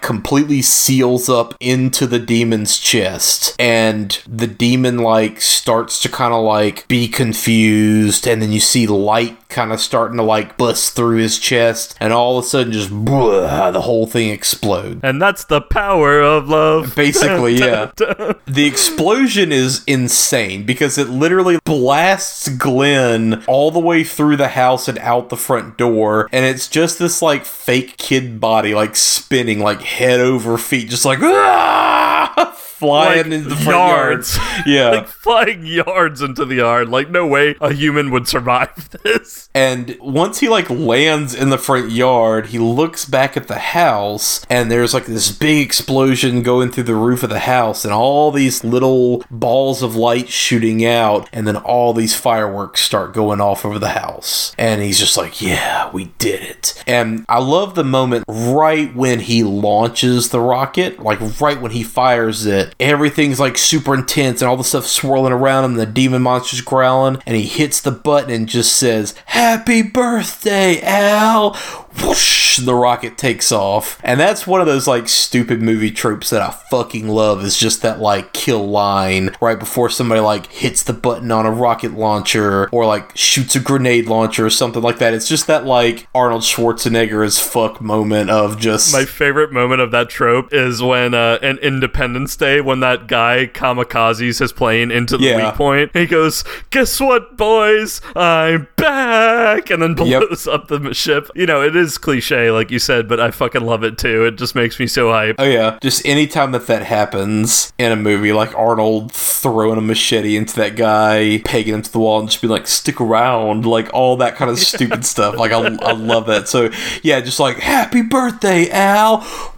[0.00, 3.56] completely seals up into the demon's chest.
[3.58, 8.26] And the demon like starts to kind of like be confused.
[8.26, 11.96] And then you see light kind of starting to like bust through his chest.
[12.00, 15.00] And all of a sudden just blah, the whole thing explodes.
[15.02, 16.94] And that's the power of love.
[16.96, 17.90] Basically yeah.
[18.46, 24.86] The explosion is insane because it literally blasts glenn all the way through the house
[24.86, 26.28] and out the front door.
[26.32, 31.04] And it's just this like fake kid body like spinning like head over feet, just
[31.04, 32.56] like ah!
[32.78, 34.36] Flying like into the front yards.
[34.36, 34.46] Yard.
[34.66, 36.88] Yeah, like flying yards into the yard.
[36.88, 39.48] Like no way a human would survive this.
[39.54, 44.44] And once he like lands in the front yard, he looks back at the house,
[44.48, 48.30] and there's like this big explosion going through the roof of the house, and all
[48.30, 53.64] these little balls of light shooting out, and then all these fireworks start going off
[53.64, 54.54] over the house.
[54.58, 59.20] And he's just like, "Yeah, we did it." And I love the moment right when
[59.20, 64.48] he launches the rocket, like right when he fires it everything's like super intense and
[64.48, 68.30] all the stuff swirling around him, the demon monster's growling, and he hits the button
[68.30, 71.56] and just says, Happy birthday, Al!
[72.02, 73.98] Whoosh, the rocket takes off.
[74.02, 77.82] And that's one of those like stupid movie tropes that I fucking love is just
[77.82, 82.68] that like kill line right before somebody like hits the button on a rocket launcher
[82.70, 85.14] or like shoots a grenade launcher or something like that.
[85.14, 89.90] It's just that like Arnold Schwarzenegger as fuck moment of just My favorite moment of
[89.92, 95.16] that trope is when uh, in Independence Day, when that guy kamikazes his plane into
[95.16, 95.46] the Yeah.
[95.46, 98.00] weak point, he goes, "Guess what, boys?
[98.14, 100.22] I'm back!" and then Yep.
[100.28, 101.28] blows up the ship.
[101.34, 104.24] You know, it is cliche, like you said, but I fucking love it too.
[104.24, 105.36] It just makes me so hype.
[105.38, 110.36] Oh yeah, just anytime that that happens in a movie, like Arnold throwing a machete
[110.36, 113.92] into that guy, pegging him to the wall, and just be like, "Stick around," like
[113.94, 115.36] all that kind of stupid stuff.
[115.36, 116.48] Like I, I love that.
[116.48, 116.70] So
[117.02, 119.55] yeah, just like "Happy birthday, Al."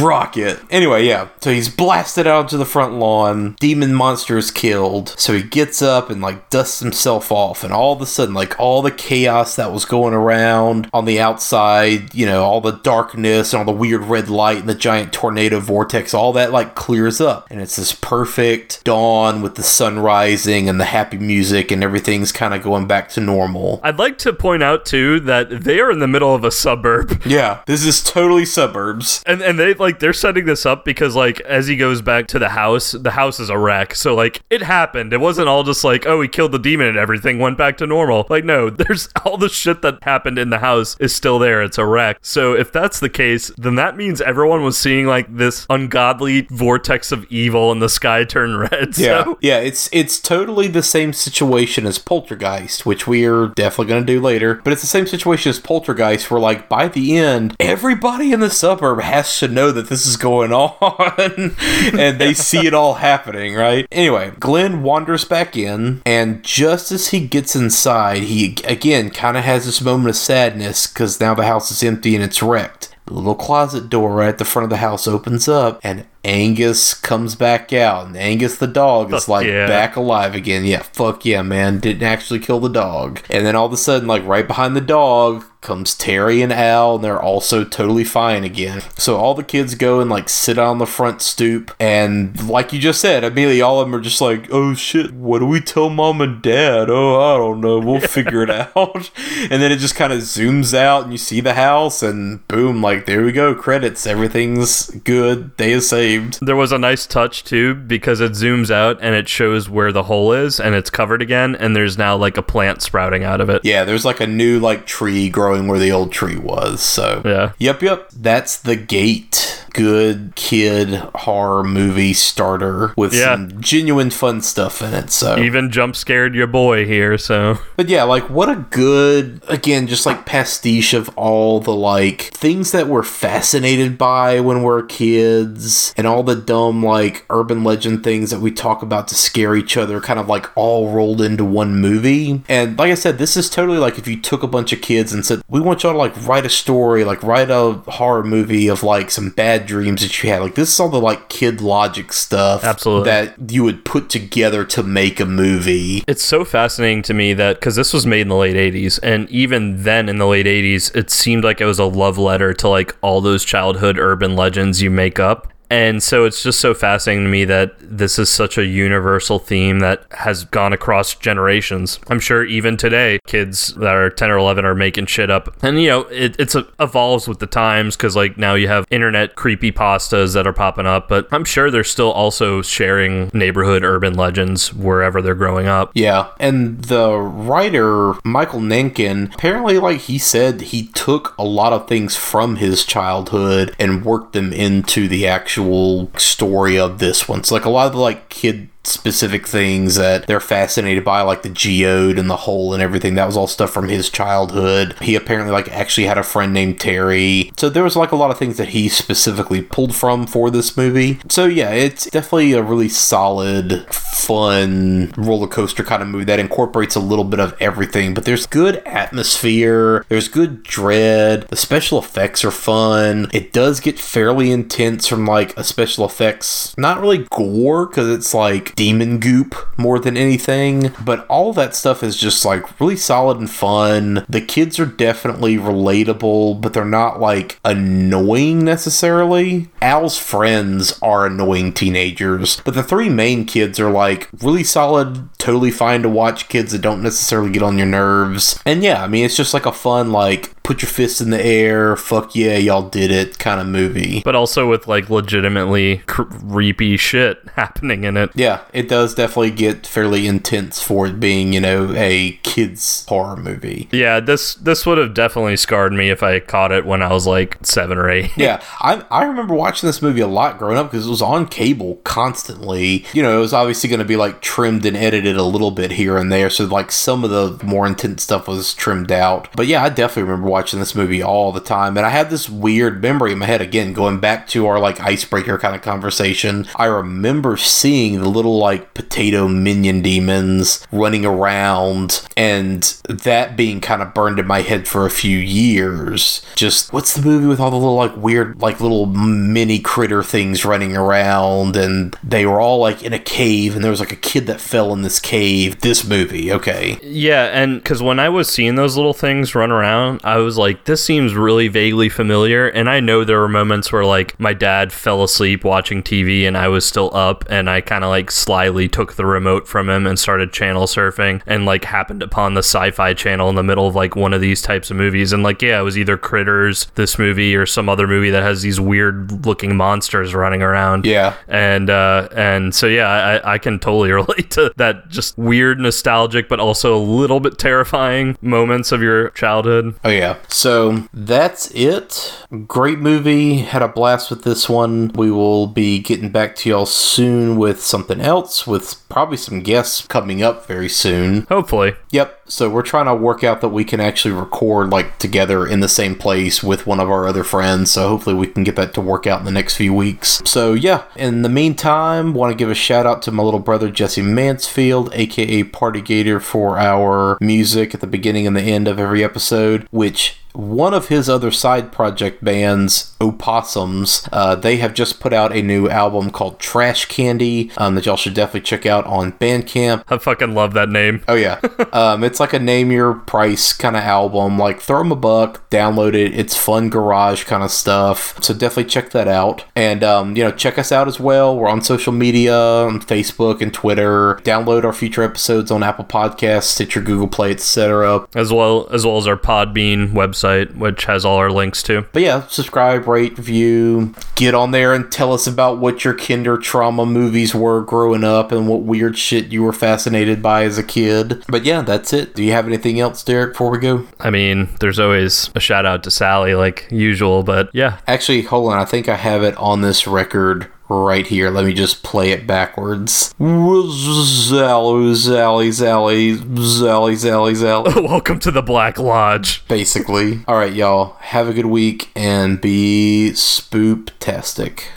[0.00, 0.60] Rocket.
[0.70, 1.28] Anyway, yeah.
[1.40, 3.56] So he's blasted out to the front lawn.
[3.60, 5.14] Demon monster is killed.
[5.18, 8.58] So he gets up and like dusts himself off, and all of a sudden, like
[8.58, 13.52] all the chaos that was going around on the outside, you know, all the darkness
[13.52, 17.20] and all the weird red light and the giant tornado vortex, all that like clears
[17.20, 21.84] up, and it's this perfect dawn with the sun rising and the happy music, and
[21.84, 23.80] everything's kind of going back to normal.
[23.82, 27.22] I'd like to point out too that they are in the middle of a suburb.
[27.24, 29.22] Yeah, this is totally suburbs.
[29.34, 32.38] And and they like they're setting this up because like as he goes back to
[32.38, 33.94] the house, the house is a wreck.
[33.96, 35.12] So like it happened.
[35.12, 37.86] It wasn't all just like, oh, he killed the demon and everything went back to
[37.86, 38.26] normal.
[38.30, 41.62] Like no, there's all the shit that happened in the house is still there.
[41.62, 42.18] It's a wreck.
[42.22, 47.10] So if that's the case, then that means everyone was seeing like this ungodly vortex
[47.10, 48.94] of evil and the sky turn red.
[49.04, 53.86] Yeah, So yeah, it's it's totally the same situation as Poltergeist, which we are definitely
[53.86, 54.60] going to do later.
[54.62, 58.50] But it's the same situation as Poltergeist, where like by the end, everybody in the
[58.50, 61.56] suburb has to know that this is going on,
[61.98, 63.86] and they see it all happening, right?
[63.90, 69.44] Anyway, Glenn wanders back in, and just as he gets inside, he again kind of
[69.44, 72.94] has this moment of sadness because now the house is empty and it's wrecked.
[73.06, 76.94] The little closet door right at the front of the house opens up, and Angus
[76.94, 79.66] comes back out, and Angus the dog is like yeah.
[79.66, 80.64] back alive again.
[80.64, 81.80] Yeah, fuck yeah, man.
[81.80, 83.20] Didn't actually kill the dog.
[83.28, 86.96] And then all of a sudden, like right behind the dog, comes Terry and Al,
[86.96, 88.82] and they're also totally fine again.
[88.96, 92.78] So all the kids go and like sit on the front stoop, and like you
[92.78, 95.90] just said, immediately all of them are just like, oh shit, what do we tell
[95.90, 96.88] mom and dad?
[96.90, 97.80] Oh, I don't know.
[97.80, 99.10] We'll figure it out.
[99.50, 102.80] And then it just kind of zooms out, and you see the house, and boom,
[102.80, 104.06] like there we go, credits.
[104.06, 105.56] Everything's good.
[105.56, 106.13] They is saved.
[106.40, 110.04] There was a nice touch too because it zooms out and it shows where the
[110.04, 113.48] hole is and it's covered again and there's now like a plant sprouting out of
[113.48, 113.64] it.
[113.64, 116.82] Yeah, there's like a new like tree growing where the old tree was.
[116.82, 117.52] So Yeah.
[117.58, 118.10] Yep, yep.
[118.10, 119.63] That's the gate.
[119.74, 123.34] Good kid horror movie starter with Yeah.
[123.34, 125.10] some genuine fun stuff in it.
[125.10, 129.86] So Even jump scared your boy here, so But yeah, like what a good again,
[129.86, 135.92] just like pastiche of all the like things that we're fascinated by when we're kids
[135.96, 139.76] and all the dumb like urban legend things that we talk about to scare each
[139.76, 142.42] other kind of like all rolled into one movie.
[142.48, 145.12] And like I said, this is totally like if you took a bunch of kids
[145.12, 148.68] and said, We want y'all to like write a story, like write a horror movie
[148.68, 150.42] of like some bad dreams that you had.
[150.42, 153.10] Like this is all the like kid logic stuff Absolutely.
[153.10, 156.04] that you would put together to make a movie.
[156.06, 159.28] It's so fascinating to me that because this was made in the late 80s, and
[159.30, 162.68] even then in the late 80s, it seemed like it was a love letter to
[162.68, 165.53] like all those childhood urban legends you make up.
[165.70, 169.80] And so it's just so fascinating to me that this is such a universal theme
[169.80, 171.98] that has gone across generations.
[172.08, 175.56] I'm sure even today, kids that are 10 or 11 are making shit up.
[175.62, 178.86] And, you know, it it's a, evolves with the times because, like, now you have
[178.90, 183.84] internet creepy pastas that are popping up, but I'm sure they're still also sharing neighborhood
[183.84, 185.90] urban legends wherever they're growing up.
[185.94, 191.88] Yeah, and the writer Michael Nankin apparently, like he said, he took a lot of
[191.88, 197.44] things from his childhood and worked them into the actual story of this one.
[197.44, 201.42] So, like a lot of the like kid specific things that they're fascinated by like
[201.42, 203.14] the geode and the hole and everything.
[203.14, 204.96] That was all stuff from his childhood.
[205.00, 207.52] He apparently like actually had a friend named terry.
[207.56, 210.76] So there was like a lot of things that he specifically pulled from for this
[210.76, 211.20] movie.
[211.28, 216.94] So yeah it's definitely a really solid fun roller coaster kind of movie that incorporates
[216.94, 218.14] a little bit of everything.
[218.14, 220.04] But there's good atmosphere.
[220.08, 221.42] There's good dread.
[221.48, 223.28] The special effects are fun.
[223.32, 228.34] It does get fairly intense from like a special effects not really gore because it's
[228.34, 230.92] like demon goop more than anything.
[231.04, 234.24] But all that stuff is just like really solid and fun.
[234.28, 239.68] The kids are definitely relatable but they're not like annoying necessarily.
[239.82, 245.70] Al's friends are annoying teenagers but the three main kids are like really solid totally
[245.70, 248.60] fine to watch kids that don't necessarily get on your nerves.
[248.64, 251.44] And yeah i mean it's just like a fun like put your fist in the
[251.44, 254.22] air, fuck yeah, y'all did it kind of movie.
[254.24, 258.30] But also with like legitimately creepy shit happening in it.
[258.34, 263.36] Yeah, it does definitely get fairly intense for it being, you know, a kids horror
[263.36, 263.88] movie.
[263.92, 267.26] Yeah, this this would have definitely scarred me if I caught it when I was
[267.26, 268.32] like seven or eight.
[268.36, 271.46] yeah, I I remember watching this movie a lot growing up because it was on
[271.46, 273.04] cable constantly.
[273.12, 275.92] You know, it was obviously going to be like trimmed and edited a little bit
[275.92, 279.48] here and there, so like some of the more intense stuff was trimmed out.
[279.54, 282.48] But yeah, I definitely remember watching this movie all the time, and I had this
[282.48, 286.68] weird memory in my head again, going back to our like icebreaker kind of conversation.
[286.76, 294.00] I remember seeing the little like potato minion demons running around, and that being kind
[294.00, 296.40] of burned in my head for a few years.
[296.54, 300.64] Just what's the movie with all the little like weird like little mini critter things
[300.64, 304.16] running around, and they were all like in a cave, and there was like a
[304.16, 305.80] kid that fell in this cave.
[305.80, 306.96] This movie, okay.
[307.02, 310.84] Yeah, and because when I was seeing those little things run around, I was like,
[310.84, 312.68] this seems really vaguely familiar.
[312.68, 316.56] And I know there were moments where like my dad fell asleep watching TV and
[316.56, 320.06] I was still up, and I kind of like slyly took the remote from him
[320.06, 323.86] and started channel surfing and like happened upon the sci fi channel in the middle
[323.86, 325.32] of like one of these types of movies.
[325.32, 328.62] And like, yeah, it was either Critters, this movie, or some other movie that has
[328.62, 331.06] these weird looking monsters running around.
[331.06, 331.34] Yeah.
[331.48, 336.48] And, uh, and so yeah, I, I can totally relate to that just weird, nostalgic,
[336.48, 339.94] but also a little bit terrifying moments of your childhood.
[340.04, 340.33] Oh, yeah.
[340.48, 342.34] So that's it.
[342.66, 343.58] Great movie.
[343.58, 345.10] Had a blast with this one.
[345.14, 350.06] We will be getting back to y'all soon with something else, with probably some guests
[350.06, 351.42] coming up very soon.
[351.48, 351.94] Hopefully.
[352.10, 352.42] Yep.
[352.46, 355.88] So we're trying to work out that we can actually record like together in the
[355.88, 357.92] same place with one of our other friends.
[357.92, 360.42] So hopefully we can get that to work out in the next few weeks.
[360.44, 363.90] So yeah, in the meantime, want to give a shout out to my little brother
[363.90, 368.98] Jesse Mansfield, aka Party Gator, for our music at the beginning and the end of
[368.98, 374.94] every episode, which much one of his other side project bands, Opossums, uh, they have
[374.94, 378.86] just put out a new album called Trash Candy um, that y'all should definitely check
[378.86, 380.04] out on Bandcamp.
[380.08, 381.24] I fucking love that name.
[381.26, 381.60] Oh yeah,
[381.92, 384.56] um, it's like a name your price kind of album.
[384.56, 386.38] Like throw them a buck, download it.
[386.38, 388.42] It's fun garage kind of stuff.
[388.42, 389.64] So definitely check that out.
[389.74, 391.58] And um, you know, check us out as well.
[391.58, 394.36] We're on social media, on Facebook and Twitter.
[394.44, 398.28] Download our future episodes on Apple Podcasts, Stitcher, Google Play, etc.
[398.36, 402.06] As well as well as our Podbean website website, which has all our links to.
[402.12, 406.56] But yeah, subscribe, rate, view, get on there and tell us about what your kinder
[406.56, 410.82] trauma movies were growing up and what weird shit you were fascinated by as a
[410.82, 411.44] kid.
[411.48, 412.34] But yeah, that's it.
[412.34, 414.06] Do you have anything else, Derek, before we go?
[414.20, 417.98] I mean, there's always a shout out to Sally, like usual, but yeah.
[418.06, 418.78] Actually, hold on.
[418.78, 421.50] I think I have it on this record right here.
[421.50, 423.34] Let me just play it backwards.
[423.38, 428.08] Zally, Zally, Zally, Zally, Zally, Zally.
[428.08, 429.66] Welcome to the Black Lodge.
[429.68, 430.44] Basically.
[430.46, 431.16] All right, y'all.
[431.20, 434.90] Have a good week and be spoop-tastic.